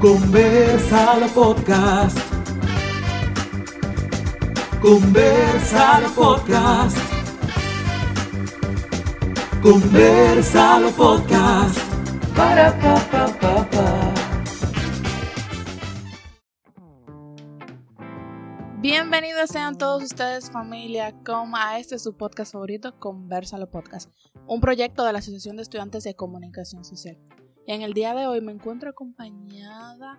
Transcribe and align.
Conversalo 0.00 1.28
Podcast. 1.28 2.18
Conversalo 4.80 6.08
Podcast. 6.14 6.98
Conversalo 9.62 10.90
Podcast. 10.90 11.78
Para 12.34 12.72
pa 12.80 13.68
pa. 13.70 14.12
Bienvenidos 18.80 19.50
sean 19.50 19.78
todos 19.78 20.02
ustedes 20.02 20.50
familia 20.50 21.14
como 21.24 21.56
a 21.56 21.78
este 21.78 22.00
su 22.00 22.16
podcast 22.16 22.52
favorito, 22.52 22.98
Conversalo 22.98 23.70
Podcast, 23.70 24.10
un 24.48 24.60
proyecto 24.60 25.04
de 25.04 25.12
la 25.12 25.20
Asociación 25.20 25.54
de 25.54 25.62
Estudiantes 25.62 26.02
de 26.02 26.16
Comunicación 26.16 26.84
Social. 26.84 27.16
Y 27.66 27.72
en 27.72 27.82
el 27.82 27.92
día 27.92 28.14
de 28.14 28.26
hoy 28.26 28.40
me 28.40 28.50
encuentro 28.50 28.90
acompañada, 28.90 30.18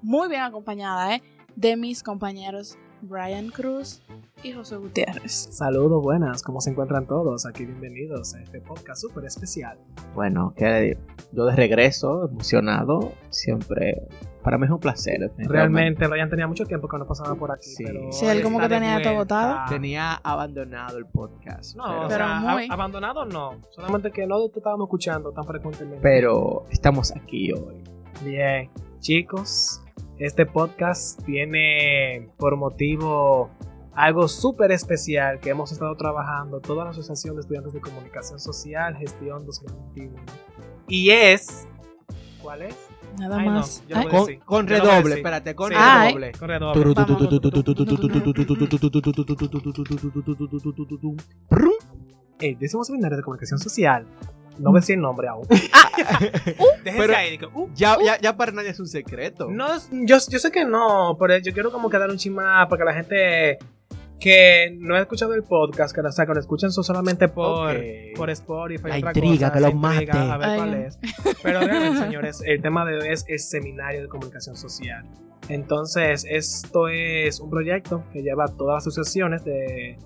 muy 0.00 0.28
bien 0.28 0.40
acompañada, 0.40 1.14
¿eh? 1.14 1.22
de 1.54 1.76
mis 1.76 2.02
compañeros 2.02 2.78
Brian 3.02 3.50
Cruz 3.50 4.02
y 4.42 4.52
José 4.52 4.76
Gutiérrez. 4.76 5.32
Saludos, 5.50 6.02
buenas, 6.02 6.42
¿cómo 6.42 6.62
se 6.62 6.70
encuentran 6.70 7.06
todos? 7.06 7.44
Aquí 7.44 7.66
bienvenidos 7.66 8.34
a 8.34 8.40
este 8.42 8.62
podcast 8.62 9.02
súper 9.02 9.26
especial. 9.26 9.78
Bueno, 10.14 10.54
que 10.56 10.96
yo 11.32 11.44
de 11.44 11.56
regreso, 11.56 12.26
emocionado, 12.26 13.12
siempre. 13.28 14.08
Para 14.48 14.56
mí 14.56 14.64
es 14.64 14.70
un 14.70 14.80
placer. 14.80 15.30
Realmente, 15.36 16.08
Ryan 16.08 16.30
tenía 16.30 16.46
mucho 16.46 16.64
tiempo 16.64 16.88
que 16.88 16.96
no 16.96 17.06
pasaba 17.06 17.34
por 17.34 17.52
aquí. 17.52 17.68
Sí. 17.68 17.84
pero 17.84 18.10
Sí, 18.12 18.24
él 18.24 18.42
como 18.42 18.58
que 18.58 18.66
tenía 18.70 19.02
todo 19.02 19.16
botado. 19.16 19.58
Tenía 19.68 20.14
abandonado 20.14 20.96
el 20.96 21.04
podcast. 21.04 21.76
No, 21.76 21.84
pero, 21.84 22.04
o 22.06 22.08
Pero 22.08 22.24
sea, 22.24 22.40
muy- 22.40 22.66
a- 22.66 22.72
abandonado 22.72 23.26
no. 23.26 23.60
Solamente 23.68 24.10
que 24.10 24.26
no 24.26 24.48
te 24.48 24.60
estábamos 24.60 24.86
escuchando 24.86 25.32
tan 25.32 25.44
frecuentemente. 25.44 26.00
pero 26.02 26.64
estamos 26.70 27.14
aquí 27.14 27.52
hoy. 27.52 27.84
Bien, 28.24 28.70
chicos, 29.00 29.82
este 30.16 30.46
podcast 30.46 31.22
tiene 31.26 32.30
por 32.38 32.56
motivo 32.56 33.50
algo 33.92 34.28
súper 34.28 34.72
especial 34.72 35.40
que 35.40 35.50
hemos 35.50 35.72
estado 35.72 35.94
trabajando 35.96 36.60
toda 36.60 36.84
la 36.84 36.90
Asociación 36.92 37.34
de 37.34 37.42
Estudiantes 37.42 37.74
de 37.74 37.82
Comunicación 37.82 38.40
Social 38.40 38.96
Gestión 38.96 39.44
2021. 39.44 40.16
Y 40.88 41.10
es... 41.10 41.68
¿Cuál 42.40 42.62
es? 42.62 42.88
Nada 43.18 43.38
Ay, 43.38 43.48
más. 43.48 43.82
yo 43.88 43.96
no 43.96 44.00
a 44.00 44.08
Con, 44.08 44.20
decir. 44.26 44.40
con 44.44 44.66
Yo 44.66 44.74
redoble, 44.76 45.14
espérate, 45.16 45.54
con 45.54 45.70
Sí. 45.72 45.76
Redoble. 45.78 46.32
Con 46.32 46.48
redoble. 46.48 47.88
El 52.40 52.58
décimo 52.58 52.84
seminario 52.84 53.16
de 53.16 53.22
comunicación 53.22 53.58
social. 53.58 54.06
No 54.58 54.70
voy 54.70 54.78
a 54.78 54.80
decir 54.80 54.96
el 54.96 55.02
nombre 55.02 55.28
aún. 55.28 55.46
Déjense 55.48 56.82
Pero- 56.84 57.16
ahí, 57.16 57.38
uh, 57.54 57.68
Ya, 57.74 57.96
ya, 58.04 58.18
ya 58.20 58.36
para 58.36 58.50
nadie 58.52 58.70
es 58.70 58.80
un 58.80 58.88
secreto. 58.88 59.48
No, 59.50 59.68
yo, 59.92 60.16
yo 60.28 60.38
sé 60.38 60.50
que 60.50 60.64
no, 60.64 61.16
pero 61.18 61.38
yo 61.38 61.52
quiero 61.52 61.70
como 61.70 61.88
que 61.88 61.98
dar 61.98 62.10
un 62.10 62.16
chisma 62.16 62.68
para 62.68 62.80
que 62.80 62.84
la 62.84 62.94
gente 62.94 63.58
que 64.20 64.76
no 64.80 64.96
ha 64.96 65.00
escuchado 65.00 65.34
el 65.34 65.42
podcast, 65.44 65.94
que, 65.94 66.00
o 66.00 66.10
sea, 66.12 66.26
que 66.26 66.34
lo 66.34 66.40
escuchan 66.40 66.72
so- 66.72 66.82
solamente 66.82 67.28
por, 67.28 67.70
Ok. 67.76 67.82
por 68.16 68.30
Spotify. 68.30 68.88
La 68.88 68.96
otra 68.98 69.08
intriga, 69.10 69.48
cosa, 69.48 69.52
que 69.52 69.60
los 69.60 69.74
mate. 69.74 70.10
A 70.12 70.36
ver 70.36 70.48
Ay, 70.48 70.56
cuál 70.58 70.74
es. 70.74 70.98
Pero 71.42 71.60
realmente, 71.60 71.98
señores, 72.04 72.42
el 72.44 72.60
tema 72.62 72.84
de 72.84 72.98
hoy 72.98 73.08
es 73.10 73.24
el 73.28 73.38
seminario 73.38 74.02
de 74.02 74.08
comunicación 74.08 74.56
social. 74.56 75.04
Entonces, 75.48 76.26
esto 76.28 76.88
es 76.88 77.40
un 77.40 77.48
proyecto 77.50 78.04
que 78.12 78.22
lleva 78.22 78.44
a 78.44 78.48
todas 78.48 78.74
las 78.84 78.86
asociaciones 78.88 79.44
de 79.44 79.96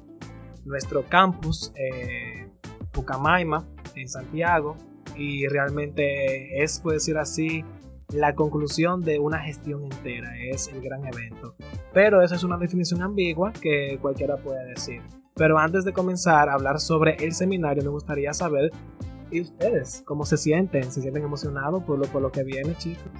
nuestro 0.64 1.04
campus, 1.08 1.72
eh, 1.74 2.46
Pucamaima, 2.92 3.66
en 3.94 4.08
Santiago. 4.08 4.76
Y 5.16 5.46
realmente 5.48 6.62
es, 6.62 6.80
puede 6.80 6.96
decir 6.96 7.18
así, 7.18 7.64
la 8.12 8.34
conclusión 8.34 9.02
de 9.02 9.18
una 9.18 9.38
gestión 9.40 9.84
entera. 9.84 10.36
Es 10.38 10.68
el 10.68 10.80
gran 10.80 11.04
evento. 11.06 11.54
Pero 11.92 12.22
esa 12.22 12.34
es 12.34 12.44
una 12.44 12.56
definición 12.56 13.02
ambigua 13.02 13.52
que 13.52 13.98
cualquiera 14.00 14.36
puede 14.36 14.64
decir. 14.68 15.02
Pero 15.34 15.58
antes 15.58 15.84
de 15.84 15.92
comenzar 15.92 16.48
a 16.48 16.54
hablar 16.54 16.80
sobre 16.80 17.16
el 17.24 17.32
seminario, 17.32 17.82
me 17.82 17.90
gustaría 17.90 18.32
saber, 18.32 18.70
¿y 19.30 19.40
ustedes 19.40 20.02
cómo 20.04 20.24
se 20.24 20.36
sienten? 20.36 20.90
¿Se 20.90 21.00
sienten 21.00 21.24
emocionados 21.24 21.82
por 21.84 21.98
lo, 21.98 22.04
por 22.06 22.20
lo 22.20 22.30
que 22.30 22.44
viene, 22.44 22.76
chicos? 22.76 23.10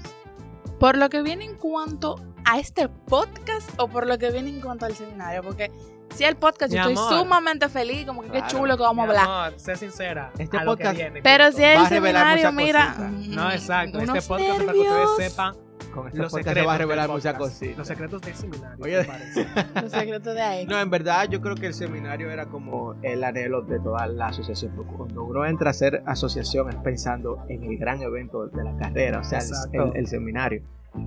Por 0.79 0.99
lo 0.99 1.09
que 1.09 1.23
viene 1.23 1.45
en 1.45 1.57
cuanto 1.57 2.17
a 2.45 2.59
este 2.59 2.89
podcast 2.89 3.71
o 3.79 3.89
por 3.89 4.07
lo 4.07 4.19
que 4.19 4.31
viene 4.31 4.51
en 4.51 4.61
cuanto 4.61 4.85
al 4.85 4.95
seminario, 4.95 5.43
porque 5.43 5.71
si 6.15 6.25
el 6.25 6.37
podcast 6.37 6.73
yo 6.73 6.79
estoy 6.81 6.93
amor. 6.97 7.19
sumamente 7.21 7.69
feliz, 7.69 8.05
como 8.07 8.23
que 8.23 8.29
qué 8.29 8.39
Claro. 8.39 8.49
chulo 8.59 8.77
que 8.77 8.83
vamos 8.83 9.05
a 9.07 9.09
hablar. 9.09 9.25
amor, 9.49 9.61
sé 9.61 9.77
sincera. 9.77 10.31
Este 10.39 10.57
a 10.57 10.65
lo 10.65 10.77
que 10.77 10.85
podcast- 10.85 10.97
viene, 10.97 11.23
Pero 11.23 11.53
si 11.53 11.63
el 11.65 11.87
seminario, 11.87 12.53
mira. 12.53 12.87
cositas. 12.97 13.11
mm, 13.13 13.35
No, 13.35 13.51
exacto. 13.53 13.99
Este 13.99 14.23
podcast 14.23 14.29
para 14.29 14.73
que 14.73 14.79
ustedes 14.81 15.31
sepan 15.31 15.55
Con 15.93 16.07
este 16.07 16.19
los 16.21 16.31
podcast 16.33 16.33
secretos 16.47 16.63
se 16.63 16.67
va 16.67 16.75
a 16.75 16.79
revelar 16.79 17.09
muchas 17.11 17.35
cositas. 17.35 17.79
Los 17.79 17.87
secretos 17.89 18.23
del 18.23 18.35
seminario. 18.35 18.77
Oye. 18.83 19.07
Los 19.83 19.91
secretos 19.93 20.35
de 20.35 20.41
ahí. 20.43 20.67
No, 20.67 20.79
en 20.81 20.89
verdad 20.91 21.29
yo 21.29 21.41
creo 21.43 21.55
que 21.55 21.67
el 21.67 21.75
seminario 21.75 22.31
era 22.31 22.47
como 22.47 22.95
el 23.03 23.23
anhelo 23.25 23.61
de 23.63 23.79
toda 23.79 24.07
la 24.07 24.29
asociación. 24.29 24.73
porque 24.75 24.93
Cuando 24.95 25.25
uno 25.25 25.45
entra 25.45 25.71
a 25.71 25.73
ser 25.75 26.03
asociación 26.07 26.71
es 26.71 26.77
pensando 26.77 27.45
en 27.49 27.65
el 27.65 27.77
gran 27.77 28.01
evento 28.01 28.47
de 28.47 28.65
la 28.65 28.75
carrera, 28.79 29.19
o 29.21 29.25
sea, 29.25 29.39
el, 29.41 29.45
Exacto. 29.45 29.83
el- 29.93 29.97
el 29.97 30.07
seminario. 30.07 30.63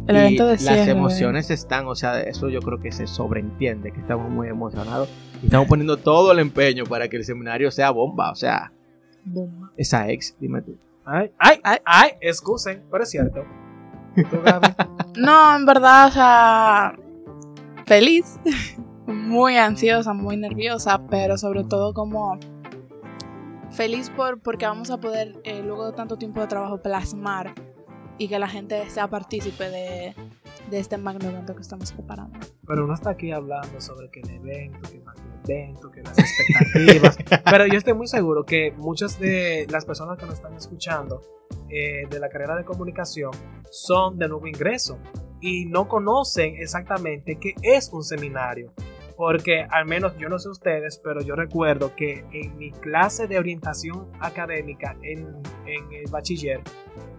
El 0.08 0.16
Y 0.16 0.20
evento 0.20 0.48
de 0.48 0.54
las 0.54 0.88
emociones 0.88 1.52
están, 1.52 1.88
o 1.88 1.96
sea, 1.96 2.22
eso 2.22 2.50
yo 2.50 2.60
creo 2.62 2.80
que 2.80 2.92
se 2.92 3.06
sobreentiende, 3.08 3.92
que 3.92 4.00
estamos 4.00 4.30
muy 4.32 4.48
emocionados 4.48 5.10
y 5.42 5.46
estamos 5.46 5.68
poniendo 5.68 5.98
todo 5.98 6.32
el 6.32 6.40
empeño 6.40 6.86
para 6.86 7.08
que 7.08 7.18
el 7.18 7.24
seminario 7.24 7.70
sea 7.72 7.92
bomba, 7.92 8.32
o 8.32 8.36
sea, 8.36 8.72
Bomba. 9.24 9.72
esa 9.78 10.10
ex, 10.10 10.36
dime 10.40 10.62
tú. 10.62 10.76
Ay, 11.06 11.32
ay, 11.38 11.60
ay, 11.64 11.78
ay, 11.86 12.12
excusen, 12.22 12.84
pero 12.92 13.04
es 13.04 13.10
cierto. 13.10 13.44
No, 15.18 15.56
en 15.56 15.66
verdad, 15.66 16.08
o 16.08 16.12
sea, 16.12 17.00
feliz, 17.86 18.38
muy 19.08 19.56
ansiosa, 19.56 20.14
muy 20.14 20.36
nerviosa, 20.36 21.08
pero 21.10 21.38
sobre 21.38 21.64
todo 21.64 21.94
como 21.94 22.38
feliz 23.72 24.10
por 24.10 24.42
porque 24.42 24.66
vamos 24.66 24.90
a 24.92 24.98
poder, 24.98 25.40
eh, 25.44 25.62
luego 25.64 25.86
de 25.86 25.94
tanto 25.94 26.18
tiempo 26.18 26.42
de 26.42 26.48
trabajo, 26.48 26.82
plasmar 26.82 27.54
y 28.18 28.28
que 28.28 28.40
la 28.40 28.48
gente 28.48 28.90
sea 28.90 29.08
partícipe 29.08 29.70
de, 29.70 30.16
de 30.70 30.80
este 30.80 30.98
magno 30.98 31.30
evento 31.30 31.56
que 31.56 31.62
estamos 31.62 31.92
preparando. 31.92 32.40
Pero 32.66 32.86
uno 32.86 32.94
está 32.94 33.12
aquí 33.12 33.32
hablando 33.32 33.80
sobre 33.80 34.10
que 34.10 34.22
el 34.22 34.30
evento, 34.30 34.80
que 34.90 34.98
el 34.98 35.04
evento, 35.44 35.92
que 35.92 36.02
las 36.02 36.18
expectativas. 36.18 37.18
Pero 37.46 37.68
yo 37.68 37.78
estoy 37.78 37.94
muy 37.94 38.08
seguro 38.08 38.46
que 38.46 38.72
muchas 38.78 39.20
de 39.20 39.68
las 39.70 39.86
personas 39.86 40.18
que 40.18 40.26
nos 40.26 40.36
están 40.36 40.54
escuchando 40.56 41.22
eh, 41.70 42.08
de 42.10 42.20
la 42.20 42.30
carrera 42.30 42.56
de 42.56 42.64
comunicación 42.64 43.32
son 43.72 44.18
de 44.18 44.28
nuevo 44.28 44.48
ingreso 44.48 45.00
y 45.42 45.66
no 45.66 45.88
conocen 45.88 46.56
exactamente 46.56 47.38
qué 47.40 47.54
es 47.62 47.90
un 47.92 48.04
seminario. 48.04 48.74
Porque 49.18 49.66
al 49.70 49.86
menos 49.86 50.18
yo 50.18 50.28
no 50.30 50.40
sé 50.40 50.50
ustedes, 50.50 51.00
pero 51.04 51.22
yo 51.22 51.36
recuerdo 51.36 51.96
que 51.96 52.26
en 52.32 52.58
mi 52.58 52.72
clase 52.72 53.28
de 53.28 53.40
orientación 53.40 54.10
académica 54.20 54.98
en, 55.02 55.42
en 55.66 55.94
el 55.94 56.10
bachiller 56.12 56.62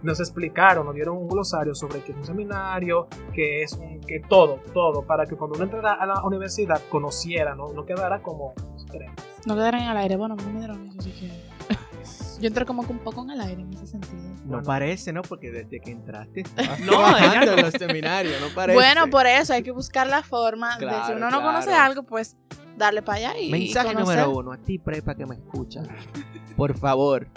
nos 0.03 0.19
explicaron, 0.19 0.85
nos 0.85 0.95
dieron 0.95 1.17
un 1.17 1.27
glosario 1.27 1.73
sobre 1.75 2.01
qué 2.01 2.11
es 2.11 2.17
un 2.17 2.25
seminario, 2.25 3.07
que 3.33 3.63
es 3.63 3.73
un, 3.73 3.99
que 4.01 4.19
todo, 4.19 4.59
todo, 4.73 5.03
para 5.03 5.25
que 5.25 5.35
cuando 5.35 5.55
uno 5.55 5.65
entrara 5.65 5.93
a 5.93 6.05
la 6.05 6.23
universidad 6.23 6.81
conociera, 6.89 7.55
no, 7.55 7.73
no 7.73 7.85
quedara 7.85 8.21
como 8.21 8.53
tres. 8.91 9.09
No 9.45 9.55
quedarán 9.55 9.83
en 9.83 9.89
el 9.89 9.97
aire, 9.97 10.15
bueno, 10.15 10.35
mí 10.35 10.43
me 10.53 10.59
dieron 10.59 10.87
eso, 10.87 11.09
que 11.19 11.46
yo 12.39 12.47
entré 12.47 12.65
como 12.65 12.85
que 12.85 12.91
un 12.91 12.99
poco 12.99 13.23
en 13.23 13.31
el 13.31 13.41
aire 13.41 13.61
en 13.61 13.73
ese 13.73 13.87
sentido. 13.87 14.17
No 14.45 14.61
parece, 14.63 15.11
¿no? 15.13 15.21
Porque 15.21 15.51
desde 15.51 15.79
que 15.79 15.91
entraste 15.91 16.43
No, 16.85 17.17
en 17.17 17.61
los 17.61 17.73
seminarios, 17.73 18.39
no 18.41 18.47
parece. 18.55 18.77
Bueno, 18.77 19.09
por 19.09 19.25
eso 19.27 19.53
hay 19.53 19.63
que 19.63 19.71
buscar 19.71 20.07
la 20.07 20.23
forma 20.23 20.77
de 20.77 20.85
si 20.85 20.85
Claro, 20.85 21.17
uno 21.17 21.29
no 21.31 21.41
conoce 21.41 21.67
claro. 21.69 21.83
algo, 21.83 22.03
pues 22.03 22.37
darle 22.77 23.01
para 23.01 23.17
allá 23.29 23.39
y 23.39 23.49
Mensaje 23.51 23.93
conocer. 23.93 24.17
número 24.19 24.37
uno, 24.39 24.51
a 24.53 24.57
ti 24.57 24.77
prepa 24.79 25.15
que 25.15 25.25
me 25.25 25.35
escuchas. 25.35 25.87
Por 26.55 26.77
favor, 26.77 27.27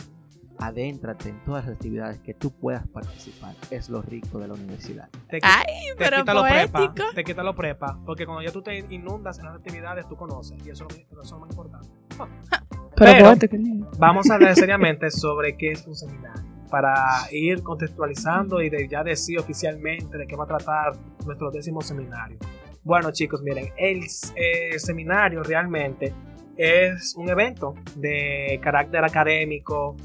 adéntrate 0.59 1.31
en 1.31 1.43
todas 1.45 1.65
las 1.65 1.75
actividades 1.75 2.21
que 2.21 2.35
tú 2.35 2.51
puedas 2.51 2.87
participar. 2.89 3.55
Es 3.71 3.89
lo 3.89 4.03
rico 4.03 4.39
de 4.39 4.49
la 4.49 4.55
universidad. 4.55 5.09
Te, 5.31 5.39
Ay, 5.43 5.65
te 5.89 5.97
pero 5.97 6.19
quita 6.19 6.35
lo 6.35 6.43
prepa, 6.43 6.79
poético. 6.79 7.09
te 7.15 7.25
quita 7.25 7.43
lo 7.43 7.55
prepa, 7.55 7.99
porque 8.05 8.27
cuando 8.27 8.43
ya 8.43 8.53
tú 8.53 8.61
te 8.63 8.79
inundas 8.91 9.39
en 9.39 9.47
las 9.47 9.55
actividades, 9.57 10.07
tú 10.09 10.17
conoces, 10.17 10.59
y 10.65 10.71
eso, 10.71 10.87
eso 10.89 11.23
es 11.23 11.31
lo 11.31 11.39
más 11.41 11.51
importante. 11.51 11.89
Pero, 13.01 13.35
Pero-. 13.39 13.91
Vamos 13.99 14.31
a 14.31 14.35
hablar 14.35 14.55
seriamente 14.55 15.11
sobre 15.11 15.57
qué 15.57 15.73
es 15.73 15.87
un 15.87 15.95
seminario, 15.95 16.43
para 16.71 16.95
ir 17.33 17.63
contextualizando 17.63 18.61
y 18.61 18.69
de 18.69 18.87
ya 18.89 19.03
decir 19.03 19.39
oficialmente 19.39 20.19
de 20.19 20.27
qué 20.27 20.37
va 20.37 20.45
a 20.45 20.49
tratar 20.49 20.93
nuestro 21.25 21.51
décimo 21.51 21.81
seminario. 21.81 22.39
Bueno 22.83 23.11
chicos, 23.11 23.43
miren, 23.43 23.71
el 23.77 24.03
eh, 24.37 24.79
seminario 24.79 25.43
realmente 25.43 26.13
es 26.57 27.15
un 27.17 27.31
evento 27.31 27.75
de 27.97 28.61
carácter 28.63 29.03
académico 29.03 29.97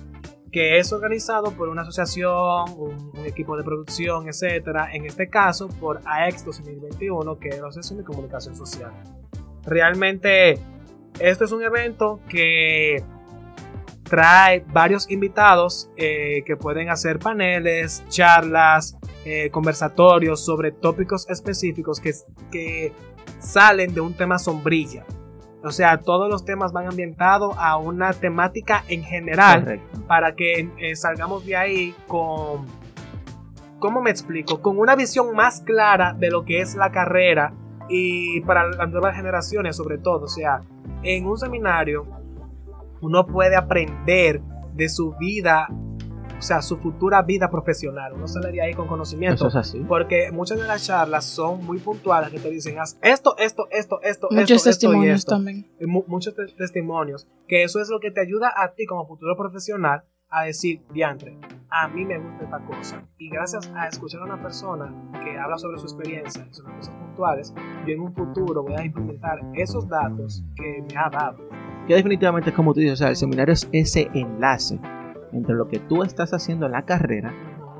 que 0.52 0.78
es 0.78 0.94
organizado 0.94 1.52
por 1.52 1.68
una 1.68 1.82
asociación, 1.82 2.72
un, 2.78 3.12
un 3.14 3.26
equipo 3.26 3.58
de 3.58 3.64
producción, 3.66 4.30
etcétera. 4.30 4.88
En 4.94 5.06
este 5.06 5.30
caso, 5.30 5.68
por 5.68 6.00
AEX 6.06 6.46
2021, 6.46 7.38
que 7.40 7.50
es 7.50 7.60
la 7.60 7.68
Asociación 7.68 8.00
de 8.00 8.06
Comunicación 8.06 8.56
Social. 8.56 8.92
Realmente, 9.66 10.58
esto 11.20 11.46
es 11.46 11.52
un 11.52 11.64
evento 11.64 12.20
que 12.30 13.04
trae 14.04 14.64
varios 14.72 15.10
invitados 15.10 15.90
eh, 15.98 16.44
que 16.46 16.56
pueden 16.56 16.90
hacer 16.90 17.20
paneles, 17.20 18.04
charlas, 18.08 18.98
eh, 19.26 19.50
conversatorios 19.50 20.46
sobre 20.46 20.72
tópicos 20.72 21.28
específicos 21.30 22.00
que, 22.00 22.14
que 22.52 22.94
salen 23.40 23.94
de 23.94 24.02
un 24.02 24.14
tema 24.14 24.38
sombrilla. 24.38 25.06
O 25.64 25.72
sea, 25.72 25.98
todos 26.02 26.30
los 26.30 26.46
temas 26.46 26.72
van 26.74 26.88
ambientados 26.88 27.56
a 27.58 27.78
una 27.78 28.14
temática 28.14 28.84
en 28.88 29.04
general 29.04 29.64
Correcto. 29.64 30.02
para 30.08 30.36
que 30.36 30.70
eh, 30.78 30.96
salgamos 30.96 31.44
de 31.44 31.56
ahí 31.56 31.96
con, 32.08 32.68
¿cómo 33.80 34.00
me 34.02 34.12
explico? 34.12 34.62
Con 34.62 34.78
una 34.78 34.96
visión 34.96 35.36
más 35.36 35.62
clara 35.62 36.14
de 36.14 36.30
lo 36.30 36.46
que 36.46 36.62
es 36.62 36.76
la 36.76 36.92
carrera 36.92 37.54
y 37.90 38.42
para 38.42 38.68
las 38.68 38.90
nuevas 38.92 39.16
generaciones 39.16 39.76
sobre 39.76 39.98
todo. 39.98 40.26
O 40.26 40.30
sea, 40.30 40.62
en 41.06 41.26
un 41.26 41.38
seminario 41.38 42.06
uno 43.02 43.26
puede 43.26 43.56
aprender 43.56 44.42
de 44.74 44.90
su 44.90 45.14
vida, 45.20 45.68
o 46.38 46.42
sea, 46.42 46.62
su 46.62 46.78
futura 46.78 47.22
vida 47.22 47.50
profesional. 47.50 48.14
Uno 48.14 48.28
sale 48.28 48.52
de 48.52 48.62
ahí 48.62 48.74
con 48.74 48.88
conocimiento. 48.88 49.36
Eso 49.36 49.48
es 49.48 49.56
así. 49.56 49.80
Porque 49.88 50.32
muchas 50.32 50.58
de 50.58 50.66
las 50.66 50.86
charlas 50.86 51.24
son 51.26 51.64
muy 51.66 51.78
puntuales 51.80 52.30
que 52.32 52.40
te 52.40 52.50
dicen, 52.50 52.80
haz 52.80 52.98
esto, 53.02 53.36
esto, 53.38 53.68
esto, 53.72 54.00
esto, 54.02 54.28
Muchos 54.32 54.50
esto, 54.52 54.56
esto 54.56 54.70
y 54.70 54.72
testimonios 54.72 55.20
esto 55.20 55.32
también. 55.32 55.68
eh, 55.80 55.86
mu- 55.88 56.04
muchos 56.08 56.34
te- 56.36 56.48
testimonios, 56.48 57.28
que 57.48 57.64
eso 57.64 57.80
es 57.80 57.90
lo 57.90 58.00
que 58.00 58.12
te 58.12 58.22
ayuda 58.22 58.52
a 58.56 58.74
ti 58.74 58.86
como 58.86 59.06
futuro 59.08 59.36
profesional 59.38 60.04
a 60.30 60.44
decir, 60.44 60.82
diantre, 60.94 61.38
a 61.70 61.88
mí 61.88 62.06
me 62.06 62.18
gusta 62.18 62.44
esta 62.44 62.60
cosa. 62.60 63.04
Y 63.18 63.30
gracias 63.30 63.72
a 63.76 63.88
escuchar 63.88 64.22
a 64.22 64.26
una 64.26 64.42
persona 64.42 64.94
que 65.24 65.38
habla 65.38 65.58
sobre 65.58 65.78
su 65.78 65.86
experiencia 65.86 66.48
y 66.50 66.54
sobre 66.54 66.76
cosas 66.76 66.96
puntuales, 66.96 67.54
yo 67.86 67.94
en 67.94 68.00
un 68.02 68.14
futuro 68.14 68.64
voy 68.64 68.76
a 68.76 68.86
implementar 68.86 69.42
esos 69.54 69.88
datos 69.88 70.44
que 70.56 70.84
me 70.88 70.98
ha 70.98 71.10
dado. 71.10 71.38
Que 71.88 71.96
definitivamente 71.96 72.50
es 72.50 72.56
como 72.56 72.74
tú 72.74 72.80
dices, 72.80 72.94
o 72.94 72.98
sea, 72.98 73.10
el 73.10 73.16
seminario 73.16 73.54
es 73.54 73.68
ese 73.72 74.10
enlace 74.14 74.80
entre 75.32 75.56
lo 75.56 75.68
que 75.68 75.80
tú 75.80 76.04
estás 76.04 76.34
haciendo 76.34 76.66
en 76.66 76.72
la 76.72 76.86
carrera 76.86 77.34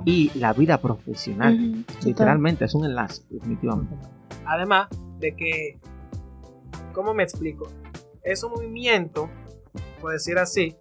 y 0.06 0.32
la 0.38 0.54
vida 0.54 0.80
profesional. 0.80 1.86
Total. 1.88 2.06
Literalmente 2.06 2.66
es 2.66 2.76
un 2.76 2.86
enlace, 2.86 3.24
definitivamente. 3.30 3.96
Además 4.46 4.90
de 5.20 5.36
que, 5.36 5.80
¿cómo 6.94 7.14
me 7.14 7.24
explico? 7.24 7.68
Es 8.22 8.44
un 8.44 8.52
movimiento, 8.52 9.30
por 10.02 10.12
decir 10.12 10.38
así, 10.38 10.76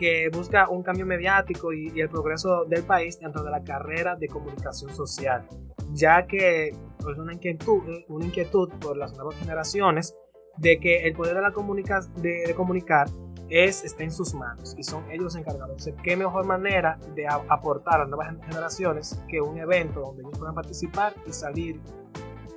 que 0.00 0.30
busca 0.32 0.68
un 0.70 0.82
cambio 0.82 1.04
mediático 1.04 1.72
y, 1.72 1.92
y 1.94 2.00
el 2.00 2.08
progreso 2.08 2.64
del 2.64 2.82
país 2.84 3.20
dentro 3.20 3.42
de 3.44 3.50
la 3.50 3.62
carrera 3.62 4.16
de 4.16 4.26
comunicación 4.28 4.90
social, 4.94 5.46
ya 5.92 6.26
que 6.26 6.68
es 6.68 7.18
una 7.18 7.34
inquietud, 7.34 7.82
una 8.08 8.24
inquietud 8.24 8.70
por 8.80 8.96
las 8.96 9.12
nuevas 9.14 9.36
generaciones 9.36 10.16
de 10.56 10.80
que 10.80 11.06
el 11.06 11.12
poder 11.12 11.34
de, 11.34 11.42
la 11.42 11.52
comunica 11.52 12.00
de, 12.16 12.44
de 12.46 12.54
comunicar 12.54 13.08
es, 13.50 13.84
está 13.84 14.02
en 14.04 14.12
sus 14.12 14.32
manos 14.34 14.74
y 14.78 14.84
son 14.84 15.04
ellos 15.10 15.24
los 15.24 15.36
encargados. 15.36 15.70
Entonces, 15.70 15.94
¿qué 16.02 16.16
mejor 16.16 16.46
manera 16.46 16.98
de 17.14 17.26
a- 17.26 17.42
aportar 17.48 17.96
a 17.96 17.98
las 18.00 18.08
nuevas 18.08 18.28
generaciones 18.46 19.22
que 19.28 19.40
un 19.40 19.58
evento 19.58 20.00
donde 20.00 20.22
ellos 20.22 20.38
puedan 20.38 20.54
participar 20.54 21.14
y 21.26 21.32
salir 21.32 21.80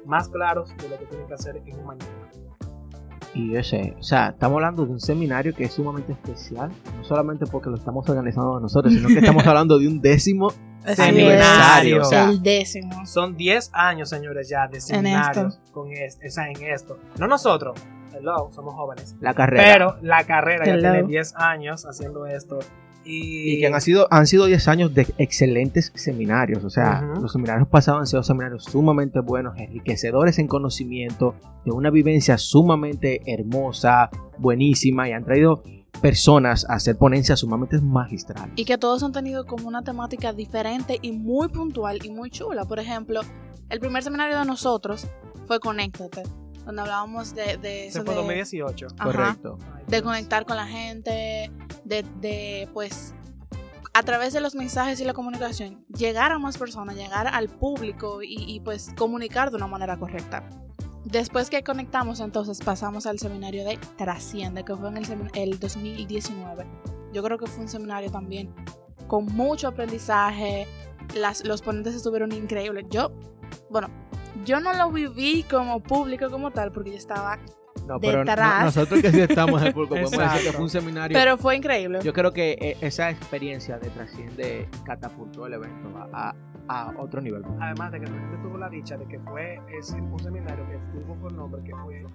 más 0.05 0.29
claros 0.29 0.75
de 0.77 0.87
lo 0.89 0.97
que 0.97 1.05
tienen 1.07 1.27
que 1.27 1.33
hacer 1.33 1.57
en 1.65 1.79
un 1.79 1.85
mañana? 1.85 2.31
Y 3.35 3.55
ese, 3.55 3.95
o 3.99 4.03
sea, 4.03 4.29
estamos 4.29 4.55
hablando 4.57 4.85
de 4.85 4.91
un 4.91 4.99
seminario 4.99 5.55
que 5.55 5.63
es 5.63 5.73
sumamente 5.73 6.11
especial, 6.11 6.69
no 6.97 7.03
solamente 7.03 7.45
porque 7.47 7.69
lo 7.69 7.77
estamos 7.77 8.07
organizando 8.07 8.59
nosotros, 8.59 8.93
sino 8.93 9.07
que 9.07 9.19
estamos 9.19 9.43
hablando 9.47 9.79
de 9.79 9.87
un 9.87 10.01
décimo 10.01 10.49
es, 10.85 10.99
o 10.99 12.03
sea, 12.03 12.29
el 12.29 12.43
décimo. 12.43 13.05
Son 13.05 13.35
10 13.35 13.69
años, 13.73 14.09
señores, 14.09 14.49
ya 14.49 14.67
de 14.67 14.81
seminarios 14.81 15.59
con 15.71 15.91
es- 15.91 16.19
o 16.25 16.29
sea, 16.29 16.49
en 16.49 16.61
esto. 16.61 16.97
No 17.17 17.25
nosotros, 17.27 17.79
hello, 18.13 18.49
somos 18.51 18.75
jóvenes. 18.75 19.15
la 19.21 19.33
carrera. 19.33 19.63
Pero 19.63 19.95
la 20.01 20.23
carrera 20.25 20.65
ya 20.65 20.73
Hello. 20.73 20.91
tiene 20.91 21.07
10 21.07 21.35
años 21.37 21.85
haciendo 21.85 22.25
esto. 22.25 22.59
Y, 23.05 23.55
y 23.55 23.59
que 23.59 23.67
han 23.67 23.81
sido, 23.81 24.07
han 24.11 24.27
sido 24.27 24.45
10 24.45 24.67
años 24.67 24.93
de 24.93 25.07
excelentes 25.17 25.91
seminarios. 25.95 26.63
O 26.63 26.69
sea, 26.69 27.01
los 27.19 27.31
seminarios 27.31 27.67
pasados 27.67 28.01
han 28.01 28.07
sido 28.07 28.23
seminarios 28.23 28.63
sumamente 28.63 29.19
buenos, 29.19 29.57
enriquecedores 29.57 30.39
en 30.39 30.47
conocimiento, 30.47 31.35
de 31.65 31.71
una 31.71 31.89
vivencia 31.89 32.37
sumamente 32.37 33.21
hermosa, 33.25 34.09
buenísima, 34.37 35.09
y 35.09 35.11
han 35.11 35.23
traído 35.25 35.63
personas 36.01 36.65
a 36.69 36.75
hacer 36.75 36.97
ponencias 36.97 37.39
sumamente 37.39 37.79
magistrales. 37.79 38.53
Y 38.55 38.65
que 38.65 38.77
todos 38.77 39.03
han 39.03 39.11
tenido 39.11 39.45
como 39.45 39.67
una 39.67 39.83
temática 39.83 40.33
diferente 40.33 40.99
y 41.01 41.11
muy 41.11 41.47
puntual 41.49 41.99
y 42.03 42.09
muy 42.09 42.29
chula. 42.29 42.65
Por 42.65 42.79
ejemplo, 42.79 43.21
el 43.69 43.79
primer 43.79 44.03
seminario 44.03 44.37
de 44.37 44.45
nosotros 44.45 45.07
fue 45.47 45.59
Conéctate, 45.59 46.23
donde 46.65 46.81
hablábamos 46.81 47.33
de, 47.35 47.57
de 47.57 47.89
se 47.91 47.99
eso 47.99 48.03
fue 48.03 48.13
de, 48.13 48.19
2018. 48.21 48.87
Ajá. 48.97 49.03
Correcto. 49.05 49.57
De 49.87 50.01
conectar 50.01 50.45
con 50.45 50.57
la 50.57 50.67
gente, 50.67 51.51
de, 51.85 52.03
de, 52.19 52.69
pues 52.73 53.13
a 53.93 54.01
través 54.03 54.33
de 54.33 54.41
los 54.41 54.55
mensajes 54.55 54.99
y 54.99 55.05
la 55.05 55.13
comunicación, 55.13 55.85
llegar 55.87 56.31
a 56.31 56.39
más 56.39 56.57
personas, 56.57 56.95
llegar 56.95 57.27
al 57.27 57.47
público 57.47 58.23
y, 58.23 58.35
y, 58.47 58.59
pues 58.59 58.91
comunicar 58.97 59.51
de 59.51 59.57
una 59.57 59.67
manera 59.67 59.97
correcta. 59.97 60.49
Después 61.05 61.49
que 61.49 61.63
conectamos, 61.63 62.19
entonces 62.19 62.59
pasamos 62.59 63.05
al 63.05 63.19
seminario 63.19 63.65
de 63.65 63.77
Trasciende, 63.97 64.63
que 64.63 64.75
fue 64.75 64.89
en 64.89 64.97
el, 64.97 65.05
el 65.35 65.59
2019. 65.59 66.65
Yo 67.11 67.21
creo 67.21 67.37
que 67.37 67.45
fue 67.45 67.63
un 67.63 67.69
seminario 67.69 68.09
también 68.09 68.53
con 69.07 69.25
mucho 69.25 69.67
aprendizaje. 69.67 70.65
Las, 71.15 71.45
los 71.45 71.61
ponentes 71.61 71.93
estuvieron 71.93 72.31
increíbles. 72.31 72.85
Yo, 72.89 73.11
bueno, 73.69 73.89
yo 74.45 74.59
no 74.59 74.73
lo 74.73 74.91
viví 74.91 75.43
como 75.43 75.81
público 75.81 76.29
como 76.29 76.51
tal, 76.51 76.71
porque 76.71 76.91
yo 76.91 76.97
estaba, 76.97 77.37
No, 77.87 77.99
pero 77.99 78.19
Detrás. 78.19 78.63
nosotros 78.65 79.01
que 79.01 79.11
sí 79.11 79.19
estamos 79.21 79.61
en 79.61 79.67
el 79.67 79.73
público 79.73 79.95
podemos 79.95 80.11
decir 80.11 80.41
que 80.47 80.53
fue 80.53 80.63
un 80.63 80.69
seminario. 80.69 81.17
pero 81.17 81.37
fue 81.37 81.55
increíble. 81.57 81.99
Yo 82.03 82.13
creo 82.13 82.31
que 82.31 82.51
eh, 82.59 82.77
esa 82.81 83.09
experiencia 83.09 83.77
de 83.77 83.89
Trasciende 83.89 84.69
catapultó 84.85 85.45
el 85.47 85.53
evento 85.53 85.89
a, 86.13 86.29
a- 86.29 86.35
a 86.69 86.93
otro 86.97 87.19
nivel. 87.19 87.43
Además 87.59 87.91
de 87.91 87.99
que 87.99 88.05
la 88.05 88.17
gente 88.17 88.37
tuvo 88.41 88.57
la 88.57 88.69
dicha 88.69 88.95
de 88.95 89.05
que 89.05 89.19
fue 89.19 89.59
un 89.99 90.19
seminario 90.19 90.65
que 90.65 90.77
tuvo 90.97 91.13
por 91.15 91.33
nombre, 91.33 91.61
que 91.61 91.75
fue, 91.75 92.05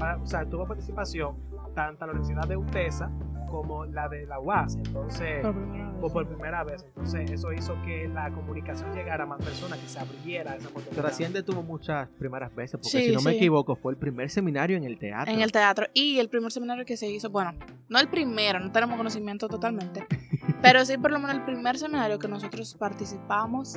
para- 0.00 0.16
o 0.16 0.26
sea, 0.26 0.44
tuvo 0.44 0.66
participación 0.66 1.36
tanto 1.74 2.06
la 2.06 2.12
Universidad 2.12 2.48
de 2.48 2.56
UTESA 2.56 3.10
como 3.50 3.84
la 3.84 4.08
de 4.08 4.24
la 4.26 4.40
UAS. 4.40 4.76
Entonces, 4.76 5.42
Por 5.42 5.52
primera 5.54 5.90
vez. 5.90 6.00
fue 6.00 6.10
por 6.10 6.26
primera 6.26 6.64
vez. 6.64 6.84
Entonces, 6.86 7.30
eso 7.30 7.52
hizo 7.52 7.74
que 7.82 8.08
la 8.08 8.30
comunicación 8.30 8.94
llegara 8.94 9.24
a 9.24 9.26
más 9.26 9.44
personas, 9.44 9.78
que 9.78 9.88
se 9.88 9.98
abriera 10.00 10.56
esa 10.56 10.68
oportunidad. 10.68 11.02
Trasciende 11.02 11.42
tuvo 11.42 11.62
muchas 11.62 12.08
primeras 12.18 12.54
veces, 12.54 12.80
porque 12.80 12.88
Sí, 12.88 13.04
si 13.10 13.14
no 13.14 13.20
me 13.20 13.32
equivoco, 13.32 13.76
fue 13.76 13.92
el 13.92 13.98
primer 13.98 14.30
seminario 14.30 14.78
en 14.78 14.84
el 14.84 14.98
teatro. 14.98 15.34
En 15.34 15.42
el 15.42 15.52
teatro. 15.52 15.84
Y 15.92 16.18
el 16.18 16.30
primer 16.30 16.50
seminario 16.50 16.86
que 16.86 16.96
se 16.96 17.10
hizo, 17.10 17.28
bueno, 17.28 17.52
no 17.90 17.98
el 17.98 18.08
primero, 18.08 18.58
no 18.58 18.72
tenemos 18.72 18.96
conocimiento 18.96 19.48
totalmente, 19.48 20.06
pero 20.62 20.82
sí 20.86 20.96
por 20.96 21.10
lo 21.10 21.18
menos 21.18 21.36
el 21.36 21.42
primer 21.44 21.76
seminario 21.76 22.18
que 22.18 22.28
nosotros 22.28 22.74
participamos, 22.76 23.74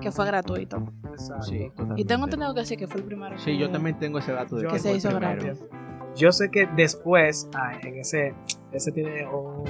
que 0.00 0.10
fue 0.10 0.24
gratuito. 0.24 0.82
Exacto. 1.10 1.42
Sí, 1.42 1.68
totalmente. 1.68 2.00
Y 2.00 2.04
tengo 2.06 2.24
entendido 2.24 2.54
que 2.54 2.64
sí, 2.64 2.78
que 2.78 2.88
fue 2.88 3.00
el 3.02 3.06
primero. 3.06 3.38
Sí, 3.38 3.58
yo 3.58 3.66
que- 3.66 3.72
también 3.74 3.98
tengo 3.98 4.18
ese 4.20 4.32
dato 4.32 4.56
de 4.56 4.62
Yo 4.62 4.68
Que 4.70 4.78
se 4.78 4.82
fue 4.84 4.90
el 4.92 4.96
hizo 4.96 5.08
primero. 5.10 5.54
Yo 6.16 6.30
sé 6.32 6.50
que 6.50 6.66
después, 6.76 7.48
ah, 7.54 7.72
en 7.82 7.96
ese, 7.98 8.34
ese 8.72 8.92
tiene 8.92 9.26
un 9.28 9.64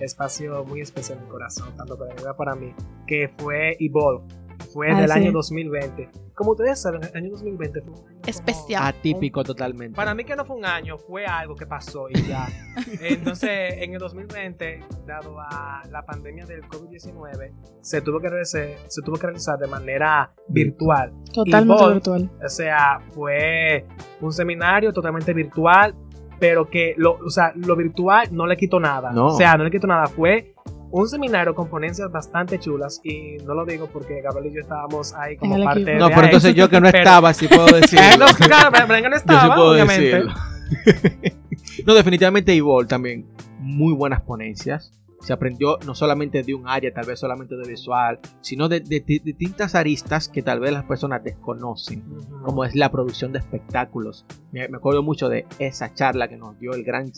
espacio 0.00 0.64
muy 0.64 0.80
especial 0.80 1.18
en 1.18 1.24
mi 1.24 1.30
corazón, 1.30 1.74
tanto 1.76 1.96
para 1.98 2.14
mí 2.14 2.20
como 2.22 2.34
para 2.36 2.54
mí, 2.54 2.74
que 3.06 3.32
fue 3.38 3.76
Evolve. 3.80 4.24
Fue 4.72 4.90
Ah, 4.90 5.00
del 5.00 5.10
sí. 5.10 5.18
año 5.18 5.32
2020. 5.32 6.08
Como 6.42 6.52
ustedes 6.52 6.82
saben, 6.82 7.00
el 7.04 7.16
año 7.16 7.30
2020 7.30 7.82
fue 7.82 7.92
un 7.92 7.98
año 7.98 8.06
como- 8.08 8.26
Especial. 8.26 8.82
Atípico 8.84 9.44
totalmente. 9.44 9.94
Para 9.94 10.12
mí 10.12 10.24
que 10.24 10.34
no 10.34 10.44
fue 10.44 10.56
un 10.56 10.64
año, 10.64 10.98
fue 10.98 11.24
algo 11.24 11.54
que 11.54 11.66
pasó 11.66 12.08
y 12.10 12.20
ya. 12.22 12.48
Entonces, 13.00 13.74
en 13.78 13.92
el 13.94 14.00
2020, 14.00 14.80
dado 15.06 15.38
a 15.38 15.82
la 15.88 16.04
pandemia 16.04 16.44
del 16.44 16.62
COVID-19, 16.62 17.52
se 17.80 18.00
tuvo 18.02 18.18
que 18.20 18.28
realizar, 18.28 18.66
se 18.88 19.02
tuvo 19.02 19.14
que 19.16 19.26
realizar 19.28 19.56
de 19.56 19.68
manera 19.68 20.32
virtual. 20.48 21.12
Totalmente 21.32 21.92
virtual. 21.92 22.30
O 22.44 22.48
sea, 22.48 22.98
fue 23.12 23.86
un 24.20 24.32
seminario 24.32 24.92
totalmente 24.92 25.32
virtual, 25.32 25.94
pero 26.40 26.68
que 26.68 26.94
lo, 26.96 27.18
o 27.24 27.30
sea, 27.30 27.52
lo 27.54 27.76
virtual 27.76 28.28
no 28.32 28.46
le 28.46 28.56
quitó 28.56 28.80
nada. 28.80 29.12
No. 29.12 29.26
O 29.26 29.36
sea, 29.36 29.56
no 29.56 29.62
le 29.62 29.70
quitó 29.70 29.86
nada. 29.86 30.06
Fue 30.08 30.54
un 30.92 31.08
seminario 31.08 31.54
con 31.54 31.68
ponencias 31.68 32.10
bastante 32.12 32.58
chulas 32.60 33.00
y 33.02 33.38
no 33.44 33.54
lo 33.54 33.64
digo 33.64 33.88
porque 33.92 34.20
Gabriel 34.20 34.52
y 34.52 34.54
yo 34.56 34.60
estábamos 34.60 35.12
ahí 35.14 35.36
como 35.36 35.54
parte 35.64 35.80
equipo. 35.80 35.90
de 35.92 35.98
no, 35.98 36.08
pero 36.10 36.24
entonces 36.24 36.54
yo 36.54 36.68
que 36.68 36.80
no 36.80 36.86
Pero- 36.90 36.98
estaba, 36.98 37.32
sí 37.34 37.48
puedo 37.48 37.66
Eh, 37.76 37.80
decirlo. 37.80 38.26
no, 38.26 38.34
claro, 38.34 38.70
no 38.70 38.98
Yo 38.98 39.08
sí 39.10 39.16
estaba, 39.16 39.54
puedo 39.54 39.70
obviamente. 39.72 40.04
decirlo. 40.04 40.32
no, 41.86 41.94
definitivamente 41.94 42.54
Ivol 42.54 42.86
también. 42.86 43.26
Muy 43.58 43.94
buenas 43.94 44.20
ponencias. 44.22 44.92
Se 45.20 45.32
aprendió 45.32 45.78
no 45.86 45.94
solamente 45.94 46.42
de 46.42 46.52
un 46.52 46.66
área, 46.66 46.92
tal 46.92 47.06
vez 47.06 47.20
solamente 47.20 47.56
de 47.56 47.68
visual, 47.68 48.18
sino 48.40 48.68
de, 48.68 48.80
de- 48.80 48.98
de 49.00 49.20
distintas 49.24 49.76
aristas 49.76 50.28
que 50.28 50.42
tal 50.42 50.58
vez 50.58 50.72
las 50.72 50.84
personas 50.84 51.22
desconocen, 51.22 52.02
Ujú. 52.10 52.42
como 52.42 52.64
es 52.64 52.74
la 52.74 52.90
producción 52.90 53.32
de 53.32 53.38
espectáculos. 53.38 54.26
Me, 54.50 54.68
me 54.68 54.78
acuerdo 54.78 55.02
mucho 55.04 55.28
de 55.28 55.46
esa 55.60 55.94
charla 55.94 56.26
que 56.28 56.36
nos 56.36 56.58
dio 56.58 56.72
el 56.74 56.82
gran 56.82 57.12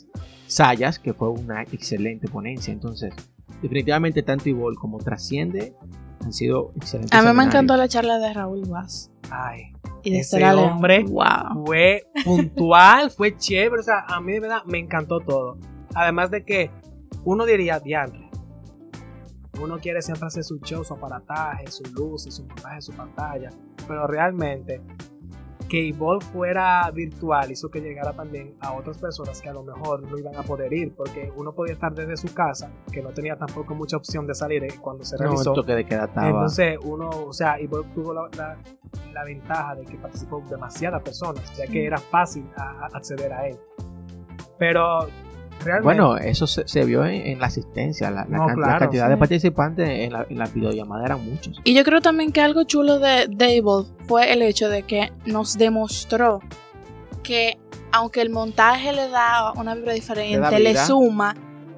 Sayas, 0.47 0.99
que 0.99 1.15
fue 1.15 1.31
una 1.31 1.63
excelente 1.63 2.29
ponencia. 2.29 2.75
Entonces, 2.75 3.15
definitivamente 3.63 4.23
tanto 4.23 4.49
Ivol 4.49 4.77
como 4.77 4.99
Trasciende 4.99 5.75
han 6.23 6.33
sido 6.33 6.73
excelentes. 6.77 7.19
A 7.19 7.23
mí 7.23 7.37
me 7.37 7.45
encantó 7.45 7.77
la 7.77 7.89
charla 7.89 8.19
de 8.19 8.33
Raúl 8.33 8.63
Vaz 8.69 9.11
Ay, 9.31 9.73
y 10.03 10.13
de 10.13 10.19
Ese 10.21 10.39
León. 10.39 10.59
hombre 10.59 11.05
Wow. 11.05 11.65
fue 11.67 12.03
puntual, 12.25 13.11
fue 13.11 13.37
chévere, 13.37 13.81
o 13.81 13.85
sea, 13.85 14.05
a 14.07 14.21
mí 14.21 14.33
de 14.33 14.41
verdad 14.41 14.65
me 14.67 14.79
encantó 14.79 15.21
todo. 15.21 15.59
Además 15.95 16.31
de 16.31 16.45
que 16.45 16.71
uno 17.25 17.45
diría, 17.47 17.81
diantre, 17.81 18.31
uno 19.61 19.79
quiere 19.79 20.03
siempre 20.03 20.27
hacer 20.27 20.45
su 20.45 20.59
show, 20.59 20.85
su 20.85 20.95
aparataje, 20.95 21.71
su 21.71 21.85
luz, 21.93 22.25
su 22.25 22.45
montaje, 22.45 22.81
su 22.83 22.93
pantalla, 22.93 23.51
pero 23.87 24.07
realmente 24.07 24.83
que 25.69 25.89
Evolve 25.89 26.25
fuera 26.27 26.91
virtual 26.91 27.51
hizo 27.51 27.71
que 27.71 27.81
llegara 27.81 28.13
también 28.13 28.55
a 28.61 28.73
otras 28.75 28.99
personas 28.99 29.41
que 29.41 29.49
a 29.49 29.53
lo 29.53 29.63
mejor 29.63 30.03
no 30.03 30.19
iban 30.19 30.37
a 30.37 30.43
poder 30.43 30.73
ir, 30.73 30.95
porque 30.95 31.33
uno 31.37 31.53
podía 31.53 31.73
estar 31.75 31.95
desde 31.95 32.17
su 32.17 32.33
casa, 32.35 32.71
que 32.93 33.03
no 33.03 33.11
tenía 33.11 33.37
tampoco 33.37 33.75
mucha 33.75 33.97
opción 33.97 34.27
de 34.27 34.35
salir 34.35 34.63
eh, 34.65 34.69
cuando 34.81 35.05
se 35.05 35.17
No, 35.17 35.23
realizó. 35.23 35.53
toque 35.53 35.75
de 35.75 35.85
queda. 35.87 36.11
Entonces 36.17 36.79
uno, 36.85 37.09
o 37.11 37.33
sea, 37.33 37.59
Evolve 37.59 37.89
tuvo 37.95 38.13
la, 38.15 38.29
la- 38.37 38.59
la 39.13 39.25
ventaja 39.25 39.75
de 39.77 39.85
que 39.85 39.97
participó 39.97 40.43
demasiadas 40.49 41.03
personas, 41.03 41.57
ya 41.57 41.67
que 41.67 41.87
era 41.87 41.99
fácil 41.99 42.45
a- 42.57 42.85
a 42.85 42.87
acceder 42.97 43.33
a 43.33 43.49
él. 43.49 43.57
Pero 44.59 45.09
realmente... 45.63 45.83
Bueno, 45.83 46.17
eso 46.17 46.47
se, 46.47 46.67
se 46.67 46.85
vio 46.85 47.05
en, 47.05 47.27
en 47.27 47.39
la 47.39 47.47
asistencia. 47.47 48.11
La, 48.11 48.25
la 48.29 48.37
No, 48.39 48.47
can- 48.47 48.61
la 48.61 48.67
claro, 48.67 48.79
cantidad 48.81 49.05
sí. 49.07 49.11
de 49.11 49.17
participantes 49.17 49.89
en 49.89 50.13
la, 50.13 50.27
en 50.29 50.39
la 50.39 50.47
videollamada 50.47 51.05
eran 51.05 51.25
muchos. 51.25 51.61
Y 51.65 51.75
yo 51.75 51.85
creo 51.85 52.01
también 52.01 52.33
que 52.33 52.41
algo 52.41 52.65
chulo 52.65 52.99
de 52.99 53.27
Dable 53.31 53.87
fue 54.07 54.33
el 54.33 54.43
hecho 54.43 54.69
de 54.69 54.83
que 54.83 55.13
nos 55.27 55.57
demostró 55.59 56.41
que 57.23 57.59
aunque 57.93 58.21
el 58.21 58.31
montaje 58.31 58.93
le 58.93 59.09
da 59.09 59.53
una 59.53 59.75
vibra 59.75 59.93
diferente, 59.93 60.59
le, 60.59 60.77
suma 60.77 61.35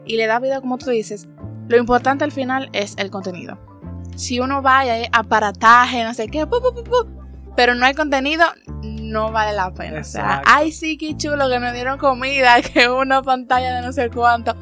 y 0.06 0.16
le 0.16 0.26
da 0.26 0.38
vida 0.40 0.61
como 0.61 0.78
tú 0.78 0.90
dices, 0.90 1.28
lo 1.68 1.76
importante 1.76 2.25
al 2.25 2.33
final 2.33 2.71
es 2.73 2.95
el 2.97 3.11
contenido. 3.11 3.59
Si 4.16 4.40
uno 4.40 4.62
va 4.62 4.87
y 4.87 4.88
hay 4.88 5.06
aparataje, 5.12 6.02
no 6.04 6.14
sé 6.14 6.28
qué, 6.28 6.47
pu, 6.47 6.61
pu, 6.62 6.73
pu, 6.75 6.83
pu, 6.85 6.97
pero 7.54 7.75
no 7.75 7.85
hay 7.85 7.92
contenido, 7.95 8.45
no 9.11 9.33
vale 9.33 9.55
la 9.55 9.73
pena. 9.73 10.01
O 10.01 10.05
sea, 10.05 10.43
ay 10.47 10.73
sí, 10.73 10.97
qué 10.99 11.17
chulo 11.17 11.49
que 11.49 11.59
nos 11.59 11.73
dieron 11.73 11.99
comida, 11.99 12.61
que 12.75 12.89
una 12.89 13.23
pantalla 13.23 13.77
de 13.77 13.83
no 13.87 13.93
sé 13.93 14.11
cuánto. 14.11 14.55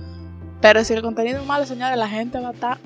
Pero 0.60 0.82
si 0.84 0.94
el 0.94 1.02
contenido 1.02 1.40
es 1.40 1.46
malo, 1.46 1.66
señores, 1.66 1.96
la 1.98 2.08
gente 2.08 2.40
va 2.40 2.48
a 2.48 2.52
estar... 2.52 2.78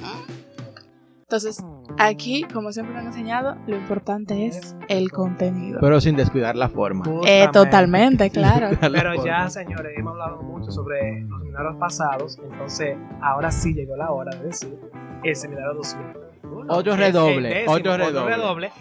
Entonces, 1.21 1.63
aquí, 1.99 2.43
como 2.45 2.73
siempre 2.73 2.95
lo 2.95 3.01
han 3.01 3.07
enseñado, 3.09 3.57
lo 3.67 3.77
importante 3.77 4.47
es 4.47 4.75
el 4.89 5.13
contenido. 5.13 5.79
Pero 5.79 6.01
sin 6.01 6.17
descuidar 6.17 6.57
la 6.57 6.71
forma. 6.71 7.05
Eh, 7.05 7.11
justamente. 7.11 7.53
totalmente, 7.53 8.31
claro. 8.31 8.71
Pero 8.81 9.15
forma. 9.15 9.25
ya, 9.25 9.51
señores, 9.51 9.93
hemos 9.97 10.13
hablado 10.13 10.43
mucho 10.43 10.71
sobre 10.71 11.21
los 11.21 11.41
seminarios 11.41 11.77
pasados, 11.77 12.39
entonces 12.43 12.97
ahora 13.21 13.51
sí 13.51 13.75
llegó 13.75 13.95
la 13.95 14.11
hora 14.11 14.35
de 14.39 14.47
decir 14.47 14.81
el 15.23 15.37
seminario 15.37 15.75
2021. 15.75 16.28
Otro 16.69 16.97
redoble, 16.97 17.65
otro 17.67 17.97
redoble. 17.97 18.73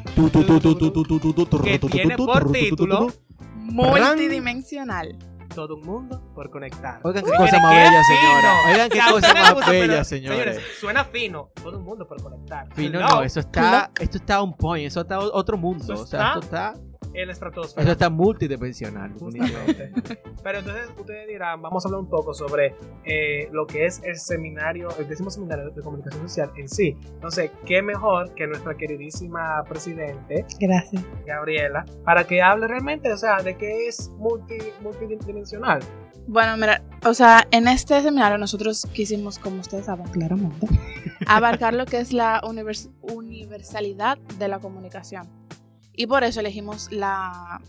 Que 1.64 1.80
tiene 1.80 2.18
por 2.18 2.52
título 2.52 3.08
multidimensional 3.56 5.18
todo 5.58 5.76
un 5.76 5.82
mundo 5.82 6.22
por 6.36 6.52
conectar. 6.52 7.00
Oigan 7.04 7.26
qué 7.26 7.32
cosa 7.32 7.60
más 7.60 7.74
bella, 7.74 8.04
señora. 8.04 8.54
Oigan 8.72 8.90
qué 8.90 9.00
cosa 9.12 9.34
más 9.34 9.68
bella, 9.68 10.04
señores. 10.04 10.62
Suena 10.80 11.04
fino, 11.04 11.50
todo 11.56 11.80
un 11.80 11.84
mundo 11.84 12.08
por 12.08 12.22
conectar. 12.22 12.72
Fino 12.76 13.00
no, 13.00 13.24
eso 13.24 13.40
está, 13.40 13.90
esto 14.00 14.18
está 14.18 14.44
un 14.44 14.56
point, 14.56 14.86
eso 14.86 15.02
está 15.02 15.18
otro 15.18 15.58
mundo. 15.58 15.96
O 15.96 16.06
sea, 16.06 16.28
esto 16.28 16.40
está 16.42 16.74
el 17.14 17.24
eso 17.24 17.32
estratosfera. 17.32 17.92
está 17.92 18.10
multidimensional. 18.10 19.12
Justamente. 19.20 19.92
Pero 20.44 20.60
entonces 20.60 20.90
ustedes 20.98 21.28
dirán, 21.28 21.62
vamos 21.62 21.84
a 21.84 21.88
hablar 21.88 22.02
un 22.02 22.10
poco 22.10 22.34
sobre 22.34 22.76
eh, 23.06 23.50
lo 23.52 23.66
que 23.68 23.86
es 23.86 24.02
el 24.04 24.18
seminario, 24.18 24.90
el 25.00 25.08
décimo 25.08 25.30
seminario 25.30 25.70
de 25.72 25.82
comunicación 25.82 26.28
social 26.30 26.52
en 26.58 26.68
sí. 26.70 26.96
Entonces, 27.14 27.52
¿qué 27.66 27.82
mejor 27.82 28.34
que 28.36 28.48
nuestra 28.48 28.76
queridísima 28.78 29.64
presidente, 29.68 30.46
Gracias. 30.60 31.04
Gabriela, 31.26 31.86
para 32.04 32.26
que 32.26 32.42
hable 32.42 32.68
realmente, 32.68 33.12
o 33.12 33.18
sea, 33.18 33.38
de 33.44 33.58
qué 33.58 33.88
es 33.88 34.10
multi, 34.18 34.58
multidimensional? 34.82 35.80
Bueno, 36.30 36.58
mira, 36.58 36.82
o 37.06 37.14
sea, 37.14 37.48
en 37.52 37.68
este 37.70 38.02
seminario 38.02 38.38
nosotros 38.38 38.86
quisimos, 38.94 39.40
como 39.40 39.62
ustedes 39.62 39.86
saben 39.86 40.08
claramente, 40.08 40.68
abarcar 41.28 41.74
lo 41.74 41.86
que 41.86 42.00
es 42.00 42.12
la 42.12 42.42
univers- 42.42 42.90
universalidad 43.02 44.18
de 44.38 44.48
la 44.50 44.60
comunicación. 44.60 45.28
Y 45.98 46.08
por 46.08 46.24
eso 46.24 46.40
elegimos 46.40 46.90
la 46.92 47.60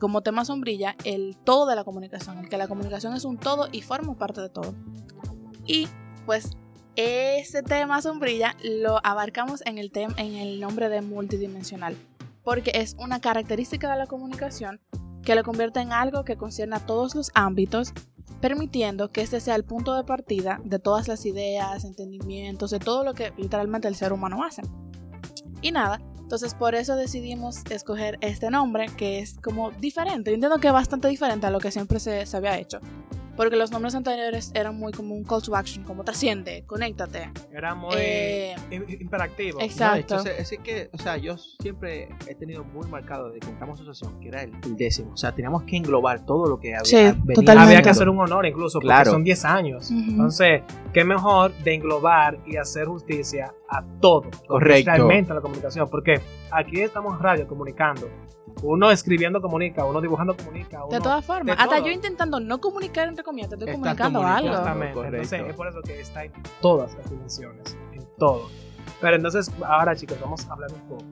como 0.00 0.22
tema 0.22 0.44
sombrilla 0.44 0.96
el 1.04 1.36
todo 1.44 1.66
de 1.66 1.74
la 1.74 1.84
comunicación, 1.84 2.38
el 2.38 2.48
que 2.48 2.56
la 2.56 2.68
comunicación 2.68 3.14
es 3.14 3.24
un 3.24 3.36
todo 3.36 3.68
y 3.72 3.82
forma 3.82 4.16
parte 4.16 4.40
de 4.40 4.48
todo. 4.48 4.74
Y 5.66 5.88
pues 6.24 6.52
ese 6.94 7.62
tema 7.62 8.00
sombrilla 8.00 8.54
lo 8.62 9.04
abarcamos 9.04 9.62
en 9.66 9.78
el 9.78 9.90
tem- 9.92 10.14
en 10.16 10.34
el 10.36 10.60
nombre 10.60 10.88
de 10.88 11.02
multidimensional, 11.02 11.96
porque 12.44 12.70
es 12.74 12.94
una 12.98 13.20
característica 13.20 13.90
de 13.90 13.98
la 13.98 14.06
comunicación 14.06 14.80
que 15.24 15.34
lo 15.34 15.42
convierte 15.42 15.80
en 15.80 15.92
algo 15.92 16.24
que 16.24 16.36
concierne 16.36 16.76
a 16.76 16.86
todos 16.86 17.14
los 17.14 17.30
ámbitos, 17.34 17.92
permitiendo 18.40 19.10
que 19.10 19.22
este 19.22 19.40
sea 19.40 19.56
el 19.56 19.64
punto 19.64 19.94
de 19.94 20.04
partida 20.04 20.60
de 20.64 20.78
todas 20.78 21.08
las 21.08 21.26
ideas, 21.26 21.84
entendimientos, 21.84 22.70
de 22.70 22.78
todo 22.78 23.04
lo 23.04 23.14
que 23.14 23.32
literalmente 23.36 23.88
el 23.88 23.96
ser 23.96 24.12
humano 24.12 24.44
hace. 24.44 24.62
Y 25.60 25.70
nada, 25.72 26.00
entonces 26.32 26.54
por 26.54 26.74
eso 26.74 26.96
decidimos 26.96 27.58
escoger 27.68 28.16
este 28.22 28.48
nombre 28.48 28.86
que 28.96 29.18
es 29.18 29.36
como 29.42 29.70
diferente. 29.72 30.30
Yo 30.30 30.36
entiendo 30.36 30.56
que 30.60 30.68
es 30.68 30.72
bastante 30.72 31.08
diferente 31.08 31.46
a 31.46 31.50
lo 31.50 31.58
que 31.58 31.70
siempre 31.70 32.00
se, 32.00 32.24
se 32.24 32.34
había 32.38 32.56
hecho. 32.58 32.80
Porque 33.36 33.56
los 33.56 33.70
nombres 33.70 33.94
anteriores 33.94 34.50
eran 34.54 34.76
muy 34.76 34.92
como 34.92 35.14
un 35.14 35.24
call 35.24 35.40
to 35.42 35.56
action, 35.56 35.84
como 35.84 36.04
trasciende, 36.04 36.64
conéctate. 36.66 37.30
Era 37.50 37.74
muy 37.74 37.94
Eh, 37.96 38.54
im- 38.70 39.00
interactivo. 39.00 39.58
ex- 39.60 39.78
No, 39.80 39.86
Exacto. 39.94 39.98
entonces, 40.18 40.52
es 40.52 40.58
que, 40.58 40.90
o 40.92 40.98
sea, 40.98 41.16
yo 41.16 41.36
siempre 41.38 42.08
he 42.26 42.34
tenido 42.34 42.62
muy 42.62 42.86
marcado 42.88 43.30
de 43.30 43.40
que 43.40 43.48
entramos 43.48 43.78
a 43.78 43.82
asociación, 43.82 44.20
que 44.20 44.28
era 44.28 44.42
el, 44.42 44.52
el 44.64 44.76
décimo. 44.76 45.12
O 45.14 45.16
sea, 45.16 45.32
teníamos 45.34 45.62
que 45.62 45.76
englobar 45.76 46.26
todo 46.26 46.46
lo 46.46 46.58
que 46.60 46.74
había. 46.74 46.84
Sí, 46.84 46.96
venía 46.96 47.34
totalmente. 47.34 47.52
Había 47.72 47.82
que 47.82 47.90
hacer 47.90 48.08
un 48.08 48.18
honor 48.20 48.44
incluso, 48.44 48.78
porque 48.78 48.88
Claro. 48.88 49.10
son 49.12 49.24
10 49.24 49.44
años. 49.44 49.90
Ujú. 49.90 50.10
Entonces, 50.10 50.62
qué 50.92 51.04
mejor 51.04 51.52
de 51.64 51.74
englobar 51.74 52.38
y 52.46 52.56
hacer 52.56 52.86
justicia 52.86 53.54
a 53.68 53.82
todo. 54.00 54.30
Correcto. 54.46 54.90
Realmente 54.90 55.32
la 55.32 55.40
comunicación. 55.40 55.88
Porque 55.88 56.20
aquí 56.50 56.80
estamos 56.82 57.14
en 57.16 57.22
radio 57.22 57.46
comunicando. 57.48 58.08
Uno 58.62 58.90
escribiendo 58.90 59.40
comunica, 59.42 59.84
uno 59.84 60.00
dibujando 60.00 60.36
comunica. 60.36 60.84
Uno, 60.84 60.94
de 60.94 61.00
todas 61.00 61.24
formas, 61.24 61.56
de 61.56 61.62
hasta 61.62 61.76
todo. 61.76 61.86
yo 61.86 61.92
intentando 61.92 62.38
no 62.40 62.60
comunicar 62.60 63.08
entre 63.08 63.24
comillas, 63.24 63.48
te 63.50 63.56
estoy 63.56 63.68
Estás 63.70 63.80
comunicando 63.80 64.22
algo. 64.22 64.48
Correcto. 64.94 65.04
Entonces, 65.04 65.40
es 65.48 65.54
por 65.54 65.66
eso 65.68 65.82
que 65.82 66.00
está 66.00 66.24
en 66.24 66.32
todas 66.60 66.94
las 66.94 67.10
dimensiones. 67.10 67.76
En 67.92 68.06
todo. 68.18 68.48
Pero 69.00 69.16
entonces, 69.16 69.50
ahora 69.66 69.96
chicos, 69.96 70.16
vamos 70.20 70.48
a 70.48 70.52
hablar 70.52 70.70
un 70.72 70.80
poco. 70.88 71.04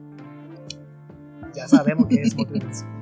Ya 1.53 1.67
sabemos 1.67 2.07
que 2.07 2.21
es 2.21 2.35
multidimensional. 2.35 3.01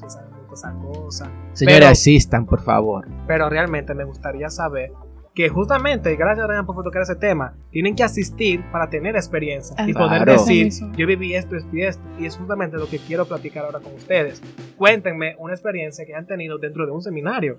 Ya 0.00 0.08
sabemos 0.08 0.52
esa 0.54 0.72
cosa. 0.74 1.24
Señores, 1.52 1.78
Pero- 1.80 1.86
asistan, 1.90 2.46
por 2.46 2.60
favor. 2.62 3.06
pero 3.26 3.48
realmente 3.50 3.94
me 3.94 4.04
gustaría 4.04 4.48
saber 4.48 4.92
que 5.34 5.48
justamente, 5.48 6.14
gracias 6.16 6.46
Ryan 6.46 6.66
por 6.66 6.82
tocar 6.84 7.02
ese 7.02 7.16
tema, 7.16 7.54
tienen 7.70 7.94
que 7.96 8.02
asistir 8.04 8.62
para 8.70 8.90
tener 8.90 9.16
experiencia 9.16 9.74
y 9.86 9.92
Claro. 9.92 10.06
poder 10.08 10.22
Claro. 10.24 10.32
decir, 10.44 10.70
yo 10.96 11.06
viví 11.06 11.34
esto, 11.34 11.56
esto 11.56 11.74
y 11.74 11.82
esto, 11.82 12.02
y 12.18 12.26
es 12.26 12.36
justamente 12.36 12.76
lo 12.76 12.86
que 12.86 12.98
quiero 12.98 13.24
platicar 13.24 13.64
ahora 13.64 13.80
con 13.80 13.94
ustedes. 13.94 14.42
Cuéntenme 14.76 15.36
una 15.38 15.54
experiencia 15.54 16.04
que 16.04 16.14
han 16.14 16.26
tenido 16.26 16.58
dentro 16.58 16.84
de 16.84 16.92
un 16.92 17.00
seminario. 17.00 17.58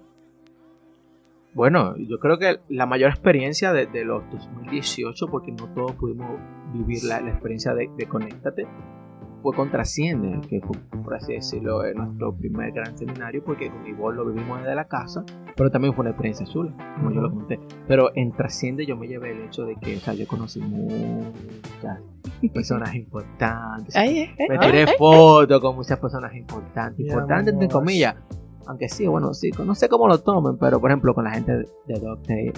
Bueno, 1.56 1.96
yo 1.98 2.20
creo 2.20 2.40
que 2.40 2.60
la 2.70 2.86
mayor 2.88 3.12
experiencia 3.12 3.74
de, 3.74 3.86
de 3.86 4.06
los 4.06 4.24
2018, 4.32 5.28
porque 5.28 5.52
no 5.52 5.68
todos 5.74 5.92
pudimos 5.94 6.40
vivir 6.74 7.04
la, 7.04 7.22
la 7.22 7.30
experiencia 7.30 7.76
de, 7.76 7.90
de 7.96 8.06
Conéctate, 8.08 8.66
fue 9.44 9.54
con 9.54 9.70
Trasciende, 9.70 10.40
que 10.48 10.62
fue, 10.62 10.78
por 11.04 11.14
así 11.14 11.34
decirlo, 11.34 11.86
eh, 11.86 11.94
nuestro 11.94 12.34
primer 12.36 12.72
gran 12.72 12.98
seminario, 12.98 13.44
porque 13.44 13.70
con 13.70 13.86
Ivonne 13.86 14.18
lo 14.18 14.26
vivimos 14.26 14.60
desde 14.60 14.74
la 14.74 14.88
casa, 14.88 15.24
pero 15.56 15.70
también 15.70 15.94
fue 15.94 16.04
una 16.04 16.12
experiencia 16.12 16.46
chula, 16.48 16.72
como 16.96 17.12
yo 17.12 17.22
lo 17.22 17.30
comenté. 17.30 17.60
Pero 17.88 18.12
en 18.16 18.32
Trasciende 18.32 18.86
yo 18.86 18.96
me 18.96 19.08
llevé 19.08 19.32
el 19.32 19.42
hecho 19.44 19.66
de 19.66 19.76
que, 19.76 19.98
o 19.98 20.00
sea, 20.00 20.14
yo 20.14 20.26
conocí 20.26 20.62
muchas 20.62 22.00
personas 22.54 22.96
importantes. 22.96 23.96
Ay, 23.96 24.20
eh, 24.20 24.36
eh, 24.38 24.46
Me 24.50 24.58
tiré 24.58 24.88
fotos 24.98 25.60
con 25.62 25.76
muchas 25.76 26.00
personas 26.00 26.34
importantes, 26.34 27.06
importantes 27.06 27.54
entre 27.54 27.68
comillas. 27.68 28.16
Aunque 28.66 28.88
sí, 28.88 29.06
bueno, 29.06 29.34
sí, 29.34 29.52
no 29.66 29.76
sé 29.76 29.90
cómo 29.90 30.08
lo 30.08 30.20
tomen, 30.20 30.58
pero 30.58 30.80
por 30.80 30.90
ejemplo 30.90 31.14
con 31.14 31.26
la 31.26 31.32
gente 31.32 31.52
de, 31.52 31.68
de 31.86 32.54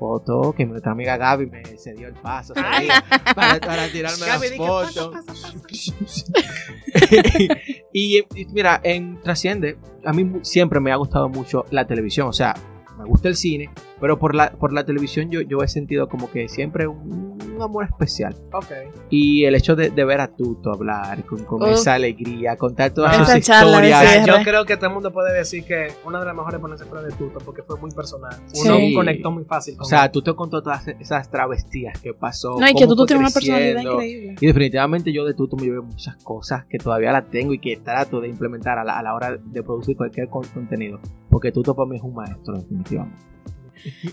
foto 0.00 0.52
que 0.52 0.66
nuestra 0.66 0.92
amiga 0.92 1.16
Gaby 1.16 1.46
me 1.46 1.62
cedió 1.78 2.08
el 2.08 2.14
paso 2.14 2.54
para, 2.54 3.04
para 3.34 3.88
tirarme 3.92 4.26
Gaby, 4.26 4.48
las 4.48 4.56
fotos. 4.56 5.10
pasa, 5.26 5.32
pasa, 5.32 5.52
y, 7.92 8.18
y 8.18 8.46
mira, 8.52 8.80
en 8.82 9.20
Trasciende, 9.20 9.78
a 10.04 10.12
mí 10.12 10.40
siempre 10.42 10.80
me 10.80 10.92
ha 10.92 10.96
gustado 10.96 11.28
mucho 11.28 11.64
la 11.70 11.86
televisión, 11.86 12.28
o 12.28 12.32
sea, 12.32 12.54
me 12.98 13.04
gusta 13.04 13.28
el 13.28 13.36
cine, 13.36 13.70
pero 14.00 14.18
por 14.18 14.34
la, 14.34 14.52
por 14.52 14.72
la 14.72 14.84
televisión 14.84 15.30
yo, 15.30 15.40
yo 15.42 15.62
he 15.62 15.68
sentido 15.68 16.08
como 16.08 16.30
que 16.30 16.48
siempre 16.48 16.86
un, 16.86 17.38
un 17.54 17.62
amor 17.62 17.84
especial. 17.84 18.34
Ok. 18.52 18.66
Y 19.10 19.44
el 19.44 19.54
hecho 19.54 19.76
de, 19.76 19.90
de 19.90 20.04
ver 20.04 20.20
a 20.20 20.28
Tuto 20.28 20.72
hablar 20.72 21.22
con, 21.24 21.68
esa 21.68 21.94
alegría, 21.94 22.56
contar 22.56 22.92
todas 22.92 23.16
sus 23.16 23.36
historias. 23.36 24.00
cierre. 24.00 24.26
Yo 24.26 24.34
creo 24.44 24.64
que 24.64 24.76
todo 24.76 24.86
el 24.88 24.94
mundo 24.94 25.12
puede 25.12 25.32
decir 25.36 25.64
que 25.64 25.88
una 26.06 26.20
de 26.20 26.26
las 26.26 26.34
mejores 26.34 26.60
ponencias 26.60 26.88
fue 26.88 27.02
la 27.02 27.08
de 27.08 27.12
Tuto 27.14 27.38
porque 27.44 27.62
fue 27.62 27.78
muy 27.78 27.90
personal. 27.90 28.34
Uno 28.64 28.76
Sí. 28.76 28.94
conectó 28.94 29.30
muy 29.30 29.44
fácil 29.44 29.76
con 29.76 29.84
O 29.84 29.88
sea, 29.88 30.06
él. 30.06 30.10
tú 30.10 30.22
te 30.22 30.34
contó 30.34 30.62
todas 30.62 30.86
esas 30.88 31.30
travestías 31.30 31.98
que 32.00 32.14
pasó. 32.14 32.58
No, 32.58 32.66
y 32.68 32.74
que 32.74 32.86
fue 32.86 32.96
tienes 33.06 33.20
una 33.26 33.30
personalidad 33.30 33.82
increíble. 33.82 34.34
Y 34.40 34.46
definitivamente 34.46 35.12
yo 35.12 35.24
de 35.24 35.34
Tuto 35.34 35.56
me 35.56 35.64
llevé 35.64 35.80
muchas 35.82 36.16
cosas 36.24 36.64
que 36.66 36.78
todavía 36.78 37.12
las 37.12 37.28
tengo 37.28 37.52
y 37.52 37.58
que 37.58 37.76
trato 37.76 38.20
de 38.20 38.28
implementar 38.28 38.78
a 38.78 38.84
la, 38.84 38.98
a 38.98 39.02
la 39.02 39.14
hora 39.14 39.36
de 39.36 39.62
producir 39.62 39.96
cualquier 39.96 40.28
con- 40.28 40.44
contenido. 40.44 41.00
Porque 41.28 41.52
Tuto 41.52 41.74
para 41.74 41.88
mí 41.88 41.96
es 41.96 42.02
un 42.02 42.14
maestro, 42.14 42.54
definitivamente. 42.54 43.18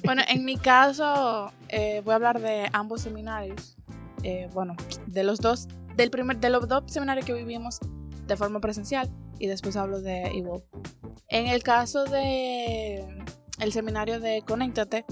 Bueno, 0.03 0.21
en 0.27 0.45
mi 0.45 0.57
caso, 0.57 1.51
eh, 1.69 2.01
voy 2.03 2.13
a 2.13 2.15
hablar 2.15 2.39
de 2.39 2.69
ambos 2.73 3.01
seminarios. 3.01 3.77
Eh, 4.23 4.49
bueno, 4.53 4.75
de 5.05 5.23
los 5.23 5.39
dos, 5.39 5.67
del 5.95 6.09
primer, 6.09 6.37
de 6.37 6.49
los 6.49 6.67
dos 6.67 6.83
seminarios 6.87 7.25
que 7.25 7.33
vivimos 7.33 7.79
de 8.25 8.35
forma 8.35 8.59
presencial 8.59 9.09
y 9.39 9.47
después 9.47 9.75
hablo 9.75 10.01
de 10.01 10.23
Evolve. 10.37 10.65
En 11.29 11.47
el 11.47 11.63
caso 11.63 12.05
de 12.05 13.05
el 13.59 13.71
seminario 13.71 14.19
de 14.19 14.43
Conéctate, 14.45 15.05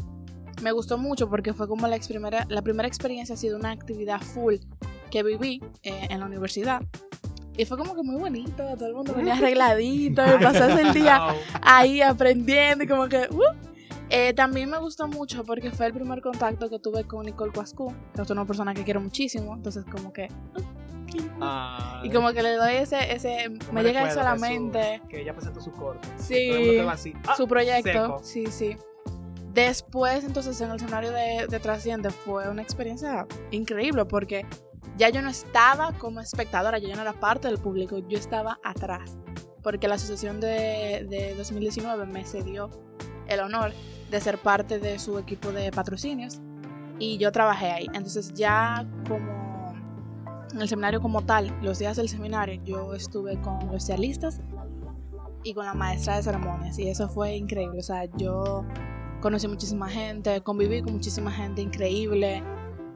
me 0.61 0.71
gustó 0.71 0.97
mucho 0.97 1.29
porque 1.29 1.53
fue 1.53 1.67
como 1.67 1.87
la, 1.87 1.97
primera, 1.99 2.45
la 2.49 2.61
primera 2.61 2.87
experiencia 2.87 3.35
ha 3.35 3.37
sido 3.37 3.57
una 3.57 3.71
actividad 3.71 4.21
full 4.21 4.55
que 5.11 5.23
viví 5.23 5.61
eh, 5.83 6.07
en 6.09 6.19
la 6.19 6.25
universidad. 6.25 6.81
Y 7.57 7.65
fue 7.65 7.77
como 7.77 7.95
que 7.95 8.03
muy 8.03 8.17
bonito, 8.17 8.63
todo 8.77 8.87
el 8.87 8.95
mundo 8.95 9.13
venía 9.13 9.33
arregladito, 9.37 10.23
y 10.25 10.43
pasase 10.43 10.81
el 10.81 10.93
día 10.93 11.27
ahí 11.61 12.01
aprendiendo 12.01 12.83
y 12.83 12.87
como 12.87 13.07
que... 13.07 13.27
Uh. 13.31 13.74
Eh, 14.09 14.33
también 14.33 14.69
me 14.69 14.77
gustó 14.77 15.07
mucho 15.07 15.43
porque 15.43 15.71
fue 15.71 15.87
el 15.87 15.93
primer 15.93 16.21
contacto 16.21 16.69
que 16.69 16.79
tuve 16.79 17.05
con 17.05 17.25
Nicole 17.25 17.51
Cuascu, 17.51 17.93
que 18.13 18.21
es 18.21 18.29
una 18.29 18.45
persona 18.45 18.73
que 18.73 18.83
quiero 18.83 19.01
muchísimo, 19.01 19.55
entonces 19.55 19.85
como 19.85 20.13
que... 20.13 20.27
Ah, 21.39 22.01
y 22.03 22.09
como 22.09 22.33
que 22.33 22.43
le 22.43 22.55
doy 22.55 22.75
ese, 22.75 23.13
ese 23.13 23.49
me 23.71 23.83
llega 23.83 24.09
eso 24.09 24.19
a 24.19 24.23
la 24.23 24.35
mente. 24.35 25.01
que 25.07 25.21
ella 25.21 25.33
presentó 25.33 25.61
su 25.61 25.71
corte. 25.71 26.07
Sí, 26.17 26.77
así, 26.79 27.13
¡ah! 27.27 27.35
su 27.35 27.47
proyecto. 27.47 27.89
seco. 27.89 28.19
Sí, 28.21 28.47
sí. 28.47 28.77
Después, 29.53 30.25
entonces, 30.25 30.59
en 30.59 30.71
el 30.71 30.75
escenario 30.75 31.11
de, 31.11 31.47
de 31.47 31.59
Trasciende 31.59 32.09
fue 32.09 32.49
una 32.49 32.61
experiencia 32.61 33.25
increíble 33.51 34.03
porque 34.03 34.45
ya 34.97 35.09
yo 35.09 35.21
no 35.21 35.29
estaba 35.29 35.93
como 35.93 36.19
espectadora, 36.19 36.77
ya 36.77 36.89
yo 36.89 36.95
no 36.95 37.03
era 37.03 37.13
parte 37.13 37.47
del 37.47 37.59
público, 37.59 37.99
yo 37.99 38.17
estaba 38.17 38.59
atrás. 38.63 39.17
Porque 39.63 39.87
la 39.87 39.95
asociación 39.95 40.41
de, 40.41 41.05
de 41.09 41.33
2019 41.35 42.05
me 42.05 42.25
cedió 42.25 42.69
el 43.27 43.39
honor 43.39 43.73
de 44.09 44.21
ser 44.21 44.37
parte 44.37 44.79
de 44.79 44.99
su 44.99 45.17
equipo 45.17 45.51
de 45.51 45.71
patrocinios 45.71 46.39
y 46.99 47.17
yo 47.17 47.31
trabajé 47.31 47.71
ahí. 47.71 47.87
Entonces 47.93 48.33
ya 48.33 48.87
como 49.07 49.45
en 50.53 50.61
el 50.61 50.69
seminario 50.69 51.01
como 51.01 51.21
tal, 51.21 51.53
los 51.61 51.79
días 51.79 51.97
del 51.97 52.07
seminario, 52.07 52.61
yo 52.63 52.93
estuve 52.93 53.39
con 53.41 53.59
los 53.71 53.83
cialistas 53.83 54.39
y 55.43 55.53
con 55.53 55.65
la 55.65 55.73
maestra 55.73 56.15
de 56.15 56.23
ceremonias 56.23 56.79
y 56.79 56.87
eso 56.87 57.09
fue 57.09 57.35
increíble. 57.35 57.79
O 57.79 57.83
sea, 57.83 58.05
yo 58.17 58.65
conocí 59.21 59.47
muchísima 59.47 59.89
gente, 59.89 60.41
conviví 60.41 60.81
con 60.81 60.93
muchísima 60.93 61.31
gente 61.31 61.61
increíble 61.61 62.41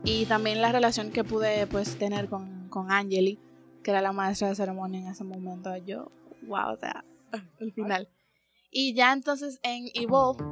y 0.04 0.26
también 0.26 0.62
la 0.62 0.72
relación 0.72 1.12
que 1.12 1.24
pude 1.24 1.68
pues 1.68 1.98
tener 1.98 2.30
con, 2.30 2.70
con 2.70 2.92
Angeli, 2.92 3.40
que 3.84 3.92
era 3.92 4.02
la 4.02 4.12
maestra 4.12 4.50
de 4.50 4.56
ceremonia 4.56 5.02
en 5.02 5.08
ese 5.08 5.24
momento. 5.24 5.76
Yo, 5.78 6.12
wow, 6.48 6.74
o 6.74 6.78
sea, 6.78 7.04
el 7.60 7.74
final. 7.74 8.08
Y 8.72 8.94
ya 8.94 9.14
entonces 9.14 9.60
en 9.64 9.90
Evolve 9.94 10.44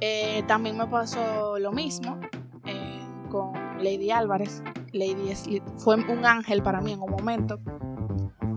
eh, 0.00 0.42
también 0.46 0.76
me 0.78 0.86
pasó 0.86 1.58
lo 1.58 1.72
mismo 1.72 2.18
eh, 2.64 3.00
con 3.30 3.52
Lady 3.78 4.10
Álvarez. 4.10 4.62
Lady 4.92 5.34
fue 5.76 5.96
un 5.96 6.24
ángel 6.24 6.62
para 6.62 6.80
mí 6.80 6.92
en 6.92 7.00
un 7.00 7.10
momento. 7.10 7.60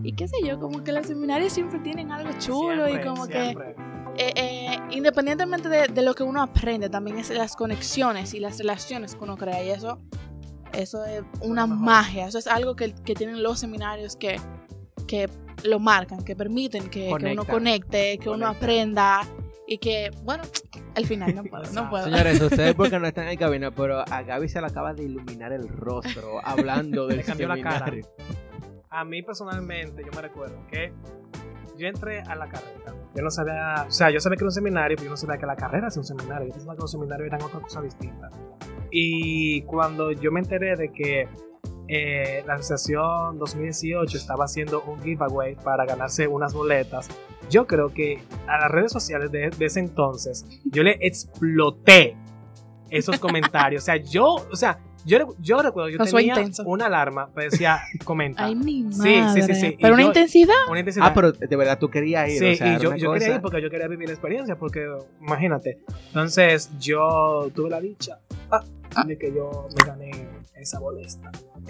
Y 0.03 0.15
qué 0.15 0.27
sé 0.27 0.37
yo, 0.43 0.59
como 0.59 0.83
que 0.83 0.91
los 0.91 1.07
seminarios 1.07 1.53
siempre 1.53 1.79
tienen 1.79 2.11
algo 2.11 2.31
chulo 2.39 2.89
y 2.89 3.01
como 3.01 3.27
que... 3.27 3.55
Eh, 4.15 4.31
eh, 4.35 4.79
independientemente 4.91 5.69
de, 5.69 6.01
lo 6.03 6.13
que 6.13 6.21
uno 6.21 6.41
aprende, 6.41 6.87
también 6.87 7.17
es 7.17 7.31
las 7.31 7.55
conexiones 7.55 8.35
y 8.35 8.39
las 8.39 8.59
relaciones 8.59 9.15
que 9.15 9.23
uno 9.23 9.37
crea. 9.37 9.63
Y 9.63 9.69
eso, 9.69 9.99
eso 10.71 11.03
es 11.05 11.23
una 11.41 11.65
magia. 11.65 12.27
Eso 12.27 12.37
es 12.37 12.47
algo 12.47 12.75
que, 12.75 12.93
que 12.93 13.15
tienen 13.15 13.41
los 13.41 13.59
seminarios 13.59 14.15
que, 14.15 14.39
que 15.07 15.29
lo 15.63 15.79
marcan, 15.79 16.23
que 16.23 16.35
permiten 16.35 16.89
que, 16.89 17.13
que 17.19 17.31
uno 17.31 17.45
conecte, 17.45 18.17
que 18.17 18.29
uno 18.29 18.47
aprenda 18.47 19.21
y 19.67 19.77
que, 19.77 20.11
bueno, 20.23 20.43
al 20.95 21.05
final 21.05 21.35
no 21.35 21.43
puedo, 21.43 21.71
no 21.73 21.89
puedo. 21.89 22.05
Señores, 22.05 22.41
ustedes 22.41 22.73
porque 22.75 22.99
no 22.99 23.07
están 23.07 23.27
en 23.27 23.37
cabina, 23.37 23.71
pero 23.71 23.99
a 23.99 24.21
Gaby 24.23 24.49
se 24.49 24.59
le 24.61 24.67
acaba 24.67 24.93
de 24.93 25.03
iluminar 25.03 25.53
el 25.53 25.67
rostro 25.67 26.39
hablando 26.43 27.07
del 27.07 27.17
Le 27.17 27.23
cambió 27.23 27.47
la 27.47 27.61
cara. 27.61 27.85
seminario. 27.85 28.07
A 28.89 29.03
mí 29.05 29.23
personalmente, 29.23 30.03
yo 30.05 30.11
me 30.15 30.21
recuerdo 30.21 30.67
que 30.67 30.93
yo 31.77 31.87
entré 31.87 32.21
a 32.21 32.35
la 32.35 32.47
carrera. 32.47 32.93
Yo 33.15 33.23
no 33.23 33.31
sabía, 33.31 33.85
o 33.87 33.91
sea, 33.91 34.11
yo 34.11 34.19
sabía 34.19 34.37
que 34.37 34.43
era 34.43 34.49
un 34.49 34.51
seminario, 34.51 34.95
pero 34.95 35.05
yo 35.05 35.11
no 35.11 35.17
sabía 35.17 35.37
que 35.37 35.45
la 35.45 35.55
carrera 35.55 35.87
era 35.87 35.95
un 35.99 36.03
seminario. 36.03 36.47
Yo 36.47 36.53
pensaba 36.53 36.75
que 36.75 36.81
los 36.81 36.91
seminarios 36.91 37.27
eran 37.27 37.41
otra 37.41 37.59
cosa 37.59 37.81
distinta. 37.81 38.29
Y 38.91 39.63
cuando 39.63 40.11
yo 40.11 40.31
me 40.31 40.39
enteré 40.39 40.75
de 40.75 40.91
que 40.91 41.27
eh, 41.87 42.43
la 42.47 42.55
asociación 42.55 43.37
2018 43.39 44.17
estaba 44.17 44.45
haciendo 44.45 44.81
un 44.83 45.01
giveaway 45.01 45.55
para 45.55 45.85
ganarse 45.85 46.27
unas 46.27 46.53
boletas, 46.53 47.09
yo 47.49 47.67
creo 47.67 47.89
que 47.93 48.23
a 48.47 48.57
las 48.59 48.71
redes 48.71 48.91
sociales 48.91 49.31
de, 49.31 49.49
de 49.49 49.65
ese 49.65 49.79
entonces 49.79 50.45
yo 50.65 50.81
le 50.83 50.97
exploté 51.01 52.15
esos 52.89 53.19
comentarios. 53.19 53.83
O 53.83 53.85
sea, 53.85 53.97
yo, 54.11 54.35
o 54.51 54.55
sea, 54.55 54.79
yo, 55.05 55.17
yo 55.39 55.61
recuerdo, 55.61 55.89
yo 55.89 55.97
fue 56.05 56.21
tenía 56.21 56.35
intenso. 56.37 56.63
una 56.65 56.85
alarma 56.85 57.29
que 57.35 57.43
decía 57.43 57.81
comenta. 58.05 58.45
Ay, 58.45 58.55
mi 58.55 58.85
Sí, 58.93 59.17
madre. 59.19 59.41
sí, 59.43 59.53
sí, 59.53 59.55
sí. 59.59 59.67
Y 59.77 59.81
Pero 59.81 59.95
una 59.95 60.03
yo- 60.03 60.07
intensidad. 60.07 60.53
Una 60.69 60.79
intensidad. 60.79 61.07
Ah, 61.07 61.13
pero 61.13 61.31
de 61.33 61.55
verdad 61.57 61.77
tú 61.77 61.89
querías 61.89 62.29
ir. 62.29 62.39
Sí, 62.39 62.51
o 62.51 62.55
sea, 62.55 62.67
y 62.77 62.79
yo, 62.79 62.95
yo 62.95 63.11
quería 63.13 63.35
ir 63.35 63.41
porque 63.41 63.61
yo 63.61 63.69
quería 63.69 63.87
vivir 63.89 64.07
la 64.07 64.13
experiencia, 64.13 64.55
porque 64.57 64.87
imagínate. 65.19 65.79
Entonces 66.07 66.69
yo 66.79 67.49
tuve 67.53 67.69
la 67.69 67.81
dicha 67.81 68.19
ah, 68.49 68.63
de 69.05 69.17
que 69.17 69.33
yo 69.33 69.67
me 69.77 69.85
gané 69.85 70.11
esa 70.63 70.79
bolesta. 70.79 71.29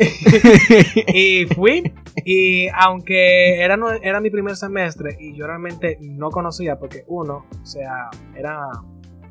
y 1.14 1.46
fui, 1.54 1.94
y 2.26 2.68
aunque 2.74 3.62
era, 3.62 3.78
era 4.02 4.20
mi 4.22 4.30
primer 4.30 4.56
semestre 4.56 5.16
y 5.20 5.36
yo 5.36 5.46
realmente 5.46 5.98
no 6.02 6.30
conocía, 6.32 6.78
porque 6.80 7.04
uno, 7.08 7.46
o 7.62 7.66
sea, 7.66 8.10
era 8.36 8.60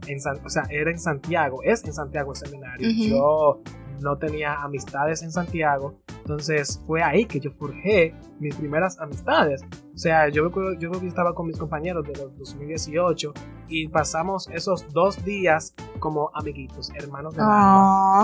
en, 0.07 0.21
San- 0.21 0.45
o 0.45 0.49
sea, 0.49 0.65
era 0.71 0.91
en 0.91 0.99
Santiago, 0.99 1.63
es 1.65 1.85
en 1.85 1.93
Santiago 1.93 2.33
el 2.33 2.37
seminario. 2.37 2.89
Yo 3.09 3.63
no 4.03 4.17
tenía 4.19 4.55
amistades 4.63 5.23
en 5.23 5.33
Santiago, 5.33 5.95
entonces 6.19 6.83
fue 6.87 7.03
ahí 7.03 7.25
que 7.25 7.41
yo 7.41 7.51
forjé 7.53 8.15
mis 8.39 8.55
primeras 8.57 8.99
amistades. 9.01 9.63
O 9.95 9.99
sea, 9.99 10.29
yo, 10.29 10.45
recuerdo- 10.45 10.75
yo 10.79 10.89
creo 10.91 11.01
que 11.01 11.07
estaba 11.09 11.35
con 11.35 11.47
mis 11.47 11.59
compañeros 11.59 12.05
de 12.07 12.13
los 12.15 12.37
2018 12.39 13.33
y 13.69 13.89
pasamos 13.89 14.49
esos 14.49 14.93
dos 14.93 15.25
días 15.25 15.75
como 15.99 16.31
amiguitos, 16.35 16.91
hermanos 16.95 17.35
de 17.35 17.43
alma. 17.43 17.55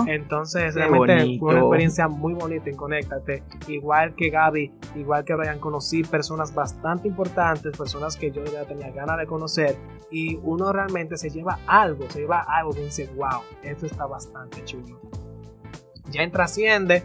Ah. 0.01 0.05
Entonces, 0.07 0.73
Qué 0.73 0.79
realmente 0.79 1.15
bonito. 1.15 1.39
fue 1.39 1.51
una 1.53 1.59
experiencia 1.61 2.07
muy 2.07 2.33
bonita 2.33 2.69
en 2.69 2.75
Conéctate. 2.75 3.43
Igual 3.67 4.15
que 4.15 4.29
Gaby, 4.29 4.73
igual 4.95 5.23
que 5.23 5.35
Brian, 5.35 5.59
conocí 5.59 6.03
personas 6.03 6.53
bastante 6.53 7.07
importantes, 7.07 7.77
personas 7.77 8.17
que 8.17 8.31
yo 8.31 8.43
ya 8.45 8.65
tenía 8.65 8.91
ganas 8.91 9.17
de 9.17 9.27
conocer. 9.27 9.77
Y 10.11 10.37
uno 10.43 10.73
realmente 10.73 11.17
se 11.17 11.29
lleva 11.29 11.59
algo, 11.67 12.09
se 12.09 12.21
lleva 12.21 12.39
algo 12.41 12.71
que 12.71 12.83
dice, 12.85 13.09
wow, 13.15 13.41
esto 13.63 13.85
está 13.85 14.05
bastante 14.07 14.63
chulo. 14.65 14.99
Ya 16.11 16.23
en 16.23 16.31
Trasciende, 16.31 17.03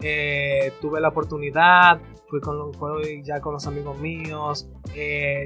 eh, 0.00 0.72
tuve 0.80 1.00
la 1.00 1.08
oportunidad, 1.08 2.00
fui, 2.28 2.40
con, 2.40 2.58
los- 2.58 2.76
fui 2.76 3.22
ya 3.24 3.40
con 3.40 3.54
los 3.54 3.66
amigos 3.66 3.98
míos. 3.98 4.68
eh, 4.94 5.44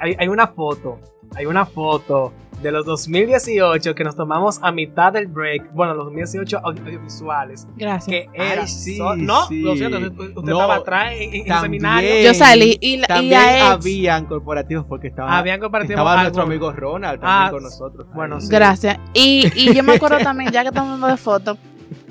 hay, 0.00 0.14
hay 0.18 0.28
una 0.28 0.46
foto, 0.46 1.00
hay 1.34 1.46
una 1.46 1.66
foto 1.66 2.32
de 2.62 2.70
los 2.72 2.84
2018 2.86 3.94
que 3.94 4.02
nos 4.04 4.16
tomamos 4.16 4.58
a 4.62 4.70
mitad 4.72 5.12
del 5.12 5.26
break. 5.26 5.72
Bueno, 5.74 5.94
los 5.94 6.06
2018 6.06 6.58
audio- 6.58 6.82
audiovisuales. 6.84 7.66
Gracias. 7.76 8.08
Que 8.08 8.28
era. 8.32 8.62
Ay, 8.62 8.68
sí, 8.68 8.96
so- 8.96 9.14
no, 9.16 9.46
sí. 9.46 9.60
lo 9.60 9.76
siento, 9.76 9.98
usted, 9.98 10.34
No, 10.34 10.52
estaba 10.52 10.74
atrás 10.76 11.12
en, 11.12 11.22
en 11.22 11.34
el 11.42 11.46
también. 11.46 11.60
seminario. 11.60 12.22
Yo 12.24 12.34
salí 12.34 12.78
y, 12.80 12.96
la- 12.96 13.04
y 13.04 13.08
También 13.08 13.40
a 13.40 13.56
ex- 13.58 13.64
habían 13.84 14.26
corporativos 14.26 14.84
porque 14.88 15.08
estaba, 15.08 15.36
Habían 15.38 15.60
compartido 15.60 15.94
estaba 15.94 16.20
nuestro 16.22 16.42
amigo 16.42 16.72
Ronald 16.72 17.20
también 17.20 17.46
Ah, 17.46 17.50
con 17.50 17.62
nosotros. 17.64 18.06
bueno, 18.14 18.40
sí. 18.40 18.48
Gracias. 18.50 18.98
Y, 19.14 19.50
y 19.54 19.74
yo 19.74 19.82
me 19.84 19.94
acuerdo 19.94 20.18
también, 20.22 20.50
ya 20.50 20.62
que 20.62 20.68
estamos 20.68 20.94
hablando 20.94 21.08
de 21.08 21.16
fotos, 21.16 21.58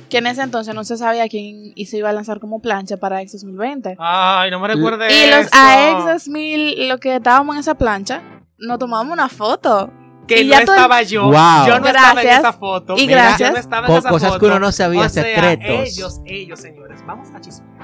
que 0.09 0.19
en 0.19 0.27
ese 0.27 0.41
entonces 0.41 0.73
no 0.73 0.83
se 0.83 0.97
sabía 0.97 1.27
quién 1.27 1.73
y 1.75 1.85
se 1.87 1.97
iba 1.97 2.09
a 2.09 2.13
lanzar 2.13 2.39
como 2.39 2.61
plancha 2.61 2.97
para 2.97 3.21
X 3.21 3.33
2020. 3.41 3.95
Ay, 3.99 4.49
no 4.51 4.59
me 4.59 4.67
recuerde 4.69 5.07
y 5.13 5.29
los 5.29 5.41
eso. 5.47 5.49
AX 5.53 6.05
2000, 6.05 6.87
lo 6.89 6.97
que 6.99 7.15
estábamos 7.17 7.55
en 7.55 7.59
esa 7.61 7.75
plancha, 7.75 8.21
nos 8.57 8.79
tomamos 8.79 9.11
una 9.13 9.29
foto. 9.29 9.91
Que 10.27 10.41
y 10.41 10.45
no 10.45 10.51
ya 10.53 10.59
estaba 10.59 11.01
yo. 11.03 11.23
Wow. 11.23 11.33
Yo 11.67 11.79
no 11.79 11.85
estaba 11.87 12.09
en 12.09 12.15
Gracias. 12.15 12.39
esa 12.39 12.53
foto. 12.53 12.95
Y 12.97 13.07
Mira, 13.07 13.23
gracias. 13.23 13.49
Yo 13.49 13.53
no 13.53 13.59
estaba 13.59 13.87
en 13.87 13.93
esa 13.93 14.09
cosas 14.09 14.29
foto. 14.29 14.39
que 14.41 14.45
uno 14.47 14.59
no 14.59 14.71
sabía, 14.73 15.01
O 15.05 15.09
sea, 15.09 15.23
secretos. 15.23 15.65
ellos, 15.97 16.21
ellos, 16.25 16.59
señores. 16.59 16.99
Vamos 17.05 17.29
a 17.33 17.39
chismear. 17.39 17.77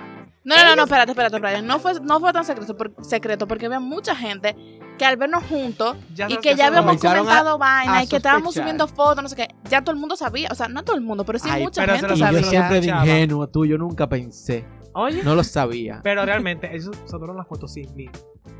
No, 0.44 0.58
no, 0.58 0.64
no, 0.66 0.76
no, 0.76 0.84
espérate, 0.84 1.12
espérate, 1.12 1.40
Brian. 1.40 1.66
No 1.66 1.80
fue, 1.80 1.94
no 2.02 2.20
fue 2.20 2.34
tan 2.34 2.44
secreto, 2.44 2.76
por- 2.76 2.94
secreto 3.02 3.48
porque 3.48 3.66
había 3.68 3.80
mucha 3.80 4.14
gente 4.14 4.58
que 4.98 5.06
al 5.06 5.18
vernos 5.18 5.44
juntos 5.44 5.98
Ya 6.14 6.30
y 6.30 6.38
que 6.38 6.56
ya 6.56 6.68
habíamos 6.68 6.98
comentado 6.98 7.58
vaina 7.58 7.98
a 7.98 8.04
y 8.04 8.08
que 8.08 8.18
estábamos 8.18 8.54
subiendo 8.54 8.88
fotos, 8.88 9.24
no 9.24 9.30
sé 9.30 9.36
qué, 9.36 9.48
ya 9.70 9.82
todo 9.82 9.94
el 9.94 10.00
mundo 10.00 10.16
sabía. 10.16 10.50
O 10.52 10.56
sea, 10.56 10.68
no 10.68 10.84
todo 10.84 10.96
el 10.96 11.02
mundo, 11.02 11.26
pero 11.26 11.40
sí 11.40 11.48
Ay, 11.52 11.64
mucha 11.64 11.82
pero 11.86 11.98
gente 11.98 12.18
sabía. 12.18 12.42
yo 12.42 12.48
siempre 12.48 12.82
de 12.82 12.88
ingenuo, 12.88 13.48
tú, 13.48 13.66
yo 13.66 13.78
nunca 13.78 14.08
pensé. 14.08 14.66
Oye. 14.94 15.24
No 15.24 15.36
lo 15.36 15.44
sabía. 15.44 16.02
Pero 16.04 16.24
realmente, 16.26 16.70
ellos 16.76 16.96
se 17.06 17.12
tomaron 17.12 17.38
las 17.38 17.48
fotos 17.48 17.74
sin 17.74 17.94
mí. 17.96 18.10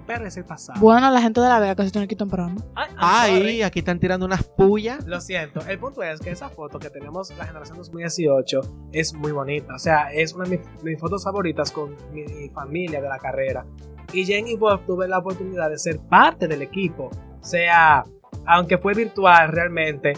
Pero 0.08 0.26
es 0.26 0.36
el 0.36 0.44
pasado. 0.44 0.80
Bueno, 0.82 1.10
la 1.12 1.22
gente 1.22 1.40
de 1.40 1.48
la 1.48 1.60
Vega 1.60 1.76
casi 1.76 1.92
tiene 1.92 2.08
que 2.08 2.16
ir 2.16 2.18
temprano. 2.18 2.56
Ay, 2.98 3.62
aquí 3.62 3.80
están 3.80 4.00
tirando 4.00 4.26
unas 4.26 4.44
pullas. 4.44 5.06
Lo 5.06 5.22
siento. 5.22 5.62
El 5.68 5.80
punto 5.80 6.04
es 6.04 6.20
que 6.20 6.32
esa 6.32 6.50
foto 6.50 6.80
que 6.80 6.90
tenemos 6.90 7.30
la 7.38 7.46
generación 7.46 7.78
2018 7.78 8.62
es 8.92 9.14
muy 9.14 9.32
bonita. 9.32 9.76
O 9.76 9.80
sea, 9.80 10.12
es 10.12 10.34
una 10.34 10.46
de 10.46 10.58
mis, 10.58 10.84
mis 10.84 11.00
fotos 11.00 11.24
favoritas 11.24 11.72
con 11.72 11.96
mi 12.12 12.50
familia 12.50 13.02
de 13.02 13.08
la 13.08 13.18
carrera. 13.20 13.66
Y 14.12 14.26
ya 14.26 14.38
en 14.38 14.48
Evolve 14.48 14.84
tuve 14.86 15.08
la 15.08 15.20
oportunidad 15.20 15.70
de 15.70 15.78
ser 15.78 16.00
parte 16.00 16.48
del 16.48 16.62
equipo. 16.62 17.10
O 17.42 17.44
sea, 17.46 18.04
aunque 18.46 18.78
fue 18.78 18.94
virtual 18.94 19.50
realmente, 19.50 20.14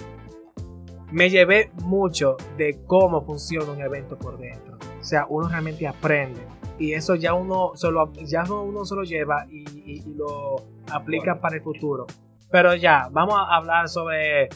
me 1.11 1.29
llevé 1.29 1.71
mucho 1.83 2.35
de 2.57 2.79
cómo 2.87 3.21
funciona 3.25 3.71
un 3.71 3.81
evento 3.81 4.17
por 4.17 4.37
dentro. 4.37 4.77
O 4.99 5.03
sea, 5.03 5.25
uno 5.29 5.47
realmente 5.47 5.87
aprende. 5.87 6.41
Y 6.77 6.93
eso 6.93 7.15
ya 7.15 7.33
uno 7.33 7.71
solo, 7.75 8.11
ya 8.25 8.43
uno 8.51 8.83
se 8.83 8.95
lo 8.95 9.03
lleva 9.03 9.45
y, 9.49 9.59
y- 9.79 10.03
y 10.05 10.13
lo 10.15 10.55
aplica 10.91 11.39
para 11.39 11.55
el 11.57 11.61
futuro. 11.61 12.05
Pero 12.51 12.75
ya, 12.75 13.07
vamos 13.11 13.35
a 13.37 13.55
hablar 13.55 13.87
sobre 13.87 14.49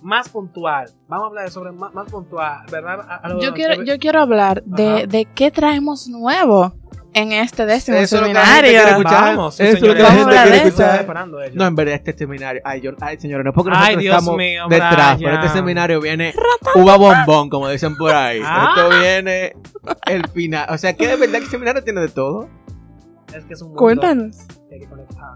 más 0.00 0.28
puntual. 0.28 0.86
Vamos 1.08 1.24
a 1.24 1.28
hablar 1.28 1.50
sobre 1.50 1.72
más, 1.72 1.92
más 1.92 2.10
puntual, 2.10 2.64
¿verdad? 2.70 3.00
A- 3.00 3.16
a 3.16 3.28
lo- 3.28 3.40
Yo 3.40 3.52
quiero, 3.52 3.82
yo 3.82 3.98
quiero 3.98 4.20
hablar 4.20 4.62
de, 4.64 5.06
de 5.06 5.26
qué 5.34 5.50
traemos 5.50 6.08
nuevo 6.08 6.72
en 7.18 7.32
este 7.32 7.66
décimo 7.66 7.96
Eso 7.96 8.16
lo 8.20 8.26
que 8.28 8.34
seminario. 8.34 9.02
Vamos, 9.04 9.54
sí, 9.56 9.62
Eso 9.64 9.76
es 9.76 9.82
lo 9.82 9.94
que 9.94 10.00
señores. 10.00 10.02
la 10.02 10.10
gente 10.12 10.42
quiere 10.50 10.68
escuchar. 10.68 11.06
No, 11.54 11.66
en 11.66 11.74
verdad, 11.74 11.94
este 11.94 12.16
seminario. 12.16 12.62
Ay, 12.64 12.80
yo, 12.80 12.90
ay 13.00 13.18
señores, 13.18 13.44
no 13.44 13.52
porque 13.52 13.70
Ay, 13.72 13.78
nosotros 13.96 14.02
Dios 14.02 14.16
estamos 14.16 14.36
mío, 14.36 14.66
detrás, 14.68 15.16
Brian. 15.16 15.30
pero 15.32 15.44
este 15.46 15.58
seminario 15.58 16.00
viene 16.00 16.34
uva 16.74 16.96
bombón, 16.96 17.48
como 17.50 17.68
dicen 17.68 17.96
por 17.96 18.14
ahí. 18.14 18.40
Ah. 18.44 18.74
Esto 18.76 19.00
viene 19.00 19.56
el 20.06 20.28
final. 20.28 20.66
O 20.70 20.78
sea, 20.78 20.94
que 20.94 21.06
de 21.08 21.16
verdad 21.16 21.38
que 21.38 21.44
el 21.44 21.50
seminario 21.50 21.82
tiene 21.84 22.00
de 22.00 22.08
todo. 22.08 22.48
Es 23.34 23.44
que 23.44 23.54
es 23.54 23.60
un 23.62 23.68
mundo 23.68 23.80
Cuéntanos. 23.82 24.36
que 24.70 24.78
que. 24.78 24.86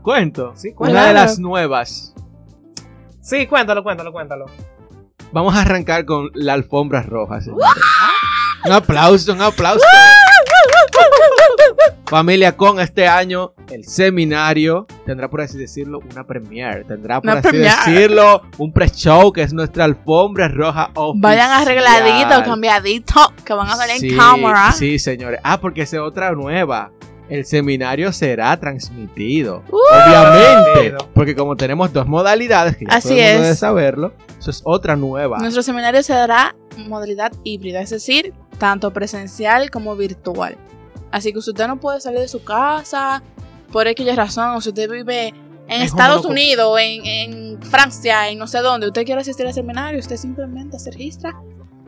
Cuento. 0.03 0.53
Sí, 0.57 0.69
Una 0.69 0.77
cuéntalo. 0.77 1.07
de 1.09 1.15
las 1.15 1.39
nuevas. 1.39 2.15
Sí, 3.21 3.47
cuéntalo, 3.47 3.83
cuéntalo, 3.83 4.13
cuéntalo. 4.13 4.47
Vamos 5.33 5.55
a 5.55 5.61
arrancar 5.63 6.05
con 6.05 6.31
la 6.35 6.55
alfombra 6.55 7.03
roja. 7.03 7.41
señores. 7.41 7.65
Un 8.65 8.73
aplauso, 8.73 9.33
un 9.33 9.43
aplauso. 9.43 9.85
Familia, 12.13 12.55
con 12.59 12.79
este 12.79 13.09
año 13.09 13.55
el 13.71 13.87
seminario 13.87 14.87
tendrá, 15.07 15.31
por 15.31 15.41
así 15.41 15.57
decirlo, 15.57 16.01
una 16.13 16.27
premiere. 16.27 16.85
Tendrá, 16.85 17.23
por 17.23 17.31
Una 17.31 17.41
así 17.41 17.49
premiere. 17.49 17.75
decirlo, 17.87 18.43
un 18.59 18.71
pre-show 18.71 19.33
que 19.33 19.41
es 19.41 19.55
nuestra 19.55 19.85
alfombra 19.85 20.49
roja 20.49 20.91
oficial. 20.95 21.23
Vayan 21.23 21.51
arregladitos, 21.51 22.43
cambiaditos, 22.43 23.29
que 23.47 23.55
van 23.55 23.67
a 23.67 23.77
salir 23.77 23.97
sí, 23.97 24.11
en 24.11 24.19
cámara. 24.19 24.73
Sí, 24.73 24.99
señores. 24.99 25.41
Ah, 25.43 25.59
porque 25.59 25.81
es 25.81 25.95
otra 25.95 26.33
nueva. 26.33 26.93
El 27.31 27.47
seminario 27.47 28.13
será 28.13 28.61
transmitido. 28.61 29.63
Uh. 29.71 29.79
Obviamente. 29.95 31.03
Porque 31.15 31.35
como 31.35 31.57
tenemos 31.57 31.95
dos 31.95 32.07
modalidades, 32.07 32.77
que 32.77 32.85
ya 32.85 32.95
Así 32.95 33.09
todo 33.09 33.17
el 33.17 33.25
mundo 33.25 33.39
es. 33.39 33.43
debe 33.45 33.57
saberlo, 33.57 34.13
eso 34.39 34.51
es 34.51 34.61
otra 34.67 34.97
nueva. 34.97 35.39
Nuestro 35.39 35.63
seminario 35.63 36.03
se 36.03 36.13
dará 36.13 36.55
modalidad 36.77 37.33
híbrida, 37.43 37.81
es 37.81 37.89
decir, 37.89 38.35
tanto 38.59 38.93
presencial 38.93 39.71
como 39.71 39.97
virtual. 39.97 40.59
Así 41.13 41.33
que 41.33 41.41
si 41.41 41.51
usted 41.51 41.69
no 41.69 41.79
puede 41.79 42.01
salir 42.01 42.21
de 42.21 42.29
su 42.29 42.43
casa, 42.43 43.23
por 43.71 43.87
X 43.87 44.17
razón, 44.17 44.57
o 44.57 44.61
si 44.61 44.71
usted 44.71 44.91
vive 44.91 45.29
en 45.69 45.83
Estados 45.83 46.25
Unidos, 46.25 46.77
en, 46.81 47.07
en 47.07 47.63
Francia, 47.63 48.29
en 48.29 48.39
no 48.39 48.47
sé 48.47 48.59
dónde, 48.59 48.89
usted 48.89 49.05
quiere 49.05 49.21
asistir 49.21 49.47
al 49.47 49.55
seminario, 49.55 50.01
usted 50.01 50.17
simplemente 50.17 50.79
se 50.79 50.91
registra, 50.91 51.33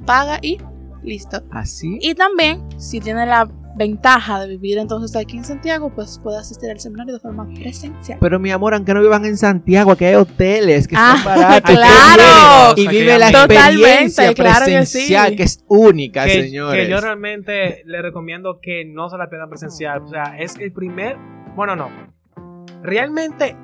paga 0.07 0.39
y 0.41 0.59
listo. 1.03 1.43
Así. 1.51 1.99
Y 2.01 2.15
también, 2.15 2.63
si 2.79 3.01
tiene 3.01 3.27
la 3.27 3.49
ventaja 3.77 4.41
de 4.41 4.49
vivir 4.49 4.79
entonces 4.79 5.17
aquí 5.17 5.37
en 5.37 5.45
Santiago, 5.45 5.91
pues 5.95 6.21
puede 6.23 6.39
asistir 6.39 6.71
al 6.71 6.79
seminario 6.81 7.15
de 7.15 7.21
forma 7.21 7.47
presencial. 7.55 8.19
Pero 8.21 8.39
mi 8.39 8.51
amor, 8.51 8.75
aunque 8.75 8.95
no 8.95 9.01
vivan 9.01 9.25
en 9.25 9.37
Santiago, 9.37 9.93
aquí 9.93 10.05
hay 10.05 10.15
hoteles 10.15 10.87
que 10.87 10.95
Ah, 10.97 11.17
son 11.17 11.25
baratos. 11.25 11.71
claro. 11.77 12.75
Y 12.77 12.87
vive 12.89 13.19
la 13.19 13.33
Totalmente, 13.33 13.73
experiencia 13.75 14.35
claro 14.35 14.65
que 14.67 14.73
presencial 14.77 15.31
sí. 15.31 15.37
que 15.37 15.43
es 15.43 15.65
única, 15.69 16.25
que, 16.25 16.43
señores. 16.45 16.85
que 16.87 16.91
yo 16.91 17.01
realmente 17.01 17.83
le 17.87 18.01
recomiendo 18.03 18.61
que 18.61 18.85
no 18.85 19.09
se 19.11 19.19
la 19.19 19.29
pierdan 19.29 19.49
presencial. 19.49 20.03
O 20.03 20.09
sea, 20.09 20.37
es 20.39 20.57
el 20.59 20.73
primer. 20.73 21.17
Bueno, 21.57 21.75
no. 21.77 21.89
Realmente 22.83 23.57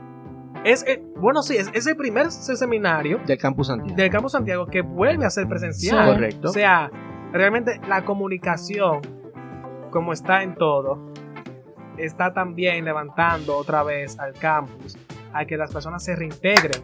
es 0.64 0.84
el. 0.86 1.00
Bueno, 1.16 1.42
sí, 1.42 1.56
es, 1.56 1.70
es 1.74 1.86
el 1.86 1.96
primer 1.96 2.30
se- 2.30 2.56
seminario 2.56 3.20
Del 3.26 3.38
campus 3.38 3.68
Santiago. 3.68 3.96
del 3.96 4.10
Campus 4.10 4.32
Santiago 4.32 4.66
que 4.66 4.80
vuelve 4.82 5.24
a 5.26 5.30
ser 5.30 5.46
presencial. 5.48 6.06
Sí. 6.08 6.12
Correcto. 6.14 6.48
O 6.48 6.52
sea, 6.52 6.90
realmente 7.32 7.80
la 7.88 8.04
comunicación, 8.04 9.00
como 9.90 10.12
está 10.12 10.42
en 10.42 10.55
todo, 10.55 10.98
está 11.98 12.33
también 12.33 12.85
levantando 12.85 13.57
otra 13.57 13.83
vez 13.83 14.18
al 14.18 14.33
campus 14.35 14.96
a 15.33 15.44
que 15.44 15.57
las 15.57 15.72
personas 15.72 16.03
se 16.05 16.16
reintegren. 16.16 16.83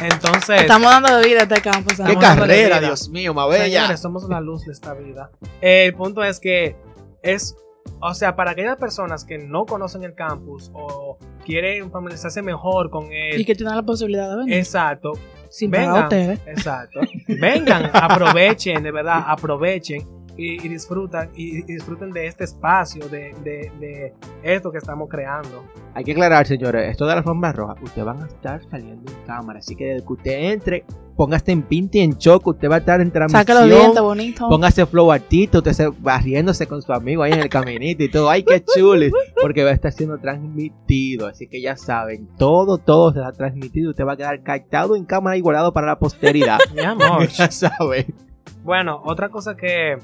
Entonces, 0.00 0.60
Estamos 0.62 0.90
dando 0.90 1.20
vida 1.26 1.40
a 1.40 1.42
este 1.44 1.60
campus. 1.62 1.94
¡Qué 2.06 2.16
carrera. 2.16 2.80
Dios 2.80 3.08
mío, 3.08 3.32
Mabella! 3.32 3.64
Señores, 3.80 4.00
somos 4.00 4.28
la 4.28 4.40
luz 4.40 4.64
de 4.66 4.72
esta 4.72 4.92
vida. 4.94 5.30
El 5.60 5.94
punto 5.94 6.22
es 6.22 6.38
que 6.38 6.76
es, 7.22 7.56
o 8.00 8.12
sea, 8.12 8.36
para 8.36 8.50
aquellas 8.50 8.76
personas 8.76 9.24
que 9.24 9.38
no 9.38 9.64
conocen 9.64 10.02
el 10.04 10.14
campus 10.14 10.70
o 10.74 11.18
quieren 11.44 11.90
familiarizarse 11.90 12.42
mejor 12.42 12.90
con 12.90 13.10
él, 13.10 13.40
Y 13.40 13.44
que 13.44 13.54
tienen 13.54 13.74
la 13.74 13.82
posibilidad 13.82 14.28
de 14.30 14.36
venir. 14.36 14.54
exacto, 14.54 15.12
sin 15.48 15.70
pagar 15.70 15.86
vengan, 15.86 16.04
hoteles. 16.06 16.40
exacto, 16.46 17.00
vengan, 17.28 17.90
aprovechen, 17.94 18.82
de 18.82 18.90
verdad, 18.92 19.24
aprovechen 19.26 20.06
y, 20.36 20.64
y 20.64 20.68
disfrutan 20.68 21.30
y, 21.34 21.58
y 21.58 21.62
disfruten 21.62 22.10
de 22.10 22.26
este 22.26 22.44
espacio, 22.44 23.08
de, 23.08 23.34
de, 23.42 23.72
de 23.80 24.14
esto 24.42 24.70
que 24.70 24.78
estamos 24.78 25.08
creando. 25.08 25.64
Hay 25.94 26.04
que 26.04 26.12
aclarar, 26.12 26.46
señores, 26.46 26.90
esto 26.90 27.06
de 27.06 27.12
la 27.12 27.18
alfombra 27.18 27.52
roja, 27.52 27.74
ustedes 27.82 28.04
van 28.04 28.22
a 28.22 28.26
estar 28.26 28.60
saliendo 28.70 29.10
en 29.10 29.26
cámara, 29.26 29.60
así 29.60 29.74
que 29.74 29.86
desde 29.86 30.06
que 30.06 30.12
usted 30.12 30.52
entre, 30.52 30.84
póngase 31.16 31.52
en 31.52 31.62
pinti 31.62 32.00
en 32.00 32.18
choque, 32.18 32.50
usted 32.50 32.70
va 32.70 32.76
a 32.76 32.78
estar 32.78 33.00
en 33.00 33.10
transmisión. 33.10 33.46
Saca 33.46 33.60
los 33.66 33.70
dientes 33.70 34.02
bonitos. 34.02 34.48
Póngase 34.48 34.84
flow 34.84 35.10
artista, 35.10 35.58
usted 35.58 35.72
se 35.72 35.88
va 35.88 36.18
riéndose 36.18 36.66
con 36.66 36.82
su 36.82 36.92
amigo 36.92 37.22
ahí 37.22 37.32
en 37.32 37.40
el 37.40 37.48
caminito 37.48 38.04
y 38.04 38.10
todo. 38.10 38.28
¡Ay, 38.28 38.42
qué 38.42 38.62
chulis! 38.62 39.10
Porque 39.40 39.64
va 39.64 39.70
a 39.70 39.72
estar 39.72 39.90
siendo 39.92 40.18
transmitido. 40.18 41.26
Así 41.28 41.46
que 41.48 41.62
ya 41.62 41.76
saben, 41.76 42.28
todo, 42.36 42.76
todo 42.78 43.12
será 43.12 43.32
transmitido. 43.32 43.90
Usted 43.90 44.04
va 44.04 44.12
a 44.12 44.16
quedar 44.16 44.42
captado 44.42 44.96
en 44.96 45.06
cámara 45.06 45.36
y 45.36 45.40
guardado 45.40 45.72
para 45.72 45.86
la 45.86 45.98
posteridad. 45.98 46.58
Mi 46.74 46.82
amor. 46.82 47.26
ya 47.28 47.50
saben. 47.50 48.14
Bueno, 48.62 49.00
otra 49.04 49.30
cosa 49.30 49.56
que 49.56 49.96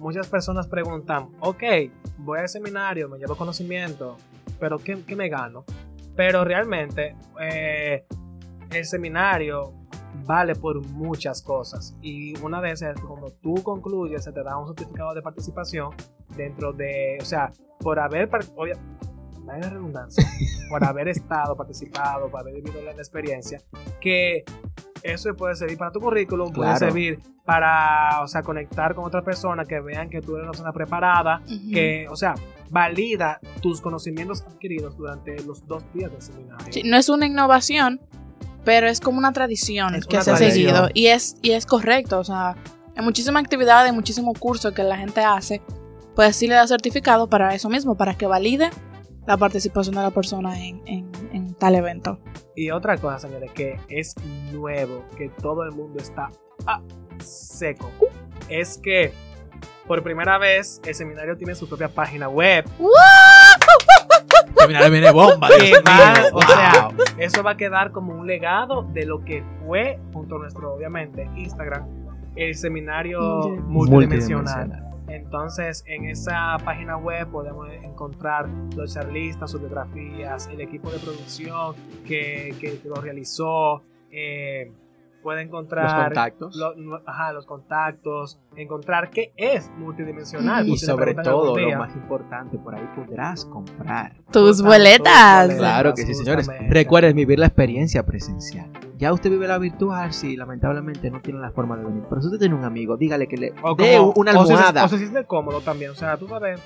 muchas 0.00 0.26
personas 0.26 0.66
preguntan, 0.66 1.28
ok, 1.40 1.62
voy 2.18 2.40
al 2.40 2.48
seminario, 2.48 3.08
me 3.08 3.18
llevo 3.18 3.36
conocimiento, 3.36 4.16
pero 4.58 4.78
¿qué, 4.78 5.02
qué 5.06 5.14
me 5.14 5.28
gano? 5.28 5.64
Pero 6.16 6.44
realmente 6.44 7.14
eh, 7.40 8.04
el 8.70 8.84
seminario 8.84 9.72
vale 10.26 10.54
por 10.56 10.84
muchas 10.88 11.40
cosas 11.42 11.96
y 12.02 12.36
una 12.40 12.60
de 12.60 12.72
esas 12.72 12.96
es 12.96 13.00
que 13.00 13.06
cuando 13.06 13.30
tú 13.42 13.54
concluyes 13.62 14.24
se 14.24 14.32
te 14.32 14.42
da 14.42 14.56
un 14.58 14.66
certificado 14.66 15.14
de 15.14 15.22
participación 15.22 15.90
dentro 16.36 16.72
de, 16.72 17.18
o 17.20 17.24
sea, 17.24 17.52
por 17.78 17.98
haber, 18.00 18.28
obvia- 18.56 18.78
la 19.46 19.56
redundancia, 19.58 20.24
por 20.68 20.84
haber 20.84 21.08
estado, 21.16 21.56
participado, 21.56 22.28
por 22.30 22.40
haber 22.40 22.54
vivido 22.54 22.82
la 22.82 22.92
experiencia, 22.92 23.60
que 24.00 24.44
eso 25.02 25.34
puede 25.34 25.56
servir 25.56 25.78
para 25.78 25.90
tu 25.92 26.00
currículum, 26.00 26.52
puede 26.52 26.70
Claro. 26.70 26.78
servir 26.86 27.20
para, 27.44 28.20
o 28.22 28.28
sea, 28.28 28.42
conectar 28.42 28.94
con 28.94 29.04
otras 29.04 29.24
personas 29.24 29.66
que 29.66 29.80
vean 29.80 30.08
que 30.10 30.20
tú 30.20 30.32
eres 30.36 30.44
una 30.44 30.50
persona 30.52 30.72
preparada, 30.72 31.42
que, 31.72 32.06
o 32.08 32.16
sea, 32.16 32.34
valida 32.70 33.40
tus 33.60 33.80
conocimientos 33.80 34.42
adquiridos 34.42 34.96
durante 34.96 35.42
los 35.44 35.66
dos 35.66 35.84
días 35.92 36.12
del 36.12 36.22
seminario. 36.22 36.72
Sí, 36.72 36.82
no 36.84 36.96
es 36.96 37.08
una 37.08 37.26
innovación, 37.26 38.00
pero 38.64 38.86
es 38.86 39.00
como 39.00 39.18
una 39.18 39.32
tradición 39.32 39.94
Es 39.94 40.06
que 40.06 40.16
una 40.16 40.24
se 40.24 40.30
ha 40.32 40.36
seguido. 40.36 40.88
Y 40.94 41.06
es, 41.06 41.36
y 41.42 41.52
es 41.52 41.66
correcto. 41.66 42.18
O 42.20 42.24
sea, 42.24 42.54
hay 42.96 43.04
muchísimas 43.04 43.42
actividades, 43.42 43.92
muchísimos 43.92 44.38
cursos 44.38 44.72
que 44.72 44.82
la 44.84 44.96
gente 44.98 45.20
hace. 45.22 45.60
Pues 46.14 46.36
sí 46.36 46.46
le 46.46 46.54
da 46.54 46.66
certificado 46.66 47.28
para 47.28 47.54
eso 47.54 47.68
mismo, 47.68 47.96
para 47.96 48.14
que 48.14 48.26
valide 48.26 48.70
la 49.30 49.36
participación 49.36 49.94
de 49.94 50.02
la 50.02 50.10
persona 50.10 50.58
en, 50.64 50.82
en- 50.86 51.10
en 51.32 51.54
tal 51.54 51.74
evento. 51.74 52.18
Y 52.56 52.70
otra 52.70 52.96
cosa, 52.98 53.18
señores, 53.20 53.50
que 53.52 53.78
es 53.88 54.14
nuevo, 54.52 55.04
que 55.16 55.28
todo 55.28 55.62
el 55.64 55.72
mundo 55.72 55.98
está 55.98 56.30
ah, 56.66 56.80
seco, 57.18 57.90
es 58.48 58.78
que 58.82 59.12
por 59.86 60.02
primera 60.02 60.38
vez 60.38 60.80
el 60.84 60.94
seminario 60.94 61.36
tiene 61.36 61.54
su 61.54 61.68
propia 61.68 61.88
página 61.88 62.28
web. 62.28 62.64
Seminario 64.56 64.90
viene 64.90 65.10
bomba. 65.10 65.48
Va, 65.48 66.14
o 66.32 66.42
sea, 66.42 66.88
eso 67.18 67.42
va 67.42 67.52
a 67.52 67.56
quedar 67.56 67.92
como 67.92 68.12
un 68.14 68.26
legado 68.26 68.82
de 68.82 69.06
lo 69.06 69.24
que 69.24 69.42
fue, 69.66 69.98
junto 70.12 70.36
a 70.36 70.38
nuestro, 70.40 70.74
obviamente, 70.74 71.28
Instagram, 71.36 71.86
el 72.36 72.54
seminario 72.54 73.20
multidimensional. 73.66 74.68
Multidimensional. 74.68 74.89
Entonces, 75.14 75.82
en 75.86 76.04
esa 76.06 76.56
página 76.64 76.96
web 76.96 77.28
podemos 77.30 77.68
encontrar 77.82 78.48
los 78.76 78.94
charlistas, 78.94 79.50
sus 79.50 79.60
biografías, 79.60 80.48
el 80.52 80.60
equipo 80.60 80.90
de 80.90 80.98
producción 80.98 81.74
que, 82.06 82.54
que 82.60 82.80
lo 82.84 82.94
realizó. 82.96 83.82
Eh, 84.10 84.72
puede 85.22 85.40
Los 85.40 85.48
encontrar 85.48 86.04
contactos. 86.06 86.56
lo- 86.56 86.74
no- 86.76 87.00
ajá, 87.06 87.32
los 87.32 87.44
contactos, 87.46 88.40
encontrar 88.62 89.10
qué 89.10 89.32
es 89.36 89.70
multidimensional. 89.76 90.66
Y 90.68 90.76
si 90.76 90.86
le 90.86 90.92
sobre 90.92 91.14
todo, 91.14 91.56
lo 91.56 91.78
más 91.78 91.94
importante, 91.94 92.58
por 92.58 92.74
ahí 92.74 92.88
podrás 92.94 93.44
comprar. 93.46 94.14
Tus 94.30 94.62
boletas. 94.62 95.46
boletas. 95.48 95.58
Claro 95.58 95.94
que 95.94 96.02
sí, 96.06 96.14
señores. 96.14 96.48
Recuerden 96.68 97.16
vivir 97.16 97.38
la 97.38 97.46
experiencia 97.46 98.04
presencial. 98.04 98.70
Ya 98.98 99.12
usted 99.14 99.30
vive 99.30 99.48
la 99.48 99.56
virtual, 99.58 100.12
sí, 100.12 100.36
lamentablemente 100.36 101.10
no 101.10 101.20
tiene 101.22 101.40
la 101.40 101.50
forma 101.52 101.76
de 101.76 101.84
venir. 101.84 102.02
Pero 102.08 102.20
si 102.20 102.26
usted 102.26 102.38
tiene 102.38 102.54
un 102.54 102.64
amigo, 102.64 102.96
dígale 102.98 103.26
que 103.26 103.36
le 103.38 103.54
O 103.62 103.74
dé 103.74 103.96
como- 103.96 104.12
una 104.16 104.32
o 104.32 104.42
si 104.42 104.48
se- 104.48 104.52
almohada. 104.54 104.84
O 104.84 104.88
se 104.88 104.98
siente 104.98 105.24
cómodo 105.24 105.60
también. 105.62 105.90
O 105.92 105.94
sea, 105.94 106.16
tú 106.16 106.28
sabes. 106.28 106.60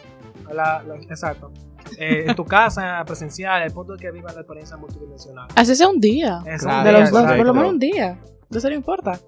la- 0.52 0.82
la- 0.82 0.96
exacto. 0.96 1.52
Eh, 1.98 2.24
en 2.28 2.34
tu 2.34 2.44
casa, 2.44 3.02
presencial, 3.06 3.62
el 3.62 3.72
punto 3.72 3.94
es 3.94 4.00
que 4.00 4.10
viva 4.10 4.30
la 4.32 4.40
experiencia 4.40 4.76
multidimensional. 4.76 5.46
Así 5.54 5.74
sea 5.76 5.88
un 5.88 6.00
día. 6.00 6.40
Claro, 6.58 6.84
de 6.84 6.92
los 7.00 7.10
dos, 7.10 7.22
por 7.32 7.46
lo 7.46 7.54
menos 7.54 7.70
un 7.72 7.78
día. 7.78 8.18
Entonces 8.42 8.70
no 8.70 8.76
importa. 8.76 9.18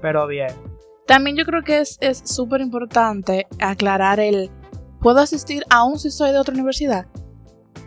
Pero 0.00 0.26
bien. 0.26 0.48
También 1.08 1.36
yo 1.38 1.46
creo 1.46 1.62
que 1.64 1.80
es 1.80 1.96
es 2.02 2.22
súper 2.24 2.60
importante 2.60 3.46
aclarar 3.60 4.20
el 4.20 4.50
¿puedo 5.00 5.20
asistir 5.20 5.64
aún 5.70 5.98
si 5.98 6.10
soy 6.10 6.32
de 6.32 6.38
otra 6.38 6.52
universidad? 6.52 7.06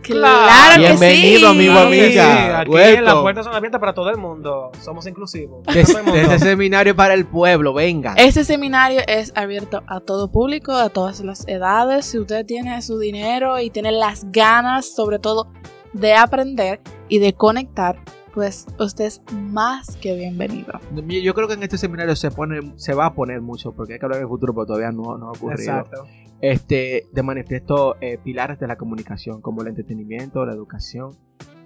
Claro 0.02 0.82
que 0.82 0.88
Bienvenido, 0.88 1.40
sí. 1.40 1.46
amigo, 1.46 1.78
amiga. 1.78 2.08
sí, 2.10 2.52
Aquí 2.56 2.72
Welcome. 2.72 3.02
las 3.04 3.16
puertas 3.18 3.46
son 3.46 3.54
abiertas 3.54 3.80
para 3.80 3.94
todo 3.94 4.10
el 4.10 4.18
mundo. 4.18 4.72
Somos 4.82 5.06
inclusivos. 5.06 5.64
De 5.72 5.82
ese 5.82 6.40
seminario 6.40 6.96
para 6.96 7.14
el 7.14 7.28
pueblo, 7.28 7.76
venga. 7.76 8.16
Este 8.18 8.44
seminario 8.44 9.02
es 9.06 9.32
abierto 9.36 9.84
a 9.86 10.00
todo 10.00 10.32
público, 10.32 10.72
a 10.74 10.90
todas 10.90 11.20
las 11.20 11.48
edades. 11.48 12.06
Si 12.06 12.18
usted 12.18 12.44
tiene 12.48 12.82
su 12.82 12.98
dinero 12.98 13.60
y 13.60 13.70
tiene 13.70 13.92
las 13.92 14.32
ganas, 14.32 14.92
sobre 14.96 15.20
todo, 15.20 15.48
de 15.94 16.16
aprender 16.16 16.82
y 17.08 17.20
de 17.20 17.34
conectar, 17.34 18.00
pues 18.34 18.66
usted 18.80 19.06
es 19.06 19.22
más 19.34 19.96
que 19.98 20.16
bienvenido. 20.16 20.80
Yo 21.08 21.34
creo 21.34 21.48
que 21.48 21.54
en 21.56 21.64
este 21.64 21.78
seminario 21.78 22.16
se 22.16 22.32
pone, 22.32 22.74
se 22.78 22.94
va 22.94 23.08
a 23.08 23.14
poner 23.14 23.42
mucho, 23.42 23.74
porque 23.74 23.94
hay 23.94 24.00
que 24.00 24.06
hablar 24.06 24.20
en 24.20 24.24
el 24.24 24.30
futuro, 24.30 24.54
pero 24.54 24.66
todavía 24.66 24.92
no, 24.92 25.18
no 25.18 25.28
ha 25.28 25.32
ocurrido. 25.32 25.62
Exacto. 25.80 26.06
Este, 26.42 27.08
de 27.12 27.24
manifiesto 27.24 27.98
eh, 28.02 28.18
pilares 28.24 28.60
de 28.60 28.68
la 28.68 28.76
comunicación, 28.76 29.42
como 29.42 29.62
el 29.62 29.68
entretenimiento, 29.68 30.46
la 30.46 30.54
educación. 30.54 31.12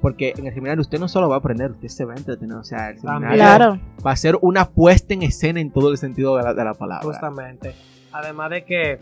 Porque 0.01 0.33
en 0.37 0.45
el 0.45 0.53
seminario 0.53 0.81
usted 0.81 0.99
no 0.99 1.07
solo 1.07 1.29
va 1.29 1.35
a 1.35 1.39
aprender, 1.39 1.71
usted 1.71 1.87
se 1.87 2.05
va 2.05 2.13
a 2.13 2.17
entretener. 2.17 2.57
O 2.57 2.63
sea, 2.63 2.89
el 2.89 2.99
seminario 2.99 3.35
Claro. 3.37 3.79
va 4.05 4.11
a 4.11 4.15
ser 4.15 4.37
una 4.41 4.65
puesta 4.69 5.13
en 5.13 5.23
escena 5.23 5.59
en 5.61 5.71
todo 5.71 5.91
el 5.91 5.97
sentido 5.97 6.35
de 6.37 6.43
la, 6.43 6.53
de 6.53 6.63
la 6.63 6.73
palabra. 6.73 7.05
Justamente. 7.07 7.73
Además 8.11 8.49
de 8.51 8.65
que 8.65 8.99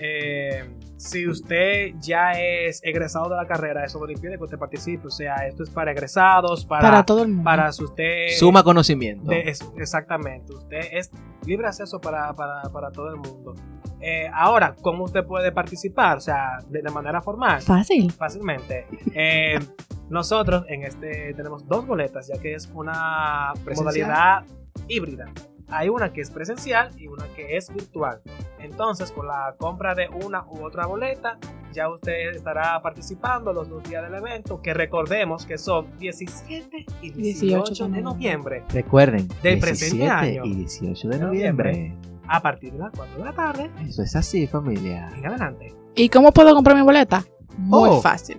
eh, 0.00 0.64
si 1.02 1.26
usted 1.26 1.94
ya 2.00 2.32
es 2.32 2.80
egresado 2.84 3.28
de 3.28 3.36
la 3.36 3.46
carrera, 3.46 3.84
eso 3.84 3.98
no 3.98 4.06
le 4.06 4.12
impide 4.12 4.36
que 4.38 4.44
usted 4.44 4.58
participe. 4.58 5.06
O 5.08 5.10
sea, 5.10 5.34
esto 5.48 5.62
es 5.64 5.70
para 5.70 5.90
egresados, 5.92 6.64
para, 6.64 6.82
Para, 6.82 7.04
todo 7.04 7.22
el 7.22 7.28
mundo. 7.28 7.44
para 7.44 7.72
si 7.72 7.82
usted... 7.84 8.28
Suma 8.38 8.62
conocimiento. 8.62 9.28
de- 9.30 9.48
es- 9.50 9.68
exactamente. 9.76 10.52
Usted 10.52 10.80
es 10.92 11.10
libre 11.44 11.66
acceso 11.66 12.00
para, 12.00 12.32
para, 12.34 12.62
para 12.70 12.90
todo 12.92 13.08
el 13.08 13.16
mundo. 13.16 13.54
Eh, 14.00 14.28
ahora, 14.32 14.74
¿cómo 14.80 15.04
usted 15.04 15.24
puede 15.24 15.52
participar? 15.52 16.18
O 16.18 16.20
sea, 16.20 16.58
de, 16.68 16.82
de 16.82 16.90
manera 16.90 17.20
formal. 17.20 17.60
Fácil. 17.62 18.10
Fácilmente. 18.12 18.86
Eh, 19.14 19.58
nosotros 20.08 20.64
en 20.68 20.82
este 20.84 21.34
tenemos 21.34 21.66
dos 21.66 21.86
boletas, 21.86 22.28
ya 22.28 22.40
que 22.40 22.54
es 22.54 22.68
una 22.74 23.52
¿Presencial? 23.64 23.84
modalidad 24.08 24.44
híbrida. 24.88 25.26
Hay 25.72 25.88
una 25.88 26.12
que 26.12 26.20
es 26.20 26.30
presencial 26.30 26.90
y 26.98 27.06
una 27.08 27.26
que 27.34 27.56
es 27.56 27.72
virtual. 27.72 28.20
Entonces, 28.58 29.10
con 29.10 29.26
la 29.26 29.54
compra 29.58 29.94
de 29.94 30.08
una 30.08 30.44
u 30.46 30.62
otra 30.64 30.86
boleta, 30.86 31.38
ya 31.72 31.88
usted 31.88 32.30
estará 32.34 32.80
participando 32.82 33.52
los 33.52 33.68
dos 33.68 33.82
días 33.84 34.02
del 34.04 34.14
evento, 34.14 34.60
que 34.60 34.74
recordemos 34.74 35.46
que 35.46 35.56
son 35.58 35.86
17 35.98 36.84
y 37.00 37.10
18, 37.10 37.64
18 37.64 37.88
de 37.88 38.02
noviembre, 38.02 38.64
Recuerden, 38.68 39.26
Del 39.42 39.58
presente 39.58 39.96
17 40.04 40.10
año. 40.12 40.44
y 40.44 40.54
18 40.54 41.08
de 41.08 41.18
Noviembre. 41.18 41.72
noviembre. 41.72 42.12
a 42.28 42.40
partir 42.42 42.72
de 42.74 42.78
las 42.78 42.92
4 42.94 43.18
de 43.18 43.24
la 43.24 43.32
tarde 43.32 43.70
Eso 43.86 44.02
es 44.02 44.14
así, 44.14 44.46
familia. 44.46 45.08
en 45.16 45.26
adelante. 45.26 45.74
¿Y 45.94 46.08
cómo 46.10 46.32
puedo 46.32 46.54
comprar 46.54 46.76
mi 46.76 46.82
boleta? 46.82 47.24
Muy 47.56 47.88
Oh. 47.90 48.00
fácil. 48.02 48.36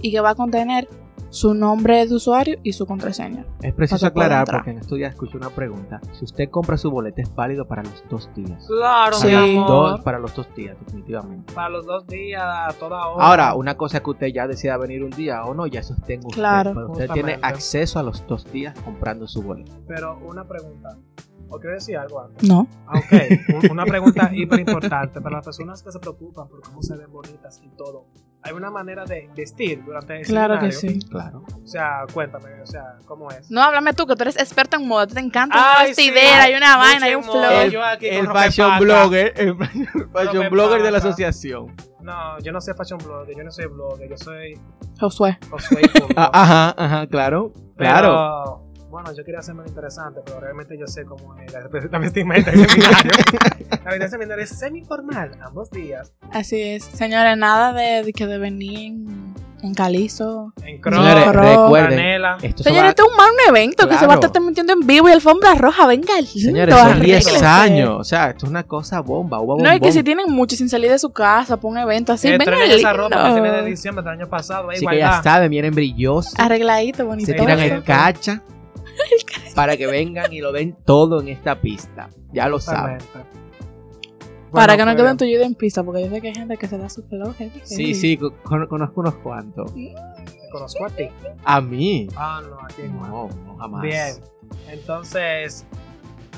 y 0.00 0.12
que 0.12 0.20
va 0.20 0.30
a 0.30 0.34
contener 0.34 0.88
su 1.30 1.54
nombre 1.54 2.06
de 2.06 2.14
usuario 2.14 2.58
y 2.62 2.72
su 2.72 2.86
contraseña. 2.86 3.44
Es 3.62 3.74
preciso 3.74 3.98
para 4.12 4.40
aclarar 4.40 4.46
porque 4.50 4.70
en 4.70 4.78
estos 4.78 4.96
días 4.98 5.12
escuché 5.12 5.36
una 5.36 5.50
pregunta. 5.50 6.00
Si 6.12 6.24
usted 6.24 6.48
compra 6.50 6.76
su 6.78 6.90
boleta 6.90 7.20
es 7.22 7.34
válido 7.34 7.66
para 7.66 7.82
los 7.82 8.02
dos 8.08 8.30
días. 8.34 8.64
Claro, 8.66 9.16
Sí. 9.16 9.26
mi 9.28 9.34
amor. 9.56 9.66
Dos, 9.68 10.00
para 10.00 10.18
los 10.18 10.34
dos 10.34 10.46
días, 10.54 10.76
definitivamente. 10.84 11.52
Para 11.52 11.68
los 11.68 11.84
dos 11.86 12.06
días, 12.06 12.42
a 12.42 12.72
toda 12.78 13.06
hora. 13.08 13.26
Ahora, 13.26 13.54
una 13.54 13.76
cosa 13.76 13.98
es 13.98 14.02
que 14.02 14.10
usted 14.10 14.26
ya 14.28 14.46
decida 14.46 14.76
venir 14.78 15.04
un 15.04 15.10
día 15.10 15.44
o 15.44 15.54
no, 15.54 15.66
ya 15.66 15.80
eso 15.80 15.94
está 15.94 16.12
en 16.14 16.20
usted. 16.20 16.34
Claro. 16.40 16.72
Pero 16.74 16.90
usted 16.92 17.10
tiene 17.10 17.38
acceso 17.42 17.98
a 17.98 18.02
los 18.02 18.26
dos 18.26 18.50
días 18.50 18.78
comprando 18.80 19.26
su 19.28 19.42
boleta. 19.42 19.72
Pero 19.86 20.18
una 20.26 20.44
pregunta. 20.46 20.96
¿O 21.50 21.58
quiero 21.58 21.76
decir 21.76 21.96
algo 21.96 22.20
antes? 22.20 22.46
No. 22.46 22.66
Ah, 22.86 22.98
Ok, 22.98 23.62
un- 23.64 23.70
una 23.70 23.86
pregunta 23.86 24.30
hiper 24.34 24.60
importante 24.60 25.18
para 25.22 25.36
las 25.36 25.44
personas 25.46 25.82
que 25.82 25.90
se 25.90 25.98
preocupan 25.98 26.46
por 26.46 26.60
cómo 26.60 26.82
se 26.82 26.94
ven 26.94 27.10
bonitas 27.10 27.60
y 27.64 27.68
todo. 27.70 28.04
¿Hay 28.42 28.52
una 28.52 28.70
manera 28.70 29.04
de 29.04 29.28
vestir 29.36 29.84
durante 29.84 30.20
el 30.20 30.26
Claro 30.26 30.58
que 30.60 30.70
sí. 30.72 31.00
Claro. 31.10 31.42
O 31.62 31.66
sea, 31.66 32.04
cuéntame, 32.14 32.60
o 32.62 32.66
sea, 32.66 32.82
¿cómo 33.04 33.30
es? 33.30 33.50
No, 33.50 33.60
háblame 33.62 33.92
tú, 33.94 34.06
que 34.06 34.14
tú 34.14 34.22
eres 34.22 34.36
experta 34.38 34.76
en 34.76 34.86
moda. 34.86 35.06
Te 35.08 35.18
encanta 35.20 35.56
Ay, 35.58 35.74
una 35.76 35.88
vestidera, 35.88 36.44
sí, 36.44 36.50
hay 36.50 36.54
una 36.54 36.76
vaina, 36.76 37.06
hay 37.06 37.14
un 37.16 37.24
flow. 37.24 37.50
El- 37.50 37.70
yo 37.72 37.84
aquí 37.84 38.06
el 38.06 38.26
con 38.26 38.34
fashion 38.36 38.78
blogger, 38.78 39.32
el 39.36 39.56
fashion 40.12 40.50
blogger 40.50 40.82
de 40.82 40.90
la 40.90 40.98
asociación. 40.98 41.74
No, 42.00 42.38
yo 42.38 42.52
no 42.52 42.60
soy 42.60 42.74
fashion 42.74 42.98
blogger, 42.98 43.36
yo 43.36 43.44
no 43.44 43.50
soy 43.50 43.66
blogger, 43.66 44.08
yo 44.08 44.16
soy 44.16 44.58
Josué. 45.00 45.38
Josué 45.50 45.82
y 45.84 45.88
punto. 45.88 46.14
Ah, 46.16 46.30
Ajá, 46.32 46.74
ajá, 46.78 47.06
claro. 47.08 47.52
Pero, 47.76 47.90
Claro. 47.90 48.67
Bueno, 48.90 49.12
yo 49.14 49.22
quería 49.24 49.40
hacerme 49.40 49.64
interesante, 49.66 50.20
pero 50.24 50.40
realmente 50.40 50.76
yo 50.78 50.86
sé 50.86 51.04
cómo 51.04 51.36
es 51.36 51.52
la, 51.52 51.60
la 51.92 51.98
vestimenta 51.98 52.50
del 52.50 52.66
seminario. 52.68 53.10
la 53.12 53.58
vestimenta 53.68 53.98
del 53.98 54.10
seminario 54.10 54.44
es 54.44 54.50
semi-formal, 54.58 55.30
ambos 55.44 55.70
días. 55.70 56.12
Así 56.32 56.60
es. 56.60 56.84
Señores, 56.84 57.36
nada 57.36 57.72
de, 57.74 58.02
de 58.02 58.12
que 58.14 58.26
de 58.26 58.38
venir 58.38 58.94
en, 59.62 59.74
calizo. 59.74 60.54
En 60.64 60.80
Señores, 60.82 61.24
cross, 61.24 61.34
Ro- 61.34 61.42
recuerden, 61.64 61.98
canela. 61.98 62.38
esto 62.40 62.62
se 62.62 62.70
Señores, 62.70 62.84
va- 62.84 62.88
este 62.90 63.02
es 63.02 63.08
un 63.10 63.16
mal 63.16 63.28
evento 63.48 63.88
que 63.88 63.98
se 63.98 64.06
va 64.06 64.12
a 64.12 64.14
estar 64.14 64.30
transmitiendo 64.32 64.72
en 64.72 64.86
vivo 64.86 65.08
y 65.08 65.12
alfombra 65.12 65.54
roja. 65.54 65.86
Venga, 65.86 66.14
lindo, 66.14 66.30
Señores, 66.30 66.74
son 66.74 67.00
10 67.00 67.26
arréglese. 67.26 67.44
años. 67.46 67.90
O 68.00 68.04
sea, 68.04 68.30
esto 68.30 68.46
es 68.46 68.50
una 68.50 68.62
cosa 68.62 69.00
bomba. 69.00 69.38
uva, 69.40 69.56
No, 69.62 69.74
y 69.74 69.80
que 69.80 69.92
si 69.92 70.02
tienen 70.02 70.30
mucho 70.32 70.56
sin 70.56 70.70
salir 70.70 70.90
de 70.90 70.98
su 70.98 71.10
casa, 71.10 71.58
para 71.58 71.68
un 71.68 71.76
evento 71.78 72.14
así, 72.14 72.30
venga, 72.30 72.44
Estrenen 72.44 72.70
esa 72.70 72.92
ropa 72.94 73.16
que 73.16 73.22
lindo. 73.28 73.42
tiene 73.42 73.56
de 73.58 73.64
diciembre 73.68 74.02
del 74.02 74.12
año 74.14 74.28
pasado. 74.30 74.70
Ahí 74.70 74.76
Así 74.78 74.86
que 74.86 74.96
ya 74.98 75.22
saben, 75.22 75.50
vienen 75.50 75.74
brillosos. 75.74 76.32
Arregladito, 76.38 77.04
bonito. 77.04 77.26
se 77.26 77.34
tiran 77.34 77.58
el 77.58 77.82
cacha 77.82 78.42
para 79.58 79.76
que 79.76 79.88
vengan 79.88 80.32
y 80.32 80.38
lo 80.40 80.52
den 80.52 80.76
todo 80.84 81.20
en 81.20 81.26
esta 81.28 81.60
pista. 81.60 82.08
Ya 82.32 82.48
lo 82.48 82.60
saben. 82.60 82.98
Totalmente. 82.98 83.38
Para 84.52 84.76
que 84.76 84.82
Bueno, 84.84 84.92
no 84.92 84.96
queden 84.96 85.16
tuyos 85.16 85.42
en 85.42 85.54
pista, 85.56 85.82
porque 85.82 86.04
yo 86.04 86.10
sé 86.10 86.20
que 86.20 86.28
hay 86.28 86.34
gente 86.34 86.56
que 86.56 86.68
se 86.68 86.78
da 86.78 86.88
su. 86.88 87.00
¿eh? 87.00 87.50
Sí, 87.64 87.92
sí, 87.94 88.16
co- 88.16 88.32
con- 88.44 88.68
conozco 88.68 89.00
unos 89.00 89.14
cuantos. 89.16 89.74
Te 89.74 89.92
conozco 90.52 90.86
a 90.86 90.90
ti. 90.90 91.08
A 91.44 91.60
mí. 91.60 92.06
Ah, 92.14 92.40
no, 92.48 92.56
a 92.60 92.68
ti 92.68 92.82
no. 92.84 93.28
No, 93.46 93.56
jamás. 93.58 93.82
Bien. 93.82 94.14
Entonces, 94.68 95.66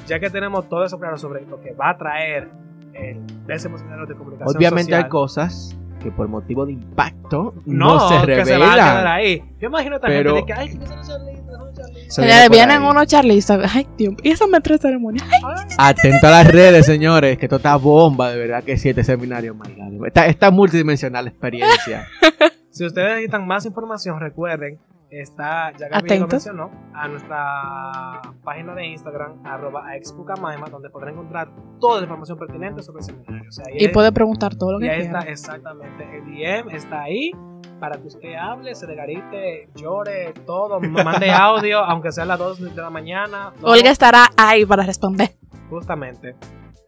ya 0.07 0.19
que 0.19 0.31
tenemos 0.31 0.67
todo 0.71 0.83
eso 0.87 0.99
claro 0.99 1.19
sobre 1.19 1.45
lo 1.45 1.61
que 1.61 1.73
va 1.73 1.91
a 1.91 1.99
traer 1.99 2.49
el 2.95 3.21
décimo 3.47 3.77
seminario 3.77 4.07
de 4.07 4.15
comunicación 4.15 4.57
Obviamente 4.57 4.95
hay 4.95 5.09
cosas 5.11 5.77
que 6.03 6.11
por 6.11 6.27
motivo 6.29 6.67
de 6.67 6.73
impacto 6.73 7.55
no, 7.67 7.95
no, 7.95 8.21
se 8.21 8.27
que 8.27 8.45
se 8.45 8.57
van 8.59 8.71
a 8.71 8.75
quedar 8.75 9.07
ahí. 9.07 9.43
Yo 9.61 9.69
imagino 9.69 10.01
también 10.01 10.23
Pero- 10.25 10.35
de 10.35 10.45
que, 10.45 10.53
ay, 10.53 10.69
que 10.77 10.87
son 10.87 11.01
charlistas, 11.07 11.57
son 11.59 11.75
charlistas. 11.75 12.15
Se 12.15 12.23
viene 12.23 12.49
vienen 12.49 12.83
unos 12.83 13.07
charlistas. 13.07 13.75
Ay, 13.75 13.87
Dios. 13.97 14.15
Y 14.23 14.31
esa 14.31 14.47
me 14.47 14.61
trae 14.61 14.79
ceremonia. 14.79 15.23
Ay, 15.31 15.67
Atento 15.79 16.27
a 16.27 16.31
las 16.31 16.47
redes, 16.51 16.87
señores, 16.87 17.39
que 17.39 17.47
esto 17.47 17.57
está 17.57 17.77
bomba, 17.77 18.31
de 18.33 18.39
verdad 18.39 18.65
que 18.65 18.77
sí, 18.77 18.89
este 18.89 19.05
seminario, 19.05 19.55
my 19.55 19.73
God. 19.75 20.07
Esta, 20.07 20.27
esta 20.27 20.51
multidimensional 20.51 21.29
experiencia. 21.29 22.07
Si 22.73 22.87
ustedes 22.87 23.09
necesitan 23.09 23.47
más 23.49 23.67
información, 23.67 24.21
recuerden 24.21 24.79
está, 25.11 25.73
ya 25.77 25.89
Gaby 25.89 26.19
lo 26.19 26.27
mencionó, 26.29 26.71
a 26.95 27.09
nuestra 27.09 28.21
página 28.45 28.75
de 28.75 28.87
Instagram, 28.87 29.45
arroba 29.45 29.97
expucamaima, 29.97 30.69
donde 30.69 30.91
podrán 30.91 31.15
encontrar 31.15 31.51
toda 31.81 31.97
la 31.99 32.03
información 32.05 32.39
pertinente 32.39 32.83
sobre 32.83 33.01
el 33.01 33.05
seminario. 33.05 33.49
O 33.49 33.53
sea, 33.53 33.65
ahí 33.69 33.75
Y 33.79 33.85
es- 33.87 33.93
puede 33.93 34.13
preguntar 34.13 34.55
todo 34.55 34.73
lo 34.73 34.79
y 34.79 34.83
que 34.83 34.91
ahí 34.91 35.01
quiera. 35.03 35.19
está, 35.21 35.31
exactamente. 35.31 36.05
El 36.17 36.25
DM 36.27 36.75
está 36.77 37.03
ahí 37.03 37.33
para 37.79 37.99
que 37.99 38.07
usted 38.09 38.35
hable, 38.35 38.75
se 38.75 38.87
degarite, 38.87 39.69
llore, 39.75 40.33
todo, 40.47 40.81
mande 40.81 41.31
audio, 41.33 41.79
aunque 41.81 42.13
sea 42.13 42.25
a 42.25 42.27
las 42.27 42.39
2 42.39 42.61
de 42.75 42.83
la 42.83 42.91
mañana. 42.91 43.53
no, 43.61 43.69
Olga 43.69 43.91
estará 43.91 44.27
ahí 44.37 44.65
para 44.67 44.85
responder. 44.85 45.31
Justamente. 45.71 46.37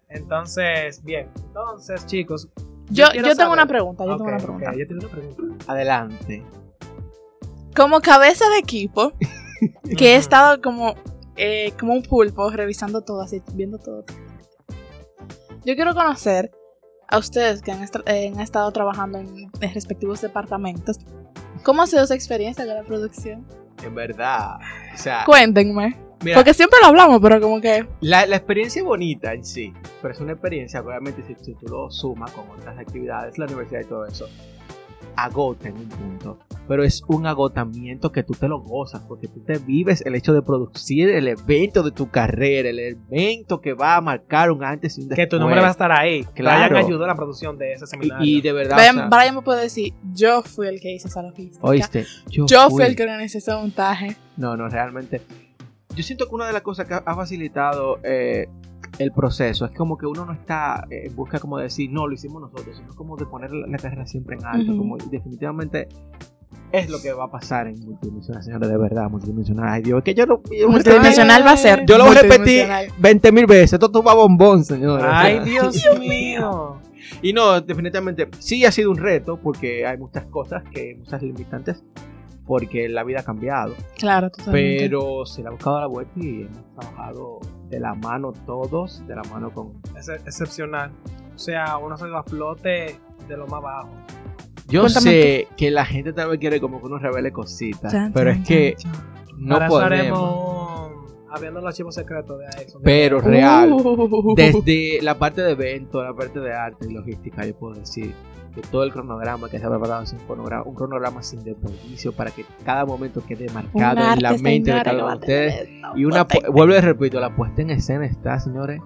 Entonces, 0.09 1.03
bien. 1.03 1.29
Entonces, 1.47 2.07
chicos. 2.07 2.49
Yo, 2.91 3.07
yo 3.15 3.35
tengo 3.35 3.53
una 3.53 3.65
pregunta, 3.67 4.05
yo 4.05 4.17
tengo 4.17 4.29
una 4.29 4.37
pregunta. 4.39 4.73
yo 4.77 4.87
tengo 4.87 5.01
una 5.07 5.11
pregunta. 5.11 5.65
Adelante. 5.73 6.45
Como 7.77 8.01
cabeza 8.01 8.49
de 8.51 8.59
equipo, 8.59 9.13
que 9.97 10.15
he 10.15 10.17
estado 10.17 10.61
como, 10.61 10.95
eh, 11.37 11.73
como 11.79 11.93
un 11.95 12.03
pulpo 12.03 12.51
revisando 12.51 13.03
todo, 13.03 13.23
así, 13.23 13.43
viendo 13.55 13.79
todo. 13.79 14.05
Yo 15.65 15.75
quiero 15.77 15.95
conocer 15.95 16.51
a 17.09 17.19
ustedes 17.19 17.63
que 17.63 17.71
han, 17.73 17.83
estra- 17.83 18.03
eh, 18.07 18.33
han 18.35 18.41
estado 18.41 18.71
trabajando 18.73 19.19
en, 19.19 19.51
en 19.61 19.75
respectivos 19.75 20.21
departamentos. 20.21 20.99
¿Cómo 21.63 21.83
ha 21.83 21.87
sido 21.87 22.07
su 22.07 22.15
experiencia 22.15 22.67
con 22.67 22.75
la 22.75 22.83
producción? 22.83 23.47
En 23.85 23.95
verdad. 23.95 24.57
O 24.95 24.99
sea, 24.99 25.25
Cuéntenme. 25.25 25.97
mira, 26.25 26.37
Porque 26.37 26.55
siempre 26.55 26.79
lo 26.83 26.89
hablamos, 26.89 27.21
pero 27.23 27.41
como 27.41 27.61
que... 27.61 27.87
la, 28.01 28.27
la 28.27 28.37
experiencia 28.37 28.81
es 28.81 28.87
bonita 28.87 29.33
en 29.33 29.45
sí, 29.45 29.73
pero 30.01 30.13
es 30.15 30.21
una 30.21 30.33
experiencia, 30.33 30.81
obviamente, 30.81 31.23
si, 31.23 31.35
si 31.45 31.55
tú 31.55 31.67
lo 31.69 31.91
sumas 31.91 32.33
con 32.33 32.51
otras 32.51 32.77
actividades, 32.79 33.39
la 33.39 33.45
universidad 33.47 33.81
y 33.83 33.85
todo 33.85 34.05
eso, 34.07 34.29
agota 35.17 35.69
en 35.69 35.77
un 35.77 35.89
punto. 35.89 36.39
Pero 36.69 36.85
es 36.85 37.03
un 37.09 37.27
agotamiento 37.27 38.13
que 38.13 38.23
tú 38.23 38.35
te 38.35 38.47
lo 38.49 38.61
gozas, 38.61 39.03
porque 39.09 39.27
tú 39.29 39.41
te 39.41 39.59
vives 39.59 40.03
el 40.07 40.15
hecho 40.15 40.33
de 40.33 40.43
producir 40.43 41.09
el 41.11 41.27
evento 41.29 41.83
de 41.83 41.91
tu 41.91 42.09
carrera, 42.11 42.69
el 42.71 42.79
evento 42.79 43.61
que 43.61 43.75
va 43.75 43.97
a 43.97 44.01
marcar 44.01 44.51
un 44.53 44.63
antes 44.63 44.97
y 44.97 45.03
un 45.03 45.09
después. 45.09 45.27
Que 45.27 45.31
tu 45.31 45.39
nombre 45.41 45.61
va 45.61 45.69
a 45.69 45.73
estar 45.73 45.91
ahí. 45.93 46.25
Claro. 46.35 46.75
Brian 46.75 46.85
ayudó 46.87 47.05
a 47.05 47.09
la 47.09 47.15
producción 47.17 47.59
de 47.59 47.73
ese 47.73 47.87
seminario. 47.87 48.25
y, 48.25 48.39
y 48.39 48.41
de 48.41 48.53
verdad. 48.53 48.77
Brian, 48.77 48.97
o 48.97 48.99
sea, 49.01 49.09
Brian 49.09 49.35
me 49.35 49.43
puede 49.43 49.63
decir, 49.63 49.93
yo 50.15 50.43
fui 50.43 50.69
el 50.69 50.81
que 50.81 50.93
hice 50.95 51.09
esa 51.09 51.21
logística. 51.23 51.67
Oíste, 51.67 52.07
yo, 52.29 52.47
Yo 52.47 52.65
fui 52.71 52.77
fui 52.77 52.85
el 52.85 52.97
que 52.97 53.03
organizé 53.03 53.39
ese 53.39 53.53
montaje. 53.55 54.17
No, 54.37 54.57
no, 54.57 54.69
realmente. 54.69 55.21
Yo 55.95 56.03
siento 56.03 56.29
que 56.29 56.35
una 56.35 56.47
de 56.47 56.53
las 56.53 56.63
cosas 56.63 56.87
que 56.87 56.95
ha- 56.95 57.03
facilitado 57.15 57.99
eh, 58.03 58.47
el 58.99 59.13
proceso 59.13 59.67
es 59.67 59.73
como 59.75 59.99
que 59.99 60.07
uno 60.07 60.25
no 60.25 60.33
está 60.33 60.87
eh, 60.91 61.03
en 61.07 61.17
busca 61.17 61.39
como 61.39 61.59
de 61.59 61.65
decir, 61.65 61.91
no, 61.91 62.07
lo 62.07 62.15
hicimos 62.15 62.41
nosotros, 62.41 62.77
sino 62.77 62.95
como 62.95 63.17
de 63.17 63.27
poner 63.27 63.53
la, 63.53 63.67
la 63.67 63.77
carrera 63.79 64.07
siempre 64.07 64.37
en 64.37 64.45
alto. 64.47 64.77
Como, 64.77 64.97
definitivamente 64.97 65.89
es 66.73 66.89
lo 66.91 67.01
que 67.01 67.13
va 67.13 67.25
a 67.25 67.31
pasar 67.31 67.67
en 67.69 67.79
multidimensional, 67.81 68.43
señores, 68.43 68.69
de 68.69 68.77
verdad, 68.79 69.09
multidimensional. 69.11 69.69
Ay, 69.69 69.83
Dios, 69.83 69.99
es 69.99 70.05
que 70.05 70.15
yo 70.15 70.27
lo. 70.27 70.43
yo- 70.51 70.69
Multidimensional 70.69 71.45
va 71.47 71.53
a 71.53 71.57
ser. 71.57 71.85
Yo 71.87 71.99
lo 71.99 72.05
voy 72.05 72.17
a 72.17 72.23
repetir 72.23 72.39
multidimensional. 72.67 72.87
20 72.99 73.33
mil 73.33 73.47
veces. 73.47 73.75
Esto 73.75 73.91
tú 73.91 74.03
va 74.03 74.15
bombón, 74.15 74.65
señores. 74.65 75.07
Ay, 75.09 75.41
Dios 75.45 75.77
mío. 76.01 76.79
Y 77.21 77.33
no, 77.33 77.61
definitivamente 77.61 78.29
sí 78.39 78.65
ha 78.65 78.73
sido 78.73 78.91
un 78.91 78.97
reto 78.97 79.37
porque 79.37 79.87
hay 79.87 79.99
muchas 79.99 80.25
cosas, 80.27 80.63
que 80.73 80.97
muchas 80.99 81.23
limitantes, 81.23 81.85
porque 82.47 82.89
la 82.89 83.05
vida 83.05 83.21
ha 83.21 83.23
cambiado. 83.25 83.75
Claro, 83.99 84.31
totalmente. 84.31 84.85
Pero 84.85 85.27
se 85.27 85.43
le 85.43 85.49
ha 85.49 85.51
buscado 85.51 85.81
la 85.81 85.87
vuelta 85.87 86.13
y 86.17 86.43
hemos 86.43 86.75
trabajado 86.81 87.41
de 87.69 87.81
la 87.81 87.95
mano 87.95 88.33
todos, 88.47 89.07
de 89.07 89.15
la 89.15 89.23
mano 89.25 89.51
con... 89.53 89.73
Es 89.99 90.09
excepcional. 90.09 90.91
O 91.35 91.39
sea, 91.39 91.77
uno 91.79 91.97
salió 91.97 92.17
a 92.19 92.23
flote 92.25 92.97
de 93.29 93.37
lo 93.37 93.47
más 93.47 93.63
bajo. 93.63 93.89
Yo 94.73 94.81
Cuéntame 94.83 95.05
sé 95.11 95.49
que 95.57 95.71
la 95.71 95.85
gente 95.85 96.13
tal 96.13 96.31
vez 96.31 96.39
quiere 96.41 96.61
como 96.61 96.81
que 96.81 96.87
uno 96.87 96.99
revele 96.99 97.31
cositas, 97.31 97.93
Chan, 97.93 98.13
pero 98.13 98.33
chan, 98.33 98.41
es 98.43 98.49
que 98.49 98.75
chan, 98.79 98.93
no 99.37 99.57
eso 99.59 99.67
podemos. 99.69 99.93
haremos 99.93 100.93
abriendo 101.31 101.61
los 101.61 101.69
archivos 101.69 101.95
secretos 101.95 102.39
de 102.39 102.45
Exxon. 102.63 102.83
Pero 102.83 103.21
real, 103.21 103.73
Uh. 103.73 104.35
desde 104.35 105.01
la 105.03 105.15
parte 105.19 105.43
de 105.43 105.53
evento, 105.53 106.03
la 106.03 106.13
parte 106.15 106.41
de 106.41 106.53
arte 106.53 106.87
y 106.89 106.93
logística, 106.93 107.45
yo 107.47 107.55
puedo 107.55 107.75
decir 107.75 108.13
que 108.55 108.61
todo 108.61 108.85
el 108.85 108.93
cronograma 108.93 109.49
que 109.49 109.59
se 109.59 109.65
ha 109.65 109.71
preparado 109.71 110.03
es 110.03 110.13
un 110.13 110.19
cronograma, 110.21 110.63
un 110.65 110.75
cronograma 110.75 111.23
sin 111.23 111.43
desperdicio 111.43 112.13
para 112.13 112.31
que 112.31 112.45
cada 112.67 112.85
momento 112.85 113.23
quede 113.27 113.49
marcado 113.51 114.13
en 114.13 114.23
la 114.23 114.37
mente 114.37 114.73
de 114.75 114.83
cada 114.83 114.99
uno 115.05 115.09
de 115.09 115.15
ustedes. 115.17 115.69
Y 115.97 116.05
una, 116.05 116.27
vuelvo 116.51 116.75
y 116.77 116.81
repito, 116.81 117.19
la 117.19 117.35
puesta 117.35 117.63
en 117.63 117.71
escena 117.71 118.05
está, 118.05 118.39
señores, 118.39 118.83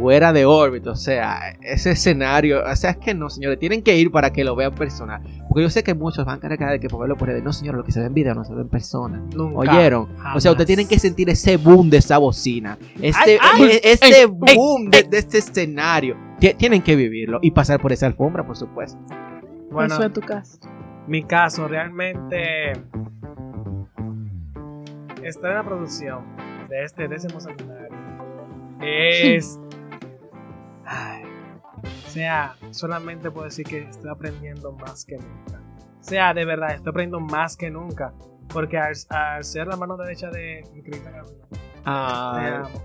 fuera 0.00 0.32
de 0.32 0.44
órbita. 0.46 0.90
O 0.90 0.96
sea, 0.96 1.56
ese 1.62 1.90
escenario, 1.92 2.62
o 2.64 2.76
sea, 2.76 2.90
es 2.90 2.96
que 2.96 3.14
no, 3.14 3.28
señores, 3.30 3.58
tienen 3.58 3.82
que 3.82 3.96
ir 3.96 4.10
para 4.10 4.30
que 4.32 4.42
lo 4.44 4.56
vean 4.56 4.74
personal. 4.74 5.20
Porque 5.48 5.62
yo 5.62 5.70
sé 5.70 5.82
que 5.82 5.94
muchos 5.94 6.24
van 6.24 6.38
a 6.38 6.40
cargar 6.40 6.70
de 6.72 6.80
que 6.80 6.88
por 6.88 7.00
verlo 7.00 7.16
por 7.16 7.28
redes. 7.28 7.42
No, 7.42 7.52
señores, 7.52 7.78
lo 7.78 7.84
que 7.84 7.92
se 7.92 8.00
ve 8.00 8.06
en 8.06 8.14
video 8.14 8.34
no 8.34 8.44
se 8.44 8.54
ve 8.54 8.62
en 8.62 8.68
persona. 8.68 9.22
Nunca. 9.34 9.58
¿Oyeron? 9.58 10.08
O 10.34 10.40
sea, 10.40 10.50
ustedes 10.52 10.66
tienen 10.66 10.88
que 10.88 10.98
sentir 10.98 11.28
ese 11.30 11.56
boom 11.56 11.90
de 11.90 11.98
esa 11.98 12.18
bocina. 12.18 12.78
Este, 13.00 13.38
ay, 13.40 13.62
e- 13.64 13.80
ese 13.92 14.20
ey, 14.22 14.26
boom 14.26 14.90
de, 14.90 15.02
de 15.02 15.18
este 15.18 15.38
escenario. 15.38 16.16
Ti- 16.38 16.54
Tienen 16.54 16.82
que 16.82 16.96
vivirlo 16.96 17.38
y 17.42 17.50
pasar 17.50 17.80
por 17.80 17.92
esa 17.92 18.06
alfombra, 18.06 18.46
por 18.46 18.56
supuesto. 18.56 18.98
Bueno, 19.70 19.94
Eso 19.94 20.04
es 20.04 20.12
tu 20.12 20.20
caso. 20.20 20.58
mi 21.06 21.22
caso 21.24 21.68
realmente 21.68 22.72
está 25.22 25.48
en 25.50 25.54
la 25.54 25.62
producción 25.64 26.24
de 26.68 26.84
este 26.84 27.08
décimo 27.08 27.40
seminario. 27.40 27.90
Es. 28.82 29.60
Ay, 30.92 31.22
o 31.84 32.10
sea, 32.10 32.56
solamente 32.70 33.30
puedo 33.30 33.44
decir 33.44 33.64
que 33.64 33.78
estoy 33.88 34.10
aprendiendo 34.10 34.72
más 34.72 35.04
que 35.04 35.16
nunca. 35.16 35.62
O 36.00 36.02
sea, 36.02 36.34
de 36.34 36.44
verdad, 36.44 36.74
estoy 36.74 36.90
aprendiendo 36.90 37.20
más 37.20 37.56
que 37.56 37.70
nunca. 37.70 38.12
Porque 38.52 38.76
al, 38.76 38.94
al 39.10 39.44
ser 39.44 39.68
la 39.68 39.76
mano 39.76 39.96
derecha 39.96 40.30
de 40.30 40.64
Ah, 41.84 42.64
amo. 42.64 42.82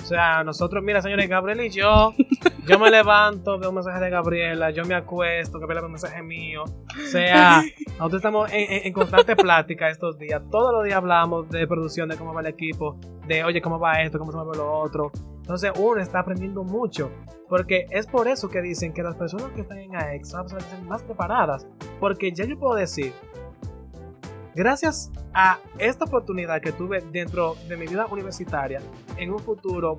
O 0.00 0.02
sea, 0.02 0.42
nosotros, 0.42 0.82
mira, 0.82 1.00
señores, 1.00 1.28
Gabriel 1.28 1.60
y 1.60 1.70
yo, 1.70 2.12
yo 2.66 2.78
me 2.78 2.90
levanto, 2.90 3.58
veo 3.58 3.68
un 3.70 3.74
mensaje 3.76 4.00
de 4.04 4.10
Gabriela, 4.10 4.70
yo 4.70 4.84
me 4.84 4.94
acuesto, 4.94 5.58
Gabriela 5.58 5.82
ve 5.82 5.86
un 5.86 5.92
mensaje 5.92 6.22
mío. 6.22 6.64
O 6.64 7.06
sea, 7.10 7.62
nosotros 7.98 8.14
estamos 8.14 8.52
en, 8.52 8.72
en- 8.72 8.86
en 8.86 8.92
constante 8.92 9.36
plática 9.36 9.88
estos 9.90 10.18
días. 10.18 10.42
Todos 10.50 10.72
los 10.72 10.84
días 10.84 10.96
hablamos 10.96 11.48
de 11.50 11.66
producción, 11.66 12.08
de 12.08 12.16
cómo 12.16 12.32
va 12.32 12.40
el 12.40 12.46
equipo, 12.48 12.96
de 13.26 13.44
oye, 13.44 13.60
cómo 13.60 13.78
va 13.78 14.00
esto, 14.02 14.18
cómo 14.18 14.30
se 14.32 14.38
mueve 14.38 14.56
lo 14.56 14.72
otro. 14.72 15.10
Entonces, 15.36 15.72
uno 15.78 16.00
está 16.00 16.20
aprendiendo 16.20 16.64
mucho. 16.64 17.10
Porque 17.48 17.86
es 17.90 18.06
por 18.06 18.26
eso 18.26 18.48
que 18.48 18.62
dicen 18.62 18.94
que 18.94 19.02
las 19.02 19.16
personas 19.16 19.48
que 19.54 19.60
están 19.60 19.78
en 19.78 19.94
AEX 19.94 20.30
son 20.30 20.38
las 20.40 20.44
personas 20.52 20.64
que 20.64 20.72
están 20.74 20.88
más 20.88 21.02
preparadas. 21.02 21.66
Porque 22.00 22.32
ya 22.32 22.46
yo 22.46 22.58
puedo 22.58 22.74
decir, 22.74 23.12
gracias 24.54 25.12
a 25.34 25.58
esta 25.78 26.06
oportunidad 26.06 26.60
que 26.62 26.72
tuve 26.72 27.00
dentro 27.12 27.56
de 27.68 27.76
mi 27.76 27.86
vida 27.86 28.06
universitaria, 28.06 28.80
en 29.18 29.32
un 29.32 29.38
futuro 29.40 29.98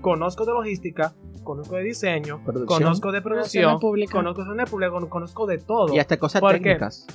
conozco 0.00 0.44
de 0.46 0.52
logística, 0.52 1.12
conozco 1.46 1.76
de 1.76 1.82
diseño, 1.84 2.42
Producción. 2.44 2.82
conozco 2.82 3.12
de 3.12 3.22
producción, 3.22 3.78
conozco 4.10 4.78
de 4.78 4.90
con- 4.90 5.08
conozco 5.08 5.46
de 5.46 5.56
todo. 5.58 5.94
y 5.94 5.98
hasta 5.98 6.18
cosas 6.18 6.42
técnicas. 6.42 7.06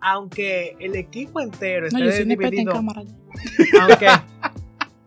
Aunque 0.00 0.76
el 0.78 0.94
equipo 0.94 1.40
entero 1.40 1.82
No, 1.82 1.98
esté 1.98 2.04
yo 2.04 2.12
soy 2.12 2.22
una 2.22 2.34
experta 2.34 2.60
en 2.60 2.66
dividido, 2.66 2.72
aunque, 3.82 4.06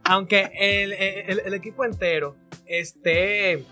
aunque 0.04 0.52
el, 0.60 0.92
el- 0.94 1.40
el 1.46 1.54
equipo 1.54 1.86
entero 1.86 2.36
esté 2.66 3.66